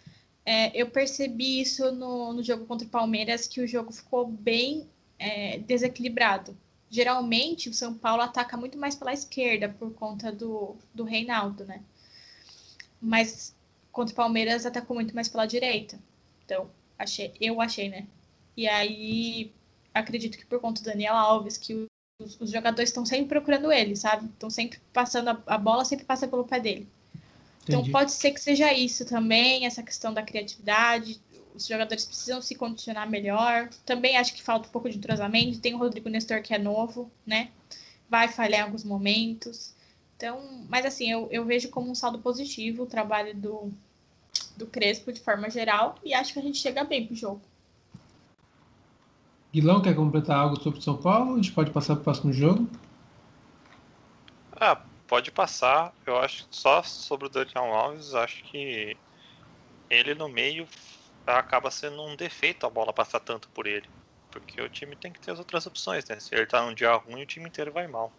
É, 0.45 0.71
eu 0.79 0.91
percebi 0.91 1.61
isso 1.61 1.91
no, 1.93 2.35
no 2.35 2.43
jogo 2.43 2.67
contra 2.67 2.87
o 2.87 2.91
Palmeiras, 2.91 3.47
que 3.47 3.63
o 3.63 3.67
jogo 3.67 3.91
ficou 3.91 4.27
bem 4.27 4.87
é, 5.19 5.59
desequilibrado. 5.61 6.55
Geralmente, 6.91 7.71
o 7.71 7.75
São 7.75 7.95
Paulo 7.95 8.21
ataca 8.21 8.57
muito 8.57 8.77
mais 8.77 8.95
pela 8.95 9.15
esquerda 9.15 9.71
por 9.71 9.95
conta 9.95 10.31
do, 10.31 10.77
do 10.93 11.03
Reinaldo, 11.03 11.65
né? 11.65 11.81
Mas 13.05 13.55
contra 13.93 14.13
o 14.13 14.17
Palmeiras 14.17 14.65
atacou 14.65 14.95
muito 14.97 15.15
mais 15.15 15.29
pela 15.29 15.47
direita. 15.47 15.99
Então, 16.45 16.71
achei, 16.99 17.33
eu 17.41 17.61
achei, 17.61 17.89
né? 17.89 18.07
E 18.57 18.67
aí, 18.67 19.53
acredito 19.93 20.39
que 20.39 20.47
por 20.47 20.61
conta 20.61 20.83
do 20.83 20.87
Daniel 20.87 21.15
Alves, 21.15 21.57
que 21.57 21.87
os, 22.19 22.41
os 22.41 22.51
jogadores 22.51 22.91
estão 22.91 23.05
sempre 23.05 23.27
procurando 23.27 23.71
ele, 23.71 23.95
sabe? 23.95 24.27
Estão 24.27 24.49
sempre 24.49 24.81
passando 24.93 25.29
a, 25.29 25.43
a, 25.47 25.59
bola, 25.59 25.85
sempre 25.85 26.05
passa 26.05 26.27
pelo 26.27 26.45
pé 26.45 26.61
dele. 26.61 26.89
Então, 27.63 27.81
Entendi. 27.81 27.89
Então 27.89 27.93
pode 27.93 28.13
ser 28.13 28.31
que 28.31 28.41
seja 28.41 28.73
isso 28.73 29.05
também, 29.05 29.67
essa 29.67 29.83
questão 29.83 30.13
da 30.13 30.23
criatividade. 30.23 31.21
Os 31.55 31.67
jogadores 31.67 32.05
precisam 32.05 32.41
se 32.41 32.55
condicionar 32.55 33.09
melhor. 33.09 33.69
Também 33.85 34.17
acho 34.17 34.35
que 34.35 34.43
falta 34.43 34.69
um 34.69 34.73
pouco 34.73 34.89
de 34.89 34.99
entrosamento. 34.99 35.61
Tem 35.61 35.75
o 35.75 35.79
Rodrigo 35.79 36.09
Nestor 36.09 36.43
que 36.43 36.55
é 36.55 36.59
novo, 36.59 37.11
né? 37.27 37.51
Vai 38.09 38.29
falhar 38.29 38.61
em 38.61 38.65
alguns 38.65 38.85
momentos. 38.85 39.74
Então, 40.17 40.67
mas 40.69 40.87
assim, 40.87 41.11
eu, 41.11 41.29
eu 41.31 41.45
vejo 41.45 41.69
como 41.71 41.91
um 41.91 41.95
saldo 41.95 42.19
positivo 42.19 42.85
o 42.85 42.87
trabalho 42.87 43.35
do, 43.35 43.73
do 44.57 44.67
Crespo 44.67 45.13
de 45.13 45.21
forma 45.21 45.51
geral 45.51 45.97
e 46.05 46.15
acho 46.15 46.33
que 46.33 46.39
a 46.39 46.43
gente 46.43 46.59
chega 46.59 46.85
bem 46.85 47.07
pro 47.07 47.17
jogo. 47.17 47.43
Guilão, 49.53 49.81
quer 49.81 49.95
completar 49.95 50.37
algo 50.37 50.61
sobre 50.61 50.81
São 50.81 50.97
Paulo? 50.97 51.35
A 51.35 51.37
gente 51.37 51.53
pode 51.53 51.71
passar 51.71 51.95
para 51.95 52.01
o 52.01 52.05
próximo 52.05 52.33
jogo? 52.33 52.69
Ah, 54.61 54.77
pode 55.07 55.31
passar. 55.31 55.95
Eu 56.05 56.19
acho 56.19 56.49
que 56.49 56.57
só 56.57 56.83
sobre 56.83 57.27
o 57.27 57.31
Daniel 57.31 57.73
Alves, 57.73 58.15
acho 58.15 58.43
que 58.45 58.97
ele 59.89 60.15
no 60.15 60.29
meio 60.29 60.67
acaba 61.27 61.71
sendo 61.71 62.03
um 62.03 62.17
defeito 62.17 62.67
a 62.67 62.71
bola 62.71 62.93
passar 62.93 63.21
tanto 63.21 63.49
por 63.51 63.67
ele. 63.67 63.89
Porque 64.31 64.61
o 64.61 64.69
time 64.69 64.97
tem 64.97 65.13
que 65.13 65.21
ter 65.21 65.31
as 65.31 65.39
outras 65.39 65.67
opções, 65.67 66.05
né? 66.07 66.19
Se 66.19 66.35
ele 66.35 66.47
tá 66.47 66.65
num 66.65 66.75
dia 66.75 66.93
ruim, 66.95 67.23
o 67.23 67.27
time 67.27 67.49
inteiro 67.49 67.71
vai 67.73 67.87
mal. 67.87 68.13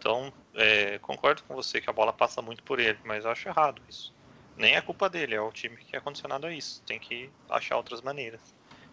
Então, 0.00 0.32
é, 0.54 0.98
concordo 1.00 1.42
com 1.44 1.54
você 1.54 1.78
que 1.78 1.90
a 1.90 1.92
bola 1.92 2.10
passa 2.10 2.40
muito 2.40 2.62
por 2.62 2.80
ele, 2.80 2.98
mas 3.04 3.26
eu 3.26 3.30
acho 3.30 3.48
errado 3.50 3.82
isso. 3.86 4.14
Nem 4.56 4.74
é 4.74 4.80
culpa 4.80 5.10
dele, 5.10 5.34
é 5.34 5.40
o 5.40 5.52
time 5.52 5.76
que 5.76 5.94
é 5.94 6.00
condicionado 6.00 6.46
a 6.46 6.52
isso. 6.52 6.82
Tem 6.86 6.98
que 6.98 7.30
achar 7.50 7.76
outras 7.76 8.00
maneiras 8.00 8.40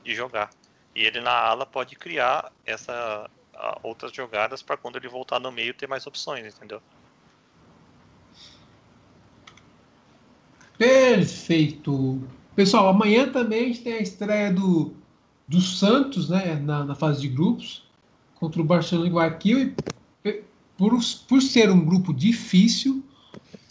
de 0.03 0.13
jogar. 0.13 0.49
E 0.93 1.03
ele 1.05 1.21
na 1.21 1.31
ala 1.31 1.65
pode 1.65 1.95
criar 1.95 2.51
essa 2.65 3.29
outras 3.81 4.11
jogadas 4.13 4.61
para 4.61 4.77
quando 4.77 4.97
ele 4.97 5.07
voltar 5.07 5.39
no 5.39 5.51
meio 5.51 5.73
ter 5.73 5.87
mais 5.87 6.05
opções, 6.05 6.45
entendeu? 6.45 6.81
Perfeito. 10.77 12.29
Pessoal, 12.53 12.89
amanhã 12.89 13.31
também 13.31 13.63
a 13.63 13.67
gente 13.67 13.83
tem 13.83 13.93
a 13.93 14.01
estreia 14.01 14.53
do, 14.53 15.01
do 15.47 15.59
Santos, 15.61 16.29
né, 16.29 16.55
na, 16.55 16.83
na 16.85 16.95
fase 16.95 17.21
de 17.21 17.29
grupos, 17.29 17.91
contra 18.35 18.61
o 18.61 18.65
Barcelona 18.65 19.09
Guayaquil. 19.09 19.59
E 19.59 19.87
por, 20.77 20.97
por 21.27 21.41
ser 21.41 21.71
um 21.71 21.83
grupo 21.83 22.13
difícil, 22.13 23.03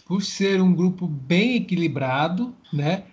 por 0.05 0.21
ser 0.21 0.61
um 0.61 0.73
grupo 0.73 1.07
bem 1.07 1.55
equilibrado, 1.55 2.53
né, 2.71 3.03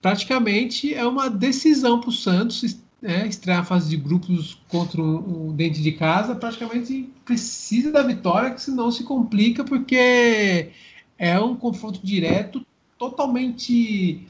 praticamente 0.00 0.94
é 0.94 1.06
uma 1.06 1.28
decisão 1.28 2.00
para 2.00 2.10
o 2.10 2.12
Santos 2.12 2.78
né, 3.00 3.26
estrear 3.26 3.60
a 3.60 3.64
fase 3.64 3.88
de 3.88 3.96
grupos 3.96 4.60
contra 4.68 5.00
o, 5.00 5.50
o 5.50 5.52
dente 5.52 5.82
de 5.82 5.92
casa, 5.92 6.34
praticamente 6.34 7.08
precisa 7.24 7.92
da 7.92 8.02
vitória, 8.02 8.50
que 8.50 8.60
senão 8.60 8.90
se 8.90 9.04
complica, 9.04 9.62
porque 9.64 10.70
é 11.16 11.38
um 11.38 11.54
confronto 11.54 12.00
direto, 12.04 12.64
totalmente 12.98 14.26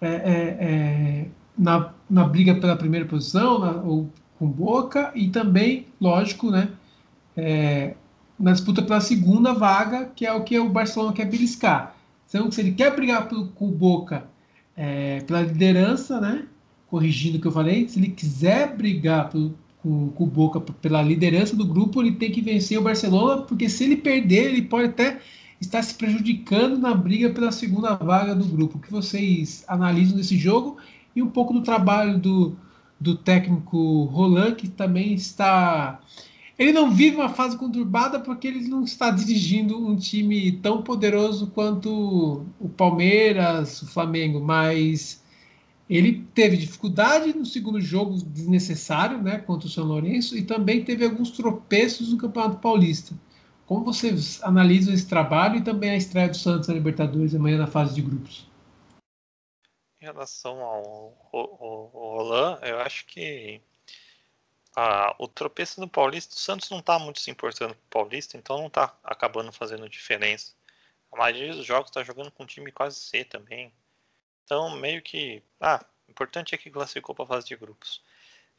é, 0.00 0.08
é, 0.08 0.56
é, 0.60 1.26
na, 1.56 1.94
na 2.08 2.24
briga 2.24 2.54
pela 2.54 2.76
primeira 2.76 3.06
posição, 3.06 3.58
na, 3.58 3.72
ou 3.82 4.10
com 4.38 4.46
Boca, 4.46 5.12
e 5.14 5.28
também, 5.28 5.86
lógico, 6.00 6.50
né, 6.50 6.70
é, 7.36 7.94
na 8.38 8.52
disputa 8.52 8.82
pela 8.82 9.00
segunda 9.00 9.52
vaga, 9.52 10.06
que 10.14 10.26
é 10.26 10.32
o 10.32 10.42
que 10.42 10.58
o 10.58 10.68
Barcelona 10.68 11.12
quer 11.12 11.26
beliscar. 11.26 11.96
Então, 12.28 12.50
se 12.50 12.60
ele 12.60 12.72
quer 12.72 12.94
brigar 12.94 13.28
pelo, 13.28 13.48
com 13.48 13.68
o 13.68 13.70
Boca 13.70 14.24
é, 14.76 15.20
pela 15.20 15.42
liderança, 15.42 16.20
né, 16.20 16.46
corrigindo 16.88 17.38
o 17.38 17.40
que 17.40 17.46
eu 17.46 17.52
falei, 17.52 17.88
se 17.88 17.98
ele 17.98 18.08
quiser 18.08 18.76
brigar 18.76 19.30
pelo, 19.30 19.56
com, 19.82 20.08
com 20.08 20.24
o 20.24 20.26
Boca 20.26 20.60
pela 20.60 21.02
liderança 21.02 21.54
do 21.54 21.64
grupo, 21.66 22.02
ele 22.02 22.12
tem 22.12 22.32
que 22.32 22.40
vencer 22.40 22.78
o 22.78 22.82
Barcelona, 22.82 23.42
porque 23.42 23.68
se 23.68 23.84
ele 23.84 23.96
perder, 23.96 24.46
ele 24.46 24.62
pode 24.62 24.88
até 24.88 25.20
estar 25.60 25.82
se 25.82 25.94
prejudicando 25.94 26.78
na 26.78 26.94
briga 26.94 27.30
pela 27.30 27.52
segunda 27.52 27.94
vaga 27.94 28.34
do 28.34 28.44
grupo. 28.44 28.78
O 28.78 28.80
que 28.80 28.90
vocês 28.90 29.64
analisam 29.68 30.16
desse 30.16 30.36
jogo 30.36 30.76
e 31.14 31.22
um 31.22 31.28
pouco 31.28 31.52
do 31.52 31.62
trabalho 31.62 32.18
do, 32.18 32.56
do 33.00 33.14
técnico 33.14 34.04
Roland, 34.04 34.54
que 34.54 34.68
também 34.68 35.14
está. 35.14 36.00
Ele 36.56 36.72
não 36.72 36.90
vive 36.90 37.16
uma 37.16 37.28
fase 37.28 37.58
conturbada 37.58 38.20
porque 38.20 38.46
ele 38.46 38.68
não 38.68 38.84
está 38.84 39.10
dirigindo 39.10 39.76
um 39.76 39.96
time 39.96 40.52
tão 40.52 40.82
poderoso 40.82 41.48
quanto 41.48 42.46
o 42.60 42.68
Palmeiras, 42.68 43.82
o 43.82 43.86
Flamengo, 43.88 44.40
mas 44.40 45.22
ele 45.90 46.24
teve 46.32 46.56
dificuldade 46.56 47.36
no 47.36 47.44
segundo 47.44 47.80
jogo 47.80 48.14
desnecessário, 48.14 49.20
né, 49.20 49.38
contra 49.38 49.66
o 49.66 49.70
São 49.70 49.84
Lourenço, 49.84 50.36
e 50.36 50.42
também 50.42 50.84
teve 50.84 51.04
alguns 51.04 51.30
tropeços 51.30 52.12
no 52.12 52.18
Campeonato 52.18 52.58
Paulista. 52.58 53.14
Como 53.66 53.84
vocês 53.84 54.42
analisam 54.42 54.94
esse 54.94 55.08
trabalho 55.08 55.56
e 55.56 55.62
também 55.62 55.90
a 55.90 55.96
estreia 55.96 56.28
do 56.28 56.36
Santos 56.36 56.68
na 56.68 56.74
Libertadores 56.74 57.34
amanhã 57.34 57.58
na 57.58 57.66
fase 57.66 57.94
de 57.94 58.02
grupos? 58.02 58.46
Em 60.00 60.04
relação 60.04 60.60
ao, 60.60 61.90
Roland, 61.92 62.60
eu 62.62 62.78
acho 62.80 63.06
que 63.06 63.60
ah, 64.76 65.14
o 65.18 65.28
tropeço 65.28 65.80
no 65.80 65.88
Paulista, 65.88 66.34
o 66.34 66.38
Santos 66.38 66.68
não 66.70 66.80
está 66.80 66.98
muito 66.98 67.20
se 67.20 67.30
importando 67.30 67.74
com 67.74 67.80
o 67.80 67.90
Paulista, 67.90 68.36
então 68.36 68.58
não 68.58 68.66
está 68.66 68.96
acabando 69.04 69.52
fazendo 69.52 69.88
diferença. 69.88 70.52
A 71.12 71.16
maioria 71.16 71.54
dos 71.54 71.64
jogos 71.64 71.90
está 71.90 72.02
jogando 72.02 72.30
com 72.32 72.42
um 72.42 72.46
time 72.46 72.72
quase 72.72 72.98
C 72.98 73.24
também. 73.24 73.72
Então, 74.44 74.70
meio 74.76 75.00
que. 75.00 75.42
Ah, 75.60 75.84
o 76.08 76.10
importante 76.10 76.54
é 76.54 76.58
que 76.58 76.70
classificou 76.70 77.14
para 77.14 77.24
a 77.24 77.28
fase 77.28 77.46
de 77.46 77.56
grupos. 77.56 78.02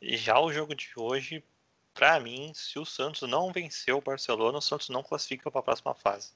E 0.02 0.18
já 0.18 0.40
o 0.40 0.52
jogo 0.52 0.74
de 0.74 0.90
hoje, 0.96 1.44
para 1.94 2.20
mim, 2.20 2.54
se 2.54 2.80
o 2.80 2.86
Santos 2.86 3.22
não 3.30 3.52
vencer 3.52 3.94
o 3.94 4.02
Barcelona, 4.02 4.58
o 4.58 4.62
Santos 4.62 4.90
não 4.90 5.04
classifica 5.04 5.52
para 5.52 5.60
a 5.60 5.64
próxima 5.64 5.94
fase. 5.94 6.32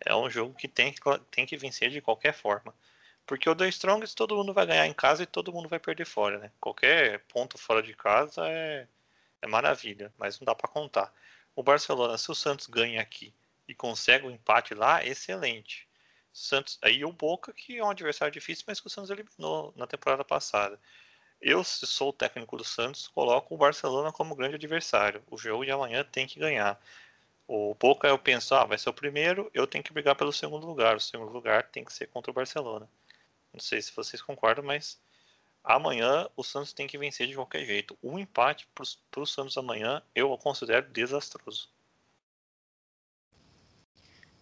É 0.00 0.14
um 0.14 0.30
jogo 0.30 0.54
que 0.54 0.68
tem, 0.68 0.92
que 0.92 1.00
tem 1.30 1.46
que 1.46 1.56
vencer 1.56 1.90
de 1.90 2.00
qualquer 2.00 2.32
forma. 2.32 2.74
Porque 3.26 3.50
o 3.50 3.54
The 3.54 3.68
Strongest 3.68 4.16
todo 4.16 4.36
mundo 4.36 4.54
vai 4.54 4.66
ganhar 4.66 4.86
em 4.86 4.94
casa 4.94 5.22
e 5.24 5.26
todo 5.26 5.52
mundo 5.52 5.68
vai 5.68 5.78
perder 5.78 6.06
fora, 6.06 6.38
né? 6.38 6.52
Qualquer 6.60 7.20
ponto 7.28 7.58
fora 7.58 7.82
de 7.82 7.94
casa 7.94 8.48
é, 8.48 8.86
é 9.42 9.46
maravilha, 9.46 10.12
mas 10.18 10.38
não 10.38 10.44
dá 10.44 10.54
para 10.54 10.68
contar. 10.68 11.12
O 11.54 11.62
Barcelona, 11.62 12.16
se 12.18 12.30
o 12.30 12.34
Santos 12.34 12.66
ganha 12.66 13.00
aqui 13.00 13.34
e 13.66 13.74
consegue 13.74 14.26
o 14.26 14.28
um 14.28 14.32
empate 14.32 14.74
lá, 14.74 15.04
excelente. 15.04 15.88
Santos, 16.32 16.78
aí 16.82 17.04
o 17.04 17.12
Boca, 17.12 17.52
que 17.52 17.78
é 17.78 17.84
um 17.84 17.90
adversário 17.90 18.32
difícil, 18.32 18.64
mas 18.66 18.80
que 18.80 18.86
o 18.86 18.90
Santos 18.90 19.10
eliminou 19.10 19.72
na 19.76 19.86
temporada 19.86 20.24
passada. 20.24 20.78
Eu, 21.40 21.62
se 21.62 21.86
sou 21.86 22.10
o 22.10 22.12
técnico 22.12 22.56
do 22.56 22.64
Santos, 22.64 23.08
coloco 23.08 23.54
o 23.54 23.58
Barcelona 23.58 24.12
como 24.12 24.34
grande 24.34 24.56
adversário. 24.56 25.22
O 25.30 25.36
jogo 25.36 25.64
de 25.64 25.70
amanhã 25.70 26.04
tem 26.04 26.26
que 26.26 26.38
ganhar. 26.38 26.80
O 27.46 27.74
Boca, 27.74 28.08
eu 28.08 28.18
penso, 28.18 28.54
ah, 28.54 28.64
vai 28.64 28.76
ser 28.78 28.90
o 28.90 28.94
primeiro, 28.94 29.50
eu 29.54 29.66
tenho 29.66 29.82
que 29.82 29.92
brigar 29.92 30.14
pelo 30.16 30.32
segundo 30.32 30.66
lugar. 30.66 30.96
O 30.96 31.00
segundo 31.00 31.32
lugar 31.32 31.68
tem 31.70 31.84
que 31.84 31.92
ser 31.92 32.06
contra 32.08 32.30
o 32.30 32.34
Barcelona. 32.34 32.88
Não 33.52 33.60
sei 33.60 33.80
se 33.80 33.94
vocês 33.94 34.20
concordam, 34.20 34.64
mas 34.64 35.00
amanhã 35.68 36.26
o 36.34 36.42
Santos 36.42 36.72
tem 36.72 36.86
que 36.86 36.96
vencer 36.96 37.28
de 37.28 37.34
qualquer 37.34 37.64
jeito. 37.64 37.96
Um 38.02 38.18
empate 38.18 38.66
para 38.74 39.22
o 39.22 39.26
Santos 39.26 39.56
amanhã 39.58 40.02
eu 40.14 40.36
considero 40.38 40.88
desastroso. 40.90 41.68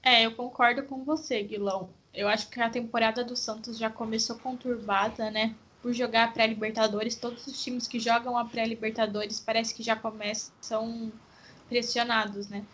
É, 0.03 0.24
eu 0.24 0.33
concordo 0.37 0.85
com 0.85 1.03
você, 1.03 1.43
Guilão. 1.43 1.91
Eu 2.14 2.29
acho 2.29 2.49
que 2.49 2.61
a 2.61 2.70
temporada 2.70 3.24
do 3.24 3.35
Santos 3.35 3.77
já 3.77 3.91
começou 3.91 4.39
conturbada, 4.39 5.33
né? 5.33 5.57
Por 5.83 5.93
jogar 5.93 6.24
a 6.24 6.29
pré-Libertadores, 6.29 7.16
todos 7.16 7.45
os 7.49 7.62
times 7.62 7.89
que 7.89 7.99
jogam 7.99 8.39
a 8.39 8.45
pré-Libertadores 8.45 9.41
parece 9.41 9.74
que 9.74 9.83
já 9.83 9.97
começam 9.97 11.12
pressionados, 11.68 12.49
né? 12.49 12.64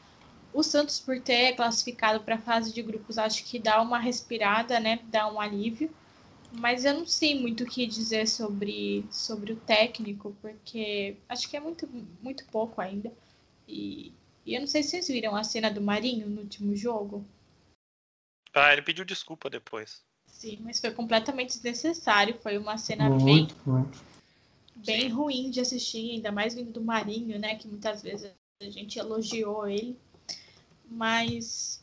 O 0.52 0.62
Santos, 0.62 1.00
por 1.00 1.18
ter 1.20 1.54
classificado 1.54 2.20
para 2.20 2.34
a 2.34 2.38
fase 2.38 2.74
de 2.74 2.82
grupos, 2.82 3.16
acho 3.16 3.42
que 3.44 3.58
dá 3.58 3.80
uma 3.80 3.98
respirada, 3.98 4.78
né? 4.78 5.00
Dá 5.04 5.26
um 5.32 5.40
alívio. 5.40 5.90
Mas 6.54 6.84
eu 6.84 6.94
não 6.94 7.06
sei 7.06 7.38
muito 7.40 7.64
o 7.64 7.66
que 7.66 7.86
dizer 7.86 8.28
sobre, 8.28 9.04
sobre 9.10 9.52
o 9.52 9.56
técnico, 9.56 10.36
porque 10.40 11.16
acho 11.28 11.48
que 11.48 11.56
é 11.56 11.60
muito, 11.60 11.88
muito 12.20 12.44
pouco 12.46 12.80
ainda. 12.80 13.12
E 13.66 14.12
e 14.44 14.54
eu 14.54 14.60
não 14.60 14.66
sei 14.66 14.82
se 14.82 14.90
vocês 14.90 15.08
viram 15.08 15.36
a 15.36 15.44
cena 15.44 15.70
do 15.70 15.80
Marinho 15.80 16.28
no 16.28 16.40
último 16.40 16.74
jogo. 16.74 17.24
Ah, 18.52 18.72
ele 18.72 18.82
pediu 18.82 19.04
desculpa 19.04 19.48
depois. 19.48 20.02
Sim, 20.26 20.58
mas 20.62 20.80
foi 20.80 20.90
completamente 20.90 21.52
desnecessário. 21.52 22.38
Foi 22.42 22.58
uma 22.58 22.76
cena 22.76 23.08
muito, 23.08 23.54
bem, 23.54 23.72
muito. 23.72 24.04
bem 24.74 25.08
ruim 25.08 25.50
de 25.50 25.60
assistir, 25.60 26.12
ainda 26.12 26.32
mais 26.32 26.54
vindo 26.54 26.72
do 26.72 26.82
Marinho, 26.82 27.38
né? 27.38 27.54
Que 27.54 27.68
muitas 27.68 28.02
vezes 28.02 28.32
a 28.60 28.64
gente 28.64 28.98
elogiou 28.98 29.68
ele. 29.68 29.96
Mas 30.86 31.82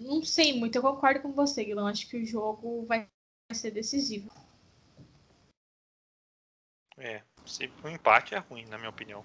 não 0.00 0.24
sei 0.24 0.58
muito. 0.58 0.76
Eu 0.76 0.82
concordo 0.82 1.20
com 1.20 1.32
você, 1.32 1.64
Guilherme. 1.64 1.90
Acho 1.90 2.08
que 2.08 2.16
o 2.16 2.26
jogo 2.26 2.84
vai 2.86 3.06
ser 3.54 3.70
decisivo. 3.70 4.30
É, 6.98 7.22
se 7.44 7.70
o 7.84 7.88
empate 7.88 8.34
é 8.34 8.38
ruim, 8.38 8.64
na 8.66 8.78
minha 8.78 8.90
opinião. 8.90 9.22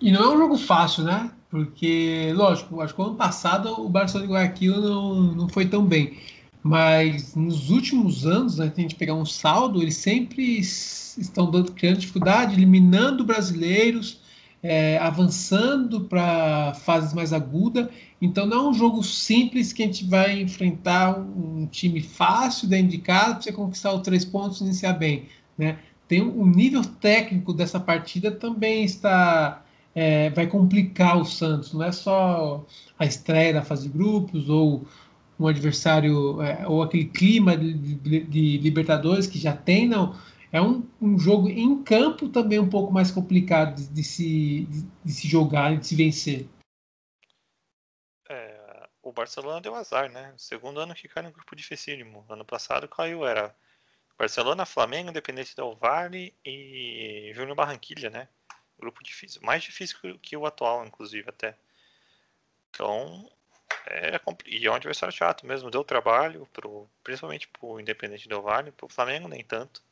E 0.00 0.12
não 0.12 0.22
é 0.22 0.34
um 0.34 0.38
jogo 0.38 0.58
fácil, 0.58 1.04
né? 1.04 1.32
Porque, 1.50 2.32
lógico, 2.34 2.80
acho 2.80 2.94
que 2.94 3.00
o 3.00 3.04
ano 3.04 3.16
passado 3.16 3.80
o 3.80 3.88
Barcelona 3.88 4.26
de 4.26 4.32
Guayaquil 4.32 4.80
não, 4.80 5.14
não 5.34 5.48
foi 5.48 5.66
tão 5.66 5.84
bem. 5.84 6.18
Mas 6.62 7.34
nos 7.34 7.70
últimos 7.70 8.26
anos, 8.26 8.58
né, 8.58 8.66
se 8.66 8.78
a 8.78 8.82
gente 8.82 8.94
pegar 8.94 9.14
um 9.14 9.24
saldo, 9.24 9.80
eles 9.80 9.96
sempre 9.96 10.58
estão 10.58 11.50
dando, 11.50 11.72
criando 11.72 11.98
dificuldade, 11.98 12.54
eliminando 12.54 13.24
brasileiros, 13.24 14.20
é, 14.62 14.98
avançando 14.98 16.02
para 16.02 16.74
fases 16.74 17.14
mais 17.14 17.32
agudas. 17.32 17.88
Então 18.20 18.46
não 18.46 18.66
é 18.66 18.68
um 18.70 18.74
jogo 18.74 19.02
simples 19.02 19.72
que 19.72 19.82
a 19.82 19.86
gente 19.86 20.04
vai 20.04 20.40
enfrentar 20.40 21.18
um 21.18 21.66
time 21.66 22.00
fácil 22.02 22.68
dentro 22.68 22.88
de 22.88 22.98
casa 22.98 23.34
para 23.34 23.42
você 23.42 23.52
conquistar 23.52 23.92
os 23.92 24.02
três 24.02 24.24
pontos 24.24 24.60
e 24.60 24.64
iniciar 24.64 24.94
bem. 24.94 25.26
Né? 25.56 25.78
Tem 26.08 26.22
o 26.22 26.42
um 26.42 26.46
nível 26.46 26.82
técnico 26.84 27.52
dessa 27.52 27.78
partida 27.78 28.30
também 28.30 28.84
está 28.84 29.62
é, 29.94 30.30
vai 30.30 30.46
complicar 30.46 31.18
o 31.18 31.24
Santos. 31.24 31.72
Não 31.72 31.82
é 31.82 31.92
só 31.92 32.64
a 32.98 33.04
estreia 33.04 33.54
da 33.54 33.62
fase 33.62 33.88
de 33.88 33.88
grupos 33.88 34.48
ou 34.48 34.86
um 35.38 35.46
adversário 35.46 36.40
é, 36.42 36.66
ou 36.66 36.82
aquele 36.82 37.06
clima 37.06 37.56
de, 37.56 37.74
de, 37.74 38.20
de, 38.24 38.58
Libertadores 38.58 39.26
que 39.26 39.38
já 39.38 39.52
tem, 39.52 39.88
não. 39.88 40.14
É 40.52 40.62
um, 40.62 40.82
um, 41.00 41.18
jogo 41.18 41.48
em 41.48 41.82
campo 41.82 42.28
também 42.28 42.58
um 42.58 42.68
pouco 42.68 42.92
mais 42.92 43.10
complicado 43.10 43.76
de, 43.76 43.88
de 43.88 44.02
se, 44.02 44.68
de, 45.04 45.12
se 45.12 45.28
jogar 45.28 45.74
e 45.74 45.78
de 45.78 45.86
se 45.86 45.94
vencer. 45.96 46.48
O 49.08 49.12
Barcelona 49.12 49.58
deu 49.58 49.74
azar, 49.74 50.10
né? 50.10 50.34
Segundo 50.36 50.80
ano 50.80 50.94
que 50.94 51.08
cai 51.08 51.22
no 51.22 51.30
grupo 51.30 51.56
dificílimo. 51.56 52.26
Ano 52.28 52.44
passado 52.44 52.86
caiu, 52.86 53.26
era 53.26 53.56
Barcelona, 54.18 54.66
Flamengo, 54.66 55.08
Independente 55.08 55.56
Del 55.56 55.74
Valle 55.74 56.34
e 56.44 57.32
Júnior 57.34 57.56
Barranquilha, 57.56 58.10
né? 58.10 58.28
Grupo 58.78 59.02
difícil. 59.02 59.40
Mais 59.42 59.62
difícil 59.62 60.18
que, 60.18 60.36
o 60.36 60.44
atual, 60.44 60.84
inclusive, 60.84 61.26
até. 61.26 61.56
Então, 62.68 63.32
é, 63.86 64.20
e 64.44 64.66
é 64.66 64.70
um 64.70 64.74
adversário 64.74 65.14
chato 65.14 65.46
mesmo. 65.46 65.70
Deu 65.70 65.82
trabalho, 65.82 66.46
pro, 66.52 66.86
principalmente 67.02 67.48
pro 67.48 67.80
Independente 67.80 68.28
Del 68.28 68.42
Vale, 68.42 68.72
pro 68.72 68.90
Flamengo 68.90 69.26
nem 69.26 69.42
tanto. 69.42 69.82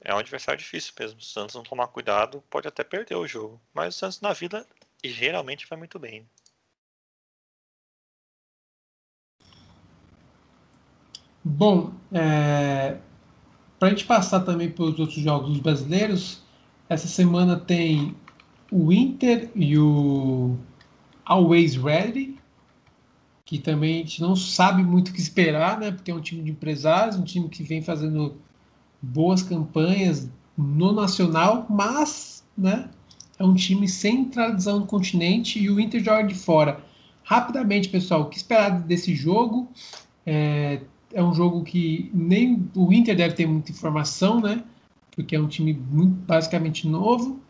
É 0.00 0.14
um 0.14 0.18
adversário 0.18 0.58
difícil 0.58 0.94
mesmo. 0.98 1.20
Se 1.20 1.28
o 1.28 1.30
Santos 1.30 1.54
não 1.54 1.62
tomar 1.62 1.88
cuidado, 1.88 2.42
pode 2.48 2.66
até 2.66 2.82
perder 2.82 3.16
o 3.16 3.28
jogo. 3.28 3.60
Mas 3.74 3.94
o 3.94 3.98
Santos 3.98 4.22
na 4.22 4.32
vida 4.32 4.66
geralmente 5.04 5.66
vai 5.66 5.76
muito 5.78 5.98
bem. 5.98 6.26
Bom, 11.44 11.92
é, 12.12 12.98
para 13.78 13.88
a 13.88 13.90
gente 13.90 14.04
passar 14.04 14.40
também 14.40 14.70
pelos 14.70 14.98
outros 14.98 15.18
jogos 15.18 15.58
brasileiros, 15.58 16.40
essa 16.88 17.08
semana 17.08 17.58
tem 17.58 18.14
o 18.70 18.92
Inter 18.92 19.50
e 19.56 19.76
o 19.76 20.56
Always 21.24 21.74
Ready, 21.74 22.36
que 23.44 23.58
também 23.58 23.96
a 23.96 23.98
gente 23.98 24.20
não 24.20 24.36
sabe 24.36 24.82
muito 24.82 25.08
o 25.08 25.12
que 25.12 25.20
esperar, 25.20 25.80
né? 25.80 25.90
Porque 25.90 26.10
é 26.10 26.14
um 26.14 26.20
time 26.20 26.42
de 26.42 26.50
empresários, 26.52 27.16
um 27.16 27.24
time 27.24 27.48
que 27.48 27.62
vem 27.62 27.82
fazendo 27.82 28.36
boas 29.00 29.42
campanhas 29.42 30.30
no 30.56 30.92
nacional, 30.92 31.66
mas, 31.68 32.44
né? 32.56 32.88
É 33.38 33.44
um 33.44 33.54
time 33.54 33.88
sem 33.88 34.26
tradição 34.26 34.80
no 34.80 34.86
continente 34.86 35.58
e 35.58 35.68
o 35.68 35.80
Inter 35.80 36.04
joga 36.04 36.22
de 36.22 36.34
fora. 36.34 36.80
Rapidamente, 37.24 37.88
pessoal, 37.88 38.22
o 38.22 38.26
que 38.26 38.36
esperar 38.36 38.80
desse 38.82 39.14
jogo? 39.14 39.68
É, 40.24 40.82
é 41.14 41.22
um 41.22 41.34
jogo 41.34 41.64
que 41.64 42.10
nem 42.12 42.70
o 42.74 42.92
Inter 42.92 43.16
deve 43.16 43.34
ter 43.34 43.46
muita 43.46 43.70
informação, 43.70 44.40
né? 44.40 44.64
Porque 45.10 45.36
é 45.36 45.40
um 45.40 45.48
time 45.48 45.72
muito, 45.72 46.14
basicamente 46.26 46.88
novo. 46.88 47.42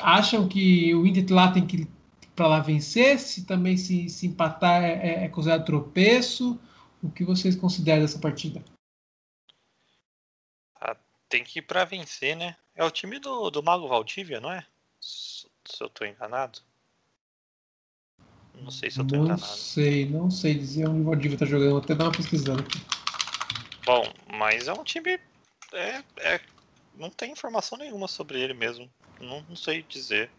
Acham 0.00 0.46
que 0.46 0.94
o 0.94 1.06
Inter 1.06 1.24
lá 1.30 1.50
tem 1.50 1.66
que 1.66 1.78
ir 1.78 1.88
para 2.36 2.46
lá 2.46 2.60
vencer? 2.60 3.18
Se 3.18 3.44
também 3.44 3.76
se, 3.76 4.08
se 4.08 4.26
empatar 4.26 4.82
é, 4.82 4.92
é, 4.92 5.24
é 5.24 5.28
considerado 5.28 5.64
tropeço? 5.64 6.58
O 7.02 7.10
que 7.10 7.24
vocês 7.24 7.56
consideram 7.56 8.02
dessa 8.02 8.18
partida? 8.18 8.62
Ah, 10.80 10.96
tem 11.28 11.42
que 11.42 11.60
ir 11.60 11.62
para 11.62 11.84
vencer, 11.84 12.36
né? 12.36 12.56
É 12.74 12.84
o 12.84 12.90
time 12.90 13.18
do, 13.18 13.50
do 13.50 13.62
Mago 13.62 13.88
Valdívia, 13.88 14.40
não 14.40 14.52
é? 14.52 14.64
Se 15.00 15.46
eu 15.80 15.86
estou 15.86 16.06
enganado. 16.06 16.60
Não 18.62 18.70
sei 18.70 18.90
se 18.90 19.00
eu 19.00 19.06
tô 19.06 19.16
não 19.16 19.24
enganado. 19.24 19.40
Não 19.40 19.48
sei, 19.48 20.06
não 20.08 20.30
sei 20.30 20.54
dizer 20.54 20.88
onde 20.88 21.00
o 21.00 21.04
Valdívia 21.04 21.38
tá 21.38 21.46
jogando, 21.46 21.70
vou 21.70 21.78
até 21.80 21.94
dar 21.94 22.04
uma 22.04 22.12
pesquisada 22.12 22.60
aqui. 22.60 22.78
Bom, 23.84 24.12
mas 24.34 24.68
é 24.68 24.72
um 24.72 24.84
time. 24.84 25.18
É, 25.72 26.02
é, 26.18 26.40
não 26.94 27.10
tem 27.10 27.32
informação 27.32 27.78
nenhuma 27.78 28.08
sobre 28.08 28.40
ele 28.40 28.54
mesmo. 28.54 28.88
Não, 29.20 29.42
não 29.48 29.56
sei 29.56 29.82
dizer. 29.82 30.30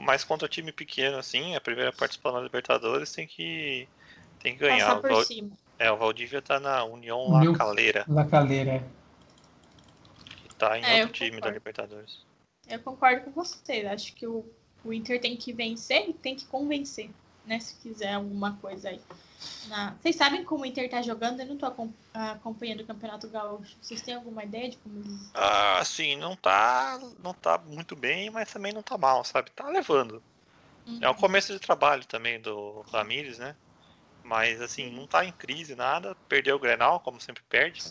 Mas 0.00 0.22
contra 0.22 0.48
time 0.48 0.70
pequeno, 0.70 1.18
assim, 1.18 1.56
a 1.56 1.60
primeira 1.60 1.92
participação 1.92 2.38
na 2.38 2.44
Libertadores 2.44 3.12
tem 3.12 3.26
que, 3.26 3.88
tem 4.38 4.54
que 4.54 4.60
ganhar. 4.60 4.86
Passar 4.86 5.00
por 5.00 5.10
Val... 5.10 5.24
cima. 5.24 5.50
É, 5.78 5.90
o 5.90 5.96
Valdívia 5.96 6.40
tá 6.40 6.58
na 6.58 6.84
União, 6.84 7.30
La 7.30 7.52
Calera. 7.56 8.04
La 8.08 8.24
Calera, 8.24 8.76
é. 8.76 8.84
Que 10.48 10.54
tá 10.54 10.78
em 10.78 10.84
é, 10.84 11.02
outro 11.02 11.12
time 11.12 11.40
da 11.40 11.50
Libertadores. 11.50 12.24
Eu 12.68 12.78
concordo 12.80 13.22
com 13.22 13.30
você. 13.32 13.86
Acho 13.86 14.14
que 14.14 14.26
o 14.26 14.44
o 14.84 14.92
Inter 14.92 15.20
tem 15.20 15.36
que 15.36 15.52
vencer 15.52 16.08
e 16.08 16.12
tem 16.12 16.34
que 16.34 16.46
convencer, 16.46 17.10
né? 17.44 17.58
Se 17.60 17.74
quiser 17.76 18.14
alguma 18.14 18.56
coisa 18.56 18.90
aí. 18.90 19.00
Na... 19.68 19.94
Vocês 20.00 20.16
sabem 20.16 20.44
como 20.44 20.62
o 20.62 20.66
Inter 20.66 20.88
tá 20.90 21.02
jogando? 21.02 21.40
Eu 21.40 21.46
não 21.46 21.56
tô 21.56 21.66
acompanhando 22.14 22.80
o 22.80 22.86
Campeonato 22.86 23.28
Gaúcho. 23.28 23.76
Vocês 23.80 24.00
têm 24.02 24.14
alguma 24.14 24.44
ideia 24.44 24.70
de 24.70 24.76
como 24.78 24.98
eles. 24.98 25.30
Ah, 25.34 25.84
sim, 25.84 26.16
não 26.16 26.34
tá, 26.34 27.00
não 27.22 27.32
tá 27.34 27.58
muito 27.58 27.94
bem, 27.94 28.30
mas 28.30 28.52
também 28.52 28.72
não 28.72 28.82
tá 28.82 28.98
mal, 28.98 29.24
sabe? 29.24 29.50
Tá 29.50 29.68
levando. 29.68 30.22
Uhum. 30.86 30.98
É 31.00 31.08
o 31.08 31.14
começo 31.14 31.52
de 31.52 31.60
trabalho 31.60 32.04
também 32.04 32.40
do 32.40 32.80
Ramires, 32.92 33.38
né? 33.38 33.54
Mas 34.24 34.60
assim, 34.60 34.90
não 34.90 35.06
tá 35.06 35.24
em 35.24 35.32
crise 35.32 35.74
nada. 35.74 36.16
Perdeu 36.28 36.56
o 36.56 36.58
Grenal, 36.60 37.00
como 37.00 37.20
sempre 37.20 37.42
perde. 37.48 37.82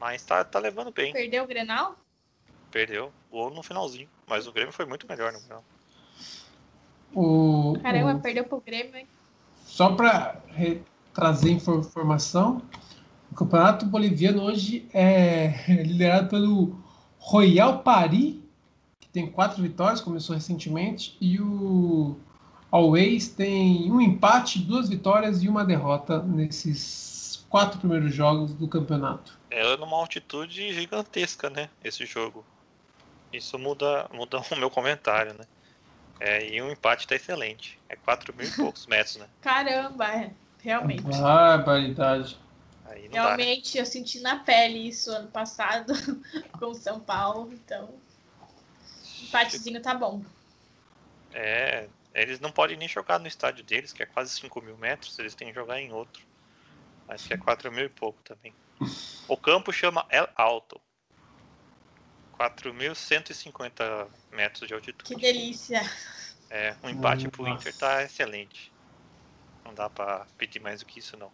Mas 0.00 0.24
tá, 0.24 0.44
tá 0.44 0.58
levando 0.58 0.90
bem. 0.90 1.12
Perdeu 1.12 1.44
o 1.44 1.46
Grenal? 1.46 1.96
Perdeu. 2.74 3.12
Gol 3.30 3.50
no 3.50 3.62
finalzinho. 3.62 4.08
Mas 4.26 4.48
o 4.48 4.52
Grêmio 4.52 4.72
foi 4.72 4.84
muito 4.84 5.06
melhor 5.06 5.32
no 5.32 5.38
final. 5.38 5.64
O, 7.14 7.78
Caramba, 7.80 8.16
o... 8.16 8.20
perdeu 8.20 8.42
pro 8.42 8.60
Grêmio, 8.60 8.96
hein? 8.96 9.06
Só 9.64 9.94
para 9.94 10.42
trazer 11.14 11.52
informação, 11.52 12.60
o 13.30 13.34
Campeonato 13.36 13.86
Boliviano 13.86 14.42
hoje 14.42 14.88
é 14.92 15.54
liderado 15.86 16.30
pelo 16.30 16.76
Royal 17.16 17.78
Paris, 17.78 18.38
que 18.98 19.08
tem 19.08 19.30
quatro 19.30 19.62
vitórias, 19.62 20.00
começou 20.00 20.34
recentemente, 20.34 21.16
e 21.20 21.40
o 21.40 22.16
Always 22.72 23.28
tem 23.28 23.88
um 23.92 24.00
empate, 24.00 24.58
duas 24.58 24.88
vitórias 24.88 25.44
e 25.44 25.48
uma 25.48 25.64
derrota 25.64 26.20
nesses 26.24 27.46
quatro 27.48 27.78
primeiros 27.78 28.12
jogos 28.12 28.52
do 28.52 28.66
campeonato. 28.66 29.38
É 29.48 29.76
numa 29.76 29.96
altitude 29.96 30.72
gigantesca, 30.72 31.48
né? 31.48 31.70
Esse 31.84 32.04
jogo. 32.04 32.44
Isso 33.36 33.58
muda, 33.58 34.08
muda 34.12 34.40
o 34.52 34.56
meu 34.56 34.70
comentário, 34.70 35.34
né? 35.34 35.44
É, 36.20 36.46
e 36.46 36.62
o 36.62 36.70
empate 36.70 37.06
tá 37.06 37.16
excelente. 37.16 37.78
É 37.88 37.96
4 37.96 38.34
mil 38.34 38.46
e 38.46 38.50
poucos 38.52 38.86
metros, 38.86 39.16
né? 39.16 39.28
Caramba, 39.42 40.06
é. 40.06 40.30
realmente. 40.62 41.02
Barbaridade. 41.02 42.38
Realmente, 43.10 43.74
dá. 43.74 43.80
eu 43.80 43.86
senti 43.86 44.20
na 44.20 44.36
pele 44.36 44.88
isso 44.88 45.10
ano 45.10 45.28
passado 45.28 45.92
com 46.58 46.66
o 46.66 46.74
São 46.74 47.00
Paulo, 47.00 47.52
então. 47.52 47.90
Empatezinho 49.22 49.82
tá 49.82 49.94
bom. 49.94 50.22
É, 51.32 51.88
eles 52.14 52.38
não 52.38 52.52
podem 52.52 52.76
nem 52.76 52.88
jogar 52.88 53.18
no 53.18 53.26
estádio 53.26 53.64
deles, 53.64 53.92
que 53.92 54.02
é 54.02 54.06
quase 54.06 54.30
5 54.30 54.60
mil 54.62 54.76
metros, 54.76 55.18
eles 55.18 55.34
têm 55.34 55.48
que 55.48 55.54
jogar 55.54 55.80
em 55.80 55.92
outro. 55.92 56.22
Acho 57.08 57.26
que 57.26 57.34
é 57.34 57.36
4 57.36 57.72
mil 57.72 57.86
e 57.86 57.88
pouco 57.88 58.22
também. 58.22 58.54
O 59.26 59.36
campo 59.36 59.72
chama 59.72 60.06
El 60.08 60.28
Alto. 60.36 60.80
4.150 62.38 64.08
metros 64.32 64.68
de 64.68 64.74
altitude. 64.74 65.14
Que 65.14 65.20
delícia! 65.20 65.82
É, 66.50 66.76
um 66.82 66.88
empate 66.88 67.28
pro 67.28 67.48
Inter 67.48 67.74
tá 67.76 68.02
excelente. 68.02 68.72
Não 69.64 69.74
dá 69.74 69.88
pra 69.88 70.26
pedir 70.36 70.60
mais 70.60 70.80
do 70.80 70.86
que 70.86 70.98
isso, 70.98 71.16
não. 71.16 71.30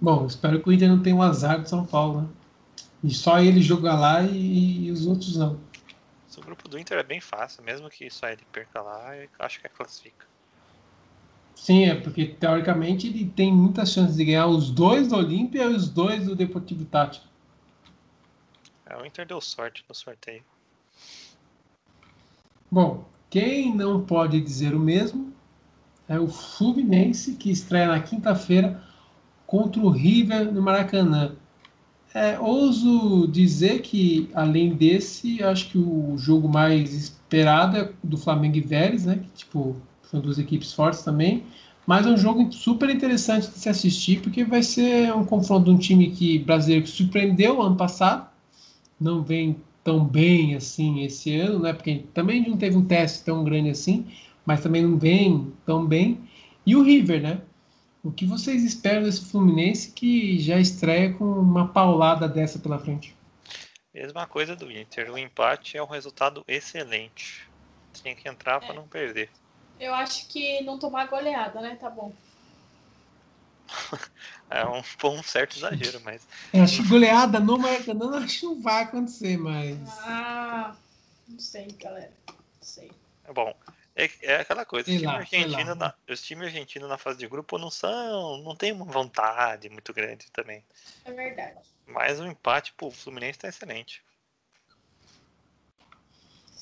Bom, 0.00 0.26
espero 0.26 0.62
que 0.62 0.68
o 0.68 0.72
Inter 0.72 0.88
não 0.88 1.02
tenha 1.02 1.16
o 1.16 1.20
um 1.20 1.22
azar 1.22 1.62
de 1.62 1.68
São 1.68 1.86
Paulo, 1.86 2.22
né? 2.22 2.28
E 3.02 3.10
só 3.14 3.38
ele 3.38 3.62
jogar 3.62 3.98
lá 3.98 4.22
e, 4.22 4.86
e, 4.86 4.90
os 4.90 5.06
outros 5.06 5.36
não. 5.36 5.60
O 6.36 6.40
grupo 6.42 6.68
do 6.68 6.78
Inter 6.78 6.98
é 6.98 7.02
bem 7.02 7.20
fácil, 7.20 7.62
mesmo 7.62 7.88
que 7.88 8.10
só 8.10 8.28
ele 8.28 8.44
perca 8.52 8.82
lá, 8.82 9.16
eu 9.16 9.28
acho 9.38 9.58
que 9.58 9.66
é 9.66 9.70
classifica. 9.70 10.26
Sim, 11.56 11.86
é 11.86 11.94
porque 11.94 12.26
teoricamente 12.26 13.08
ele 13.08 13.24
tem 13.24 13.52
muitas 13.52 13.90
chances 13.90 14.16
de 14.16 14.24
ganhar 14.26 14.46
os 14.46 14.70
dois 14.70 15.08
do 15.08 15.16
Olímpia 15.16 15.64
e 15.64 15.74
os 15.74 15.88
dois 15.88 16.26
do 16.26 16.36
Deportivo 16.36 16.84
Tati. 16.84 17.22
É, 18.84 18.96
o 18.96 19.04
Inter 19.04 19.26
deu 19.26 19.40
sorte 19.40 19.82
no 19.88 19.94
sorteio. 19.94 20.44
Bom, 22.70 23.04
quem 23.30 23.74
não 23.74 24.04
pode 24.04 24.40
dizer 24.40 24.74
o 24.74 24.78
mesmo 24.78 25.32
é 26.06 26.20
o 26.20 26.28
Fluminense, 26.28 27.34
que 27.34 27.50
estreia 27.50 27.88
na 27.88 28.00
quinta-feira 28.00 28.80
contra 29.46 29.80
o 29.80 29.88
River 29.88 30.52
no 30.52 30.60
Maracanã. 30.60 31.34
É, 32.14 32.38
ouso 32.38 33.26
dizer 33.28 33.80
que, 33.80 34.30
além 34.34 34.74
desse, 34.74 35.42
acho 35.42 35.70
que 35.70 35.78
o 35.78 36.16
jogo 36.18 36.48
mais 36.48 36.92
esperado 36.92 37.76
é 37.76 37.92
do 38.04 38.16
Flamengo 38.16 38.56
e 38.56 38.60
Vélez, 38.60 39.04
né? 39.06 39.16
Que, 39.16 39.28
tipo, 39.30 39.76
são 40.10 40.20
duas 40.20 40.38
equipes 40.38 40.72
fortes 40.72 41.02
também. 41.02 41.44
Mas 41.86 42.06
é 42.06 42.10
um 42.10 42.16
jogo 42.16 42.52
super 42.52 42.90
interessante 42.90 43.48
de 43.48 43.58
se 43.58 43.68
assistir, 43.68 44.20
porque 44.20 44.44
vai 44.44 44.62
ser 44.62 45.14
um 45.14 45.24
confronto 45.24 45.66
de 45.66 45.70
um 45.70 45.78
time 45.78 46.10
que 46.10 46.38
brasileiro 46.40 46.84
que 46.84 46.90
surpreendeu 46.90 47.62
ano 47.62 47.76
passado, 47.76 48.28
não 49.00 49.22
vem 49.22 49.56
tão 49.84 50.04
bem 50.04 50.56
assim 50.56 51.04
esse 51.04 51.38
ano, 51.38 51.60
né? 51.60 51.72
Porque 51.72 52.02
também 52.12 52.46
não 52.48 52.56
teve 52.56 52.76
um 52.76 52.84
teste 52.84 53.24
tão 53.24 53.44
grande 53.44 53.70
assim, 53.70 54.04
mas 54.44 54.60
também 54.60 54.82
não 54.82 54.98
vem 54.98 55.52
tão 55.64 55.86
bem. 55.86 56.28
E 56.66 56.74
o 56.74 56.82
River, 56.82 57.22
né? 57.22 57.40
O 58.02 58.10
que 58.10 58.26
vocês 58.26 58.64
esperam 58.64 59.04
desse 59.04 59.24
Fluminense 59.30 59.92
que 59.92 60.38
já 60.40 60.58
estreia 60.58 61.12
com 61.12 61.24
uma 61.24 61.68
paulada 61.68 62.28
dessa 62.28 62.58
pela 62.58 62.78
frente? 62.78 63.16
Mesma 63.94 64.26
coisa 64.26 64.54
do 64.54 64.70
Inter. 64.70 65.10
O 65.10 65.16
empate 65.16 65.76
é 65.76 65.82
um 65.82 65.86
resultado 65.86 66.44
excelente. 66.46 67.48
Tem 68.02 68.14
que 68.14 68.28
entrar 68.28 68.62
é. 68.62 68.66
para 68.66 68.74
não 68.74 68.86
perder. 68.86 69.30
Eu 69.78 69.94
acho 69.94 70.26
que 70.28 70.60
não 70.62 70.78
tomar 70.78 71.06
goleada, 71.06 71.60
né? 71.60 71.76
Tá 71.76 71.90
bom. 71.90 72.12
é 74.50 74.64
um, 74.66 74.82
um 75.10 75.22
certo 75.22 75.56
exagero, 75.56 76.00
mas. 76.04 76.26
Eu 76.52 76.62
acho 76.62 76.82
que 76.82 76.88
goleada 76.88 77.40
no 77.40 77.58
Maracanã 77.58 78.18
acho 78.18 78.40
que 78.40 78.46
não 78.46 78.60
vai 78.60 78.82
acontecer, 78.84 79.36
mas. 79.36 79.78
Ah, 80.06 80.76
não 81.28 81.38
sei, 81.38 81.66
galera. 81.78 82.12
Não 82.28 82.36
sei. 82.60 82.90
É 83.24 83.32
bom. 83.32 83.54
É, 83.94 84.10
é 84.22 84.36
aquela 84.36 84.64
coisa, 84.66 84.90
os 84.90 84.96
times 84.96 85.14
argentinos 85.14 85.76
na, 85.76 85.94
os 86.08 86.22
times 86.22 86.46
argentinos 86.48 86.88
na 86.88 86.98
fase 86.98 87.18
de 87.18 87.26
grupo 87.26 87.58
não 87.58 87.70
são. 87.70 88.38
não 88.38 88.54
tem 88.54 88.72
uma 88.72 88.84
vontade 88.84 89.68
muito 89.70 89.92
grande 89.92 90.30
também. 90.30 90.62
É 91.04 91.12
verdade. 91.12 91.58
Mas 91.86 92.20
o 92.20 92.26
empate 92.26 92.74
pro 92.74 92.90
Fluminense 92.90 93.38
tá 93.38 93.48
excelente. 93.48 94.02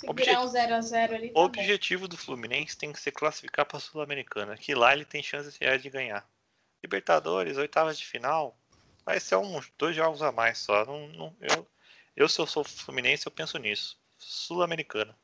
Segurar 0.04 0.42
um 0.42 0.46
0x0 0.46 1.14
ali. 1.14 1.30
Tá 1.30 1.40
o 1.40 1.44
objetivo 1.44 2.08
do 2.08 2.16
Fluminense 2.16 2.76
tem 2.76 2.92
que 2.92 3.00
ser 3.00 3.12
classificar 3.12 3.64
para 3.66 3.78
a 3.78 3.80
Sul-Americana, 3.80 4.56
que 4.56 4.74
lá 4.74 4.92
ele 4.92 5.04
tem 5.04 5.22
chances 5.22 5.56
reais 5.56 5.82
de 5.82 5.90
ganhar. 5.90 6.26
Libertadores, 6.82 7.56
oitavas 7.56 7.98
de 7.98 8.06
final, 8.06 8.56
vai 9.04 9.18
ser 9.20 9.36
uns 9.36 9.70
dois 9.78 9.96
jogos 9.96 10.22
a 10.22 10.30
mais 10.30 10.58
só. 10.58 10.84
Não, 10.84 11.08
não, 11.08 11.36
eu, 11.40 11.66
eu, 12.16 12.28
se 12.28 12.40
eu 12.40 12.46
sou 12.46 12.64
Fluminense, 12.64 13.26
eu 13.26 13.32
penso 13.32 13.58
nisso. 13.58 13.98
Sul-Americana. 14.18 15.16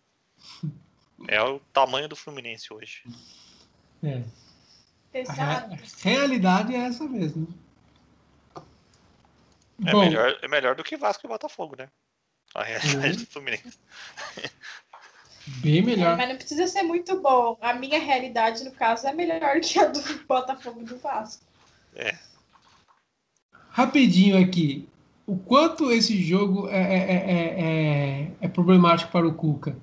É 1.28 1.42
o 1.42 1.60
tamanho 1.72 2.08
do 2.08 2.16
Fluminense 2.16 2.72
hoje. 2.72 3.02
É. 4.02 4.22
A 5.28 5.68
realidade 6.02 6.74
é 6.74 6.78
essa 6.78 7.04
mesmo. 7.04 7.48
É, 9.86 9.92
Bom, 9.92 10.00
melhor, 10.00 10.38
é 10.42 10.48
melhor 10.48 10.74
do 10.74 10.84
que 10.84 10.96
Vasco 10.96 11.26
e 11.26 11.28
Botafogo, 11.28 11.76
né? 11.76 11.90
A 12.54 12.62
realidade 12.62 13.18
uhum. 13.18 13.24
do 13.24 13.26
Fluminense. 13.26 13.78
Bem 15.58 15.82
melhor. 15.82 16.12
É, 16.12 16.16
mas 16.16 16.28
não 16.28 16.36
precisa 16.36 16.66
ser 16.66 16.82
muito 16.82 17.20
bom. 17.20 17.56
A 17.60 17.74
minha 17.74 17.98
realidade, 17.98 18.64
no 18.64 18.70
caso, 18.72 19.06
é 19.06 19.12
melhor 19.12 19.60
que 19.60 19.78
a 19.78 19.86
do 19.86 20.00
Botafogo 20.26 20.82
e 20.82 20.84
do 20.84 20.98
Vasco. 20.98 21.44
É. 21.94 22.16
Rapidinho 23.70 24.38
aqui. 24.38 24.88
O 25.26 25.36
quanto 25.36 25.92
esse 25.92 26.20
jogo 26.22 26.68
é, 26.68 26.80
é, 26.80 27.12
é, 27.12 27.60
é, 27.60 28.32
é 28.40 28.48
problemático 28.48 29.12
para 29.12 29.26
o 29.26 29.34
Cuca? 29.34 29.76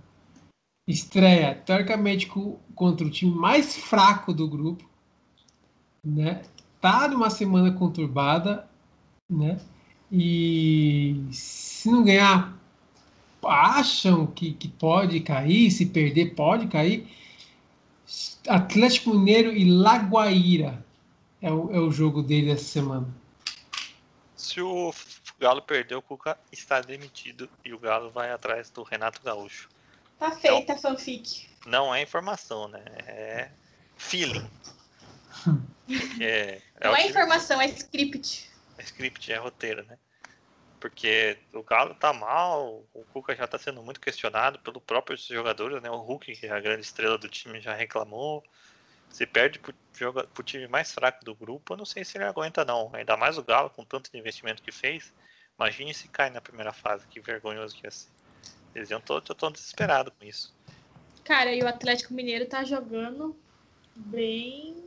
Estreia, 0.87 1.55
teoricamente, 1.55 2.29
contra 2.75 3.05
o 3.05 3.09
time 3.09 3.35
mais 3.35 3.75
fraco 3.75 4.33
do 4.33 4.47
grupo. 4.47 4.89
Né? 6.03 6.41
Tá 6.79 7.07
numa 7.07 7.29
semana 7.29 7.71
conturbada. 7.71 8.67
Né? 9.29 9.57
E 10.11 11.25
se 11.31 11.89
não 11.89 12.03
ganhar, 12.03 12.56
acham 13.47 14.27
que, 14.27 14.53
que 14.53 14.67
pode 14.67 15.19
cair, 15.21 15.71
se 15.71 15.85
perder, 15.87 16.35
pode 16.35 16.67
cair. 16.67 17.07
Atlético 18.47 19.11
Mineiro 19.11 19.51
e 19.51 19.69
Lagoaíra 19.69 20.85
é 21.41 21.51
o, 21.51 21.75
é 21.75 21.79
o 21.79 21.91
jogo 21.91 22.21
dele 22.21 22.51
essa 22.51 22.63
semana. 22.63 23.07
Se 24.35 24.61
o 24.61 24.93
Galo 25.39 25.61
perder, 25.61 25.95
o 25.95 26.01
Cuca 26.01 26.37
está 26.51 26.81
demitido 26.81 27.49
e 27.65 27.73
o 27.73 27.79
Galo 27.79 28.09
vai 28.09 28.31
atrás 28.31 28.69
do 28.69 28.83
Renato 28.83 29.21
Gaúcho. 29.21 29.69
Tá 30.17 30.31
feita 30.31 30.73
então, 30.73 30.75
a 30.75 30.77
fanfic. 30.79 31.47
Não 31.65 31.93
é 31.93 32.01
informação, 32.01 32.67
né? 32.67 32.83
É 33.05 33.49
feeling. 33.97 34.47
é, 36.19 36.61
é 36.79 36.87
não 36.87 36.95
é 36.95 37.07
informação, 37.07 37.59
é 37.61 37.67
script. 37.67 38.49
É 38.77 38.83
script, 38.83 39.31
é 39.31 39.37
roteiro, 39.37 39.85
né? 39.85 39.97
Porque 40.79 41.37
o 41.53 41.63
Galo 41.63 41.95
tá 41.95 42.13
mal, 42.13 42.83
o 42.93 43.03
Cuca 43.05 43.35
já 43.35 43.47
tá 43.47 43.57
sendo 43.57 43.81
muito 43.81 43.99
questionado 43.99 44.59
pelo 44.59 44.79
próprio 44.79 45.17
jogadores, 45.17 45.81
né? 45.81 45.89
O 45.89 45.97
Hulk, 45.97 46.35
que 46.35 46.45
é 46.45 46.51
a 46.51 46.59
grande 46.59 46.81
estrela 46.81 47.17
do 47.17 47.27
time, 47.27 47.59
já 47.59 47.73
reclamou. 47.73 48.43
Se 49.09 49.25
perde 49.25 49.57
pro, 49.59 49.73
pro 50.27 50.43
time 50.43 50.67
mais 50.67 50.93
fraco 50.93 51.25
do 51.25 51.33
grupo, 51.33 51.73
eu 51.73 51.77
não 51.77 51.85
sei 51.85 52.03
se 52.03 52.17
ele 52.17 52.25
aguenta 52.25 52.63
não. 52.63 52.91
Ainda 52.93 53.17
mais 53.17 53.37
o 53.37 53.43
Galo, 53.43 53.69
com 53.71 53.83
tanto 53.83 54.15
investimento 54.15 54.61
que 54.61 54.71
fez. 54.71 55.11
Imagine 55.57 55.93
se 55.93 56.07
cai 56.07 56.29
na 56.29 56.41
primeira 56.41 56.71
fase, 56.71 57.07
que 57.07 57.19
vergonhoso 57.19 57.75
que 57.75 57.87
ia 57.87 57.91
ser. 57.91 58.09
Eles 58.75 58.91
iam 58.91 59.01
desesperado 59.51 60.11
com 60.11 60.23
isso. 60.23 60.55
Cara, 61.23 61.51
e 61.51 61.63
o 61.63 61.67
Atlético 61.67 62.13
Mineiro 62.13 62.45
tá 62.45 62.63
jogando 62.63 63.35
bem 63.95 64.85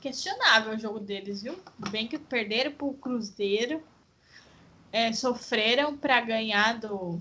questionável 0.00 0.74
o 0.74 0.78
jogo 0.78 0.98
deles, 0.98 1.42
viu? 1.42 1.62
Bem 1.90 2.08
que 2.08 2.18
perderam 2.18 2.72
pro 2.72 2.92
Cruzeiro 2.94 3.82
é, 4.92 5.12
sofreram 5.12 5.96
para 5.96 6.20
ganhar 6.20 6.78
do. 6.78 7.20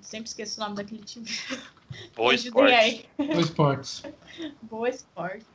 Sempre 0.00 0.28
esqueço 0.28 0.60
o 0.60 0.64
nome 0.64 0.76
daquele 0.76 1.02
time. 1.02 1.26
Boa 2.14 2.34
Esporte. 2.34 3.08
Boa 3.16 3.40
Esporte. 3.40 4.14
Boa 4.62 4.88
Esporte. 4.88 5.46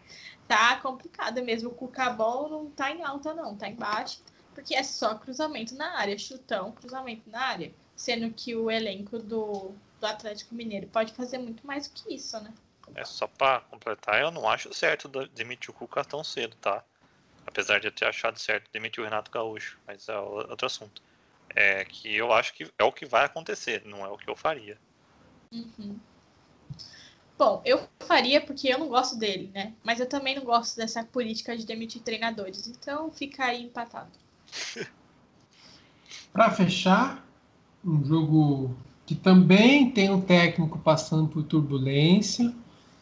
Tá 0.47 0.77
complicado 0.77 1.43
mesmo. 1.43 1.69
O 1.69 1.73
Cucabol 1.73 2.49
não 2.49 2.71
tá 2.71 2.91
em 2.91 3.03
alta, 3.03 3.33
não, 3.33 3.55
tá 3.55 3.67
embaixo, 3.67 4.19
porque 4.55 4.73
é 4.73 4.83
só 4.83 5.15
cruzamento 5.15 5.75
na 5.75 5.97
área, 5.97 6.17
chutão, 6.17 6.71
cruzamento 6.71 7.29
na 7.29 7.41
área. 7.41 7.71
Sendo 7.95 8.33
que 8.33 8.55
o 8.55 8.71
elenco 8.71 9.19
do, 9.19 9.73
do 9.99 10.05
Atlético 10.07 10.55
Mineiro 10.55 10.87
pode 10.87 11.13
fazer 11.13 11.37
muito 11.37 11.67
mais 11.67 11.87
do 11.87 11.93
que 11.93 12.13
isso, 12.13 12.39
né? 12.39 12.53
É 12.95 13.05
só 13.05 13.27
para 13.27 13.59
completar, 13.61 14.19
eu 14.21 14.31
não 14.31 14.49
acho 14.49 14.73
certo 14.73 15.07
demitir 15.35 15.69
o 15.69 15.73
Cuca 15.73 16.03
tão 16.03 16.23
cedo, 16.23 16.55
tá? 16.55 16.83
Apesar 17.45 17.79
de 17.79 17.87
eu 17.87 17.91
ter 17.91 18.05
achado 18.05 18.37
certo 18.39 18.69
demitir 18.71 19.01
o 19.01 19.05
Renato 19.05 19.31
Gaúcho, 19.31 19.77
mas 19.85 20.07
é 20.07 20.17
outro 20.17 20.65
assunto. 20.65 21.01
É 21.55 21.83
que 21.85 22.15
eu 22.15 22.31
acho 22.31 22.53
que 22.53 22.71
é 22.77 22.83
o 22.83 22.91
que 22.91 23.05
vai 23.05 23.25
acontecer, 23.25 23.83
não 23.85 24.05
é 24.05 24.09
o 24.09 24.17
que 24.17 24.29
eu 24.29 24.35
faria. 24.35 24.77
Uhum. 25.51 25.97
Bom, 27.37 27.61
eu 27.65 27.87
faria 28.01 28.41
porque 28.41 28.67
eu 28.67 28.77
não 28.77 28.87
gosto 28.89 29.17
dele, 29.17 29.49
né? 29.53 29.73
Mas 29.83 29.99
eu 29.99 30.05
também 30.05 30.35
não 30.35 30.43
gosto 30.43 30.75
dessa 30.75 31.03
política 31.03 31.57
de 31.57 31.65
demitir 31.65 32.01
treinadores, 32.01 32.67
então 32.67 33.09
fica 33.09 33.45
aí 33.45 33.63
empatado. 33.63 34.11
Para 36.33 36.51
fechar, 36.51 37.25
um 37.83 38.03
jogo 38.03 38.75
que 39.05 39.15
também 39.15 39.89
tem 39.89 40.09
um 40.09 40.21
técnico 40.21 40.77
passando 40.79 41.27
por 41.27 41.43
turbulência, 41.43 42.53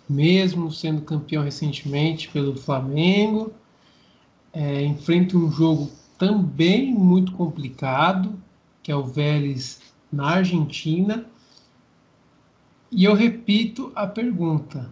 mesmo 0.08 0.72
sendo 0.72 1.02
campeão 1.02 1.44
recentemente 1.44 2.30
pelo 2.30 2.56
Flamengo 2.56 3.54
é, 4.58 4.84
enfrenta 4.84 5.38
um 5.38 5.51
jogo 5.51 5.91
também 6.18 6.91
muito 6.91 7.32
complicado, 7.34 8.41
que 8.82 8.91
é 8.91 8.95
o 8.95 9.05
Vélez 9.05 9.80
na 10.12 10.32
Argentina. 10.38 11.28
E 12.91 13.03
eu 13.03 13.14
repito 13.14 13.91
a 13.95 14.08
pergunta: 14.08 14.91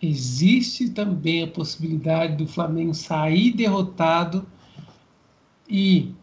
existe 0.00 0.88
também 0.88 1.42
a 1.42 1.46
possibilidade 1.46 2.36
do 2.36 2.48
Flamengo 2.48 2.94
sair 2.94 3.52
derrotado 3.52 4.46
e 5.68 6.14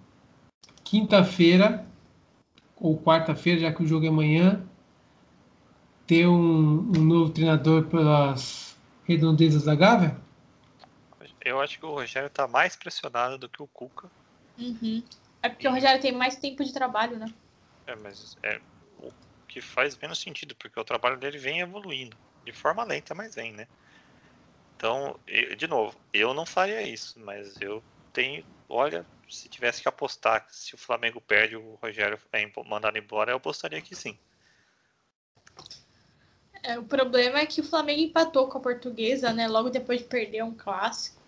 quinta-feira 0.84 1.86
ou 2.76 2.98
quarta-feira, 2.98 3.62
já 3.62 3.72
que 3.72 3.84
o 3.84 3.88
jogo 3.88 4.06
é 4.06 4.10
amanhã, 4.10 4.64
ter 6.08 6.28
um, 6.28 6.92
um 6.98 7.04
novo 7.04 7.30
treinador 7.30 7.84
pelas 7.84 8.76
redondezas 9.06 9.66
da 9.66 9.76
Gávea? 9.76 10.23
Eu 11.44 11.60
acho 11.60 11.78
que 11.78 11.86
o 11.86 11.94
Rogério 11.94 12.30
tá 12.30 12.48
mais 12.48 12.76
pressionado 12.76 13.38
do 13.38 13.50
que 13.50 13.62
o 13.62 13.68
Cuca. 13.68 14.10
Uhum. 14.58 15.04
É 15.42 15.50
porque 15.50 15.68
o 15.68 15.72
Rogério 15.72 16.02
tem 16.02 16.12
mais 16.12 16.38
tempo 16.38 16.64
de 16.64 16.72
trabalho, 16.72 17.18
né? 17.18 17.26
É, 17.86 17.96
mas 17.96 18.38
é 18.44 18.62
o 18.98 19.12
que 19.48 19.60
faz 19.60 19.98
menos 19.98 20.20
sentido, 20.20 20.56
porque 20.56 20.80
o 20.80 20.86
trabalho 20.86 21.18
dele 21.18 21.38
vem 21.38 21.60
evoluindo. 21.60 22.18
De 22.46 22.54
forma 22.54 22.84
lenta, 22.84 23.14
mas 23.14 23.36
vem, 23.36 23.52
né? 23.52 23.68
Então, 24.76 25.20
eu, 25.28 25.56
de 25.56 25.68
novo, 25.68 25.98
eu 26.14 26.34
não 26.34 26.46
faria 26.46 26.82
isso, 26.82 27.20
mas 27.20 27.60
eu 27.62 27.84
tenho. 28.12 28.44
Olha, 28.70 29.06
se 29.30 29.50
tivesse 29.50 29.82
que 29.82 29.88
apostar 29.88 30.46
se 30.50 30.76
o 30.76 30.78
Flamengo 30.78 31.22
perde 31.22 31.56
o 31.56 31.76
Rogério 31.76 32.20
é 32.32 32.52
mandado 32.66 32.98
embora, 32.98 33.32
eu 33.32 33.38
apostaria 33.38 33.82
que 33.82 33.96
sim. 33.96 34.18
É, 36.62 36.78
o 36.80 36.84
problema 36.84 37.40
é 37.40 37.46
que 37.46 37.62
o 37.62 37.64
Flamengo 37.64 38.02
empatou 38.02 38.48
com 38.48 38.58
a 38.58 38.62
portuguesa, 38.62 39.34
né? 39.34 39.48
Logo 39.48 39.70
depois 39.70 40.00
de 40.00 40.06
perder 40.06 40.44
um 40.44 40.54
clássico. 40.54 41.23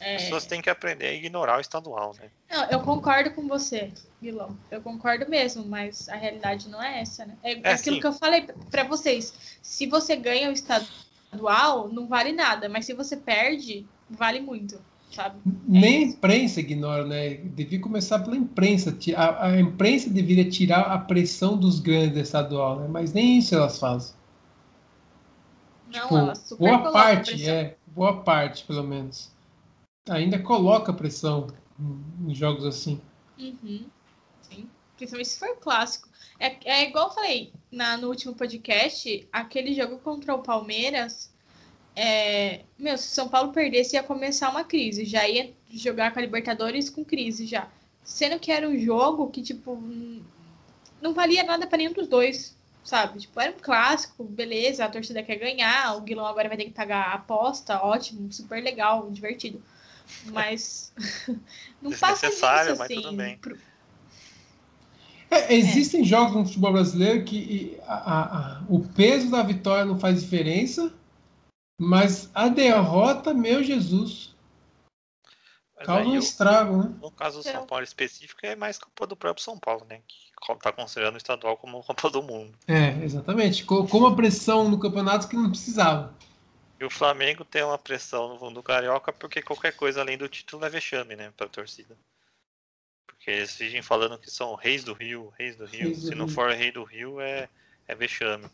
É... 0.00 0.16
As 0.16 0.22
pessoas 0.22 0.46
têm 0.46 0.60
que 0.60 0.70
aprender 0.70 1.06
a 1.06 1.12
ignorar 1.12 1.58
o 1.58 1.60
estadual, 1.60 2.14
né? 2.20 2.30
Não, 2.50 2.64
eu 2.70 2.80
concordo 2.80 3.30
com 3.30 3.46
você, 3.46 3.92
Guilherme. 4.22 4.56
Eu 4.70 4.80
concordo 4.80 5.28
mesmo, 5.28 5.64
mas 5.64 6.08
a 6.08 6.16
realidade 6.16 6.68
não 6.68 6.82
é 6.82 7.00
essa, 7.00 7.24
né? 7.24 7.36
É, 7.42 7.52
é 7.52 7.72
aquilo 7.72 7.96
sim. 7.96 8.00
que 8.00 8.06
eu 8.06 8.12
falei 8.12 8.46
para 8.70 8.84
vocês. 8.84 9.58
Se 9.62 9.86
você 9.86 10.16
ganha 10.16 10.48
o 10.48 10.52
estadual, 10.52 11.88
não 11.88 12.06
vale 12.06 12.32
nada, 12.32 12.68
mas 12.68 12.86
se 12.86 12.94
você 12.94 13.16
perde, 13.16 13.86
vale 14.10 14.40
muito. 14.40 14.80
Sabe? 15.10 15.38
Nem 15.68 15.98
a 15.98 16.06
imprensa 16.08 16.58
ignora, 16.58 17.06
né? 17.06 17.34
Devia 17.34 17.80
começar 17.80 18.18
pela 18.18 18.36
imprensa. 18.36 18.96
A, 19.16 19.46
a 19.46 19.60
imprensa 19.60 20.10
deveria 20.10 20.48
tirar 20.50 20.80
a 20.80 20.98
pressão 20.98 21.56
dos 21.56 21.78
grandes 21.78 22.18
estadual, 22.18 22.80
né? 22.80 22.88
Mas 22.88 23.12
nem 23.12 23.38
isso 23.38 23.54
elas 23.54 23.78
fazem. 23.78 24.12
Não, 25.86 26.02
tipo, 26.02 26.16
elas 26.16 26.38
super 26.38 26.78
boa 26.78 26.92
parte, 26.92 27.48
é, 27.48 27.76
boa 27.86 28.22
parte, 28.22 28.64
pelo 28.64 28.82
menos 28.82 29.33
ainda 30.08 30.38
coloca 30.38 30.92
pressão 30.92 31.46
em 32.26 32.34
jogos 32.34 32.64
assim. 32.64 33.00
Uhum. 33.38 33.86
Sim. 34.42 34.68
Principalmente 34.96 35.28
se 35.28 35.38
for 35.38 35.56
clássico. 35.56 36.08
É, 36.38 36.56
é 36.64 36.88
igual 36.88 37.08
eu 37.08 37.14
falei 37.14 37.52
na, 37.70 37.96
no 37.96 38.08
último 38.08 38.34
podcast, 38.34 39.26
aquele 39.32 39.74
jogo 39.74 39.98
contra 39.98 40.34
o 40.34 40.42
Palmeiras. 40.42 41.32
É, 41.96 42.62
meu, 42.78 42.98
se 42.98 43.08
São 43.08 43.28
Paulo 43.28 43.52
perdesse, 43.52 43.96
ia 43.96 44.02
começar 44.02 44.50
uma 44.50 44.64
crise. 44.64 45.04
Já 45.04 45.28
ia 45.28 45.52
jogar 45.70 46.12
com 46.12 46.18
a 46.18 46.22
Libertadores 46.22 46.90
com 46.90 47.04
crise 47.04 47.46
já. 47.46 47.68
Sendo 48.02 48.38
que 48.38 48.52
era 48.52 48.68
um 48.68 48.78
jogo 48.78 49.30
que, 49.30 49.42
tipo, 49.42 49.82
não 51.00 51.14
valia 51.14 51.42
nada 51.42 51.66
para 51.66 51.78
nenhum 51.78 51.92
dos 51.92 52.06
dois, 52.06 52.56
sabe? 52.84 53.20
Tipo, 53.20 53.40
era 53.40 53.52
um 53.52 53.58
clássico, 53.60 54.22
beleza, 54.24 54.84
a 54.84 54.88
torcida 54.88 55.22
quer 55.22 55.36
ganhar, 55.36 55.96
o 55.96 56.02
Guilherme 56.02 56.28
agora 56.28 56.48
vai 56.48 56.56
ter 56.58 56.64
que 56.64 56.70
pagar 56.72 57.06
a 57.06 57.14
aposta, 57.14 57.82
ótimo, 57.82 58.30
super 58.30 58.62
legal, 58.62 59.10
divertido. 59.10 59.62
Mas 60.26 60.92
não 61.80 61.92
passa 61.92 62.28
disso, 62.28 62.46
assim. 62.46 62.78
Mas 62.78 62.88
tudo 62.88 63.12
bem. 63.12 63.38
Pro... 63.38 63.58
É, 65.30 65.54
existem 65.54 66.02
é. 66.02 66.04
jogos 66.04 66.34
no 66.34 66.44
futebol 66.44 66.72
brasileiro 66.72 67.24
que 67.24 67.78
a, 67.86 67.94
a, 67.94 68.22
a, 68.22 68.64
o 68.68 68.80
peso 68.80 69.30
da 69.30 69.42
vitória 69.42 69.84
não 69.84 69.98
faz 69.98 70.22
diferença, 70.22 70.92
mas 71.80 72.30
a 72.34 72.48
derrota, 72.48 73.34
meu 73.34 73.62
Jesus, 73.62 74.34
mas 75.76 75.86
causa 75.86 76.08
um 76.08 76.16
estrago, 76.16 76.76
né? 76.76 76.94
No 77.00 77.10
caso 77.10 77.38
do 77.38 77.42
São 77.42 77.66
Paulo 77.66 77.84
específico, 77.84 78.40
é 78.44 78.54
mais 78.54 78.78
culpa 78.78 79.06
do 79.06 79.16
próprio 79.16 79.44
São 79.44 79.58
Paulo, 79.58 79.84
né? 79.88 80.00
Que 80.06 80.52
está 80.52 80.72
considerando 80.72 81.14
o 81.14 81.18
estadual 81.18 81.56
como 81.56 81.82
Copa 81.82 82.10
do 82.10 82.22
Mundo. 82.22 82.56
É, 82.68 82.90
exatamente. 83.02 83.64
Colocou 83.64 84.00
uma 84.00 84.14
pressão 84.14 84.68
no 84.68 84.78
campeonato 84.78 85.26
que 85.26 85.36
não 85.36 85.50
precisava. 85.50 86.14
E 86.80 86.84
o 86.84 86.90
Flamengo 86.90 87.44
tem 87.44 87.62
uma 87.62 87.78
pressão 87.78 88.36
no, 88.36 88.50
no 88.50 88.62
Carioca 88.62 89.12
porque 89.12 89.42
qualquer 89.42 89.76
coisa 89.76 90.00
além 90.00 90.18
do 90.18 90.28
título 90.28 90.64
é 90.64 90.70
vexame, 90.70 91.14
né? 91.14 91.32
Pra 91.36 91.48
torcida. 91.48 91.96
Porque 93.06 93.30
eles 93.30 93.56
vivem 93.56 93.80
falando 93.82 94.18
que 94.18 94.30
são 94.30 94.54
reis 94.54 94.84
do 94.84 94.92
Rio, 94.92 95.32
reis 95.38 95.56
do 95.56 95.64
Rio. 95.64 95.88
Reis 95.88 96.00
do 96.00 96.08
Se 96.08 96.14
não 96.14 96.26
Rio. 96.26 96.34
for 96.34 96.50
rei 96.52 96.72
do 96.72 96.84
Rio, 96.84 97.20
é, 97.20 97.48
é 97.86 97.94
vexame. 97.94 98.50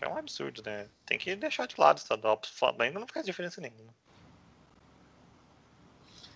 É 0.00 0.08
um 0.08 0.16
absurdo, 0.16 0.62
né? 0.64 0.88
Tem 1.06 1.18
que 1.18 1.34
deixar 1.34 1.66
de 1.66 1.74
lado 1.78 1.96
o 1.96 2.00
estadual. 2.00 2.36
Pro 2.36 2.50
Flamengo 2.50 3.00
não 3.00 3.06
faz 3.06 3.24
diferença 3.24 3.60
nenhuma. 3.60 3.94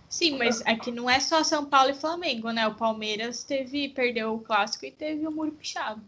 Sim, 0.08 0.38
mas 0.38 0.60
aqui 0.62 0.90
não 0.90 1.08
é 1.08 1.20
só 1.20 1.44
São 1.44 1.64
Paulo 1.64 1.90
e 1.90 1.94
Flamengo, 1.94 2.50
né? 2.50 2.66
O 2.66 2.74
Palmeiras 2.74 3.44
teve, 3.44 3.90
perdeu 3.90 4.34
o 4.34 4.40
clássico 4.40 4.84
e 4.84 4.90
teve 4.90 5.24
o 5.26 5.30
muro 5.30 5.52
pichado. 5.52 6.02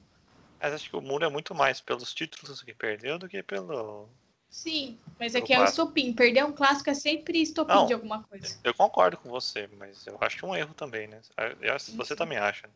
Mas 0.60 0.72
acho 0.72 0.90
que 0.90 0.96
o 0.96 1.00
muro 1.00 1.24
é 1.24 1.28
muito 1.28 1.54
mais 1.54 1.80
pelos 1.80 2.12
títulos 2.12 2.62
que 2.62 2.74
perdeu 2.74 3.18
do 3.18 3.28
que 3.28 3.42
pelo. 3.42 4.08
Sim, 4.52 4.98
mas 5.18 5.34
aqui 5.34 5.54
é 5.54 5.60
o 5.60 5.64
estopim. 5.64 6.12
Perder 6.12 6.44
um 6.44 6.52
clássico 6.52 6.90
é 6.90 6.94
sempre 6.94 7.40
estopim 7.40 7.72
não, 7.72 7.86
de 7.86 7.94
alguma 7.94 8.22
coisa. 8.22 8.58
Eu 8.62 8.74
concordo 8.74 9.16
com 9.16 9.30
você, 9.30 9.66
mas 9.78 10.06
eu 10.06 10.18
acho 10.20 10.46
um 10.46 10.54
erro 10.54 10.74
também, 10.74 11.08
né? 11.08 11.20
Você 11.96 12.14
também 12.14 12.36
acha. 12.36 12.68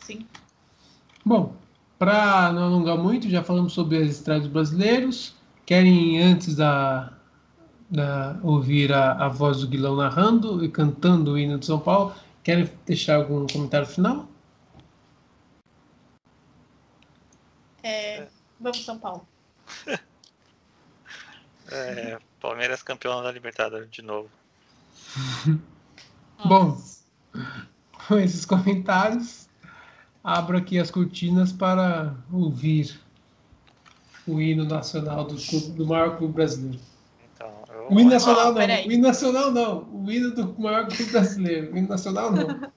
Sim. 0.00 0.24
Bom, 1.24 1.56
para 1.98 2.52
não 2.52 2.62
alongar 2.62 2.96
muito, 2.96 3.28
já 3.28 3.42
falamos 3.42 3.72
sobre 3.72 3.96
as 3.96 4.10
estradas 4.10 4.46
brasileiros. 4.46 5.34
Querem, 5.66 6.22
antes 6.22 6.54
da, 6.54 7.12
da 7.90 8.38
ouvir 8.44 8.92
a, 8.92 9.12
a 9.24 9.28
voz 9.28 9.60
do 9.60 9.66
Guilão 9.66 9.96
narrando 9.96 10.64
e 10.64 10.70
cantando 10.70 11.32
o 11.32 11.38
hino 11.38 11.58
de 11.58 11.66
São 11.66 11.80
Paulo, 11.80 12.14
querem 12.44 12.70
deixar 12.86 13.16
algum 13.16 13.44
comentário 13.48 13.88
final? 13.88 14.28
É, 17.82 18.28
vamos, 18.60 18.84
São 18.84 19.00
Paulo. 19.00 19.26
é, 21.70 22.18
Palmeiras 22.40 22.82
campeão 22.82 23.22
da 23.22 23.30
Libertadores 23.30 23.90
de 23.90 24.02
novo. 24.02 24.30
Bom, 26.44 26.76
com 28.06 28.18
esses 28.18 28.44
comentários, 28.44 29.48
abro 30.22 30.58
aqui 30.58 30.78
as 30.78 30.90
cortinas 30.90 31.52
para 31.52 32.14
ouvir 32.32 33.00
o 34.26 34.40
hino 34.40 34.64
nacional 34.64 35.24
do, 35.24 35.36
do 35.70 35.86
maior 35.86 36.16
clube 36.16 36.34
brasileiro. 36.34 36.80
Então, 37.34 37.64
eu... 37.68 37.88
O 37.90 38.00
hino 38.00 38.10
nacional 38.10 38.48
oh, 38.48 38.52
não, 38.52 38.86
o 38.86 38.92
hino 38.92 39.02
nacional 39.02 39.50
não, 39.50 39.82
o 39.92 40.10
hino 40.10 40.30
do 40.34 40.60
maior 40.60 40.86
clube 40.86 41.10
brasileiro, 41.10 41.72
o 41.72 41.76
hino 41.78 41.88
nacional 41.88 42.32
não. 42.32 42.72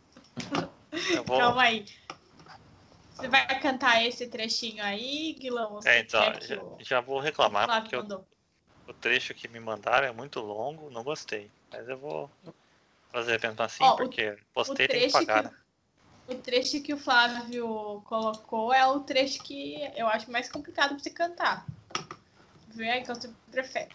Vou... 1.26 1.38
Calma 1.38 1.62
aí. 1.64 1.86
Você 3.16 3.28
vai 3.28 3.60
cantar 3.60 4.06
esse 4.06 4.28
trechinho 4.28 4.84
aí, 4.84 5.36
Guilão? 5.40 5.80
É, 5.86 6.02
então, 6.02 6.22
já, 6.40 6.62
já, 6.80 7.02
vou 7.02 7.20
reclamar, 7.20 7.82
porque 7.82 7.96
eu, 7.96 8.06
o 8.88 8.94
trecho 8.94 9.34
que 9.34 9.48
me 9.48 9.60
mandaram 9.60 10.08
é 10.08 10.12
muito 10.12 10.40
longo, 10.40 10.90
não 10.90 11.04
gostei. 11.04 11.50
Mas 11.72 11.88
eu 11.88 11.98
vou 11.98 12.32
fazer 13.12 13.42
mesmo 13.42 13.62
assim, 13.62 13.84
oh, 13.84 13.96
porque 13.96 14.30
o, 14.30 14.38
postei 14.54 14.86
e 14.86 14.90
tem 14.90 15.08
que 15.08 15.12
pagar. 15.12 15.50
Que... 15.50 16.34
O 16.34 16.36
trecho 16.36 16.82
que 16.82 16.94
o 16.94 16.98
Flávio 16.98 18.02
colocou 18.06 18.74
é 18.74 18.86
o 18.86 19.00
trecho 19.00 19.42
que 19.44 19.78
eu 19.96 20.08
acho 20.08 20.30
mais 20.32 20.52
complicado 20.52 20.90
para 20.90 21.00
você 21.00 21.10
cantar. 21.10 21.66
Vê 22.70 22.90
aí 22.90 23.06
qual 23.06 23.16
você 23.16 23.30
prefere. 23.50 23.90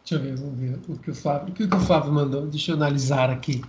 Deixa 0.00 0.14
eu 0.14 0.20
ver, 0.20 0.36
vamos 0.36 0.58
ver 0.58 0.78
o 0.90 0.98
que 0.98 1.10
o 1.10 1.14
Flávio, 1.14 1.52
o 1.52 1.54
que 1.54 1.64
o 1.64 1.80
Flávio 1.80 2.12
mandou. 2.12 2.46
Deixa 2.46 2.72
eu 2.72 2.76
analisar 2.76 3.30
aqui. 3.30 3.62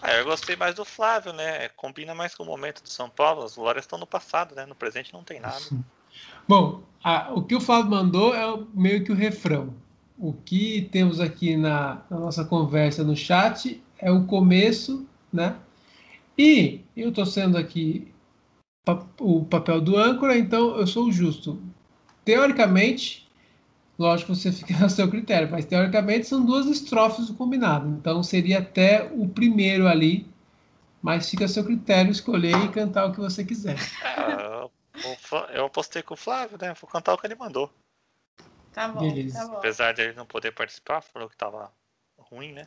Ah, 0.00 0.12
eu 0.12 0.24
gostei 0.24 0.54
mais 0.54 0.74
do 0.74 0.84
Flávio, 0.84 1.32
né? 1.32 1.68
Combina 1.70 2.14
mais 2.14 2.34
com 2.34 2.44
o 2.44 2.46
momento 2.46 2.82
do 2.82 2.88
São 2.88 3.10
Paulo. 3.10 3.42
As 3.42 3.56
glórias 3.56 3.84
estão 3.84 3.98
no 3.98 4.06
passado, 4.06 4.54
né? 4.54 4.64
No 4.64 4.74
presente 4.74 5.12
não 5.12 5.24
tem 5.24 5.40
nada. 5.40 5.60
Bom, 6.48 6.82
a, 7.02 7.32
o 7.32 7.42
que 7.42 7.54
o 7.54 7.60
Flávio 7.60 7.90
mandou 7.90 8.34
é 8.34 8.58
meio 8.74 9.04
que 9.04 9.12
o 9.12 9.14
refrão. 9.14 9.74
O 10.18 10.32
que 10.32 10.88
temos 10.90 11.20
aqui 11.20 11.56
na, 11.56 12.02
na 12.10 12.18
nossa 12.18 12.44
conversa 12.44 13.04
no 13.04 13.14
chat 13.14 13.80
é 13.98 14.10
o 14.10 14.24
começo, 14.24 15.06
né? 15.32 15.56
E 16.38 16.80
eu 16.96 17.10
estou 17.10 17.26
sendo 17.26 17.56
aqui 17.56 18.08
o 19.20 19.44
papel 19.44 19.80
do 19.80 19.96
âncora, 19.96 20.36
então 20.36 20.76
eu 20.76 20.86
sou 20.86 21.06
o 21.06 21.12
justo. 21.12 21.60
Teoricamente, 22.24 23.26
lógico, 23.98 24.34
você 24.34 24.52
fica 24.52 24.74
a 24.84 24.88
seu 24.88 25.08
critério, 25.08 25.48
mas 25.50 25.64
teoricamente 25.64 26.26
são 26.26 26.44
duas 26.44 26.66
estrofes 26.66 27.26
do 27.26 27.34
combinado. 27.34 27.88
Então 27.88 28.22
seria 28.22 28.58
até 28.58 29.10
o 29.14 29.28
primeiro 29.28 29.86
ali, 29.86 30.26
mas 31.02 31.28
fica 31.28 31.44
a 31.44 31.48
seu 31.48 31.64
critério 31.64 32.10
escolher 32.10 32.56
e 32.64 32.68
cantar 32.68 33.06
o 33.06 33.12
que 33.12 33.20
você 33.20 33.44
quiser. 33.44 33.76
Eu 35.52 35.66
apostei 35.66 36.02
com 36.02 36.14
o 36.14 36.16
Flávio, 36.16 36.58
né? 36.60 36.74
Vou 36.74 36.88
cantar 36.88 37.14
o 37.14 37.18
que 37.18 37.26
ele 37.26 37.34
mandou. 37.34 37.72
Tá 38.72 38.88
bom, 38.88 39.00
Beleza. 39.00 39.38
tá 39.38 39.46
bom. 39.46 39.56
Apesar 39.56 39.92
de 39.92 40.02
ele 40.02 40.12
não 40.12 40.26
poder 40.26 40.52
participar, 40.52 41.00
falou 41.00 41.28
que 41.28 41.36
tava 41.36 41.72
ruim, 42.18 42.52
né? 42.52 42.66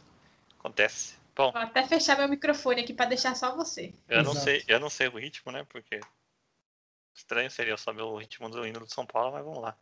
Acontece. 0.58 1.18
Bom, 1.36 1.52
Vou 1.52 1.62
até 1.62 1.88
fechar 1.88 2.18
meu 2.18 2.28
microfone 2.28 2.82
aqui 2.82 2.94
para 2.94 3.06
deixar 3.06 3.36
só 3.36 3.56
você. 3.56 3.94
Eu 4.08 4.24
não 4.24 4.34
sei, 4.34 4.64
eu 4.68 4.80
não 4.80 4.90
sei 4.90 5.08
o 5.08 5.18
ritmo, 5.18 5.52
né? 5.52 5.66
Porque 5.70 6.00
estranho 7.14 7.50
seria 7.50 7.78
só 7.78 7.92
o 7.92 8.18
ritmo 8.18 8.50
do 8.50 8.66
hino 8.66 8.80
do 8.80 8.92
São 8.92 9.06
Paulo, 9.06 9.32
mas 9.34 9.44
vamos 9.44 9.62
lá. 9.62 9.78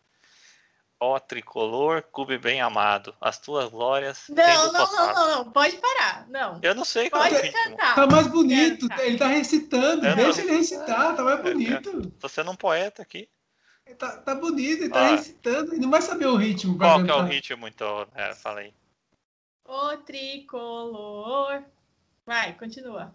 Ó 0.99 1.19
tricolor, 1.19 2.01
clube 2.11 2.39
bem 2.39 2.59
amado, 2.59 3.13
as 3.21 3.37
tuas 3.37 3.69
glórias. 3.69 4.25
Não, 4.29 4.73
não, 4.73 4.91
não, 4.91 5.13
não, 5.13 5.35
não, 5.35 5.51
pode 5.51 5.77
parar. 5.77 6.27
Não. 6.27 6.59
Eu 6.63 6.73
não 6.73 6.83
sei 6.83 7.07
qual 7.07 7.21
pode 7.21 7.35
é 7.35 7.39
o 7.39 7.41
ritmo. 7.43 7.63
Cantar. 7.63 7.95
Tá 7.95 8.07
mais 8.07 8.27
bonito, 8.27 8.87
ele 8.99 9.17
tá 9.17 9.27
recitando, 9.27 10.07
eu 10.07 10.15
deixa 10.15 10.41
não... 10.41 10.49
ele 10.49 10.57
recitar, 10.57 11.15
tá 11.15 11.23
mais 11.23 11.41
bonito. 11.41 12.11
Tô 12.19 12.27
sendo 12.27 12.49
um 12.49 12.55
poeta 12.55 13.03
aqui. 13.03 13.29
Tá, 13.99 14.17
tá 14.17 14.33
bonito, 14.33 14.83
ele 14.83 14.89
tá 14.89 15.09
recitando, 15.09 15.73
ele 15.73 15.81
não 15.81 15.91
vai 15.91 16.01
saber 16.01 16.25
o 16.25 16.35
ritmo. 16.35 16.77
Qual 16.77 17.03
que 17.03 17.11
é 17.11 17.15
o 17.15 17.23
ritmo, 17.23 17.67
então? 17.67 18.07
É, 18.15 18.33
fala 18.33 18.61
aí. 18.61 18.73
O 19.65 19.97
tricolor. 19.97 21.63
Vai, 22.25 22.53
continua. 22.53 23.13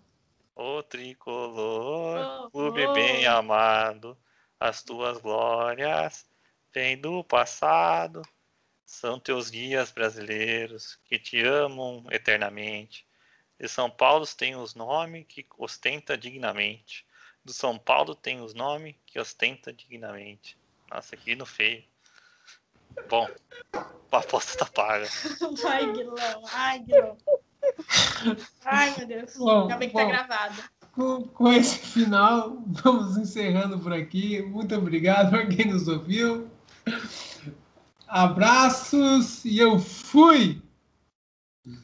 O 0.55 0.83
tricolor, 0.85 2.45
oh, 2.45 2.51
clube 2.51 2.87
oh. 2.87 2.93
bem 2.93 3.27
amado, 3.27 4.17
as 4.61 4.83
tuas 4.83 5.19
glórias 5.19 6.25
vêm 6.73 6.97
do 6.97 7.23
passado. 7.25 8.23
São 8.85 9.19
teus 9.19 9.49
guias 9.49 9.91
brasileiros 9.91 10.99
que 11.05 11.19
te 11.19 11.41
amam 11.41 12.05
eternamente. 12.11 13.07
De 13.59 13.69
São 13.69 13.91
Paulo 13.91 14.27
tem 14.27 14.57
os 14.57 14.75
nomes 14.75 15.25
que 15.29 15.47
ostenta 15.57 16.17
dignamente. 16.17 17.07
Do 17.45 17.53
São 17.53 17.79
Paulo 17.79 18.15
tem 18.15 18.41
os 18.41 18.55
nomes 18.55 18.95
que 19.07 19.19
ostenta 19.19 19.73
dignamente. 19.73 20.59
Nossa, 20.91 21.15
aqui 21.15 21.35
no 21.35 21.47
feio. 21.47 21.85
Bom, 23.09 23.29
a 23.73 24.19
aposta 24.19 24.59
tá 24.59 24.67
paga. 24.67 25.09
Vai, 25.63 25.91
Guilão. 25.93 26.43
Ai, 26.53 26.79
Guilão. 26.81 27.17
Ai, 28.65 28.95
meu 28.99 29.07
Deus. 29.07 29.37
Bom, 29.37 29.63
Ainda 29.63 29.77
bem 29.77 29.89
que 29.89 29.95
tá 29.95 30.05
bom, 30.05 30.11
tá 30.11 30.13
gravado. 30.13 30.63
Com, 30.93 31.29
com 31.29 31.53
esse 31.53 31.79
final, 31.79 32.63
vamos 32.67 33.17
encerrando 33.17 33.79
por 33.79 33.93
aqui. 33.93 34.43
Muito 34.43 34.75
obrigado 34.75 35.31
para 35.31 35.47
quem 35.47 35.67
nos 35.67 35.89
ouviu. 35.89 36.51
Abraços 38.09 39.45
e 39.45 39.59
eu 39.59 39.79
fui! 39.79 40.61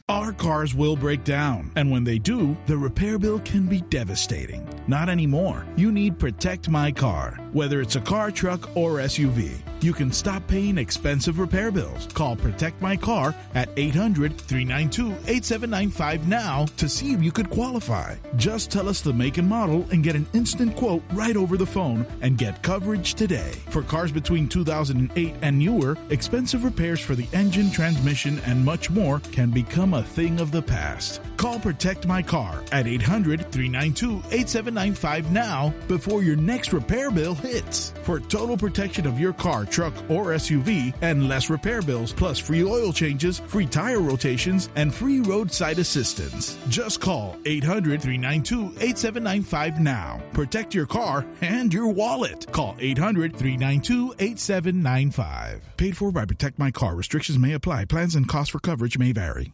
Our 0.09 0.33
cars 0.33 0.73
will 0.73 0.95
break 0.95 1.23
down, 1.23 1.71
and 1.75 1.91
when 1.91 2.03
they 2.03 2.17
do, 2.17 2.57
the 2.65 2.75
repair 2.75 3.19
bill 3.19 3.39
can 3.41 3.67
be 3.67 3.81
devastating. 3.81 4.67
Not 4.87 5.07
anymore. 5.07 5.67
You 5.75 5.91
need 5.91 6.17
Protect 6.17 6.67
My 6.67 6.91
Car. 6.91 7.39
Whether 7.53 7.79
it's 7.79 7.95
a 7.95 8.01
car, 8.01 8.31
truck, 8.31 8.75
or 8.75 8.93
SUV, 8.93 9.59
you 9.81 9.93
can 9.93 10.11
stop 10.11 10.45
paying 10.47 10.79
expensive 10.79 11.37
repair 11.37 11.71
bills. 11.71 12.07
Call 12.13 12.35
Protect 12.35 12.81
My 12.81 12.97
Car 12.97 13.35
at 13.53 13.69
800 13.77 14.35
392 14.35 15.11
8795 15.27 16.27
now 16.27 16.65
to 16.77 16.89
see 16.89 17.13
if 17.13 17.21
you 17.21 17.31
could 17.31 17.51
qualify. 17.51 18.15
Just 18.35 18.71
tell 18.71 18.89
us 18.89 19.01
the 19.01 19.13
make 19.13 19.37
and 19.37 19.47
model 19.47 19.85
and 19.91 20.03
get 20.03 20.15
an 20.15 20.27
instant 20.33 20.75
quote 20.75 21.03
right 21.13 21.37
over 21.37 21.55
the 21.55 21.65
phone 21.67 22.03
and 22.21 22.37
get 22.37 22.63
coverage 22.63 23.13
today. 23.13 23.51
For 23.69 23.83
cars 23.83 24.11
between 24.11 24.49
2008 24.49 25.35
and 25.43 25.59
newer, 25.59 25.97
expensive 26.09 26.63
repairs 26.63 26.99
for 26.99 27.13
the 27.13 27.27
engine, 27.31 27.71
transmission, 27.71 28.39
and 28.47 28.65
much 28.65 28.89
more 28.89 29.19
can 29.31 29.51
become 29.51 29.89
become 29.89 29.98
a 29.99 30.03
thing 30.03 30.39
of 30.39 30.51
the 30.51 30.61
past. 30.61 31.21
Call 31.35 31.59
Protect 31.59 32.07
My 32.07 32.21
Car 32.21 32.63
at 32.71 32.87
800 32.87 33.51
392 33.51 34.23
8795 34.31 35.31
now 35.31 35.73
before 35.89 36.23
your 36.23 36.37
next 36.37 36.71
repair 36.71 37.11
bill 37.11 37.35
hits 37.35 37.93
for 38.03 38.21
total 38.21 38.57
protection 38.57 39.05
of 39.05 39.19
your 39.19 39.33
car, 39.33 39.65
truck, 39.65 39.93
or 40.09 40.27
SUV 40.27 40.93
and 41.01 41.27
less 41.27 41.49
repair 41.49 41.81
bills, 41.81 42.13
plus 42.13 42.39
free 42.39 42.63
oil 42.63 42.93
changes, 42.93 43.39
free 43.39 43.65
tire 43.65 43.99
rotations, 43.99 44.69
and 44.75 44.93
free 44.93 45.19
roadside 45.19 45.79
assistance. 45.79 46.57
Just 46.69 47.01
call 47.01 47.37
800 47.45 48.01
392 48.01 48.75
8795 48.79 49.81
now. 49.81 50.21
Protect 50.31 50.73
your 50.73 50.85
car 50.85 51.25
and 51.41 51.73
your 51.73 51.89
wallet. 51.89 52.49
Call 52.53 52.77
800 52.79 53.35
392 53.35 54.15
8795. 54.19 55.61
Paid 55.75 55.97
for 55.97 56.11
by 56.13 56.23
Protect 56.23 56.57
My 56.57 56.71
Car. 56.71 56.95
Restrictions 56.95 57.37
may 57.37 57.51
apply. 57.51 57.83
Plans 57.85 58.15
and 58.15 58.27
costs 58.27 58.51
for 58.51 58.59
coverage 58.59 58.97
may 58.97 59.11
vary. 59.11 59.51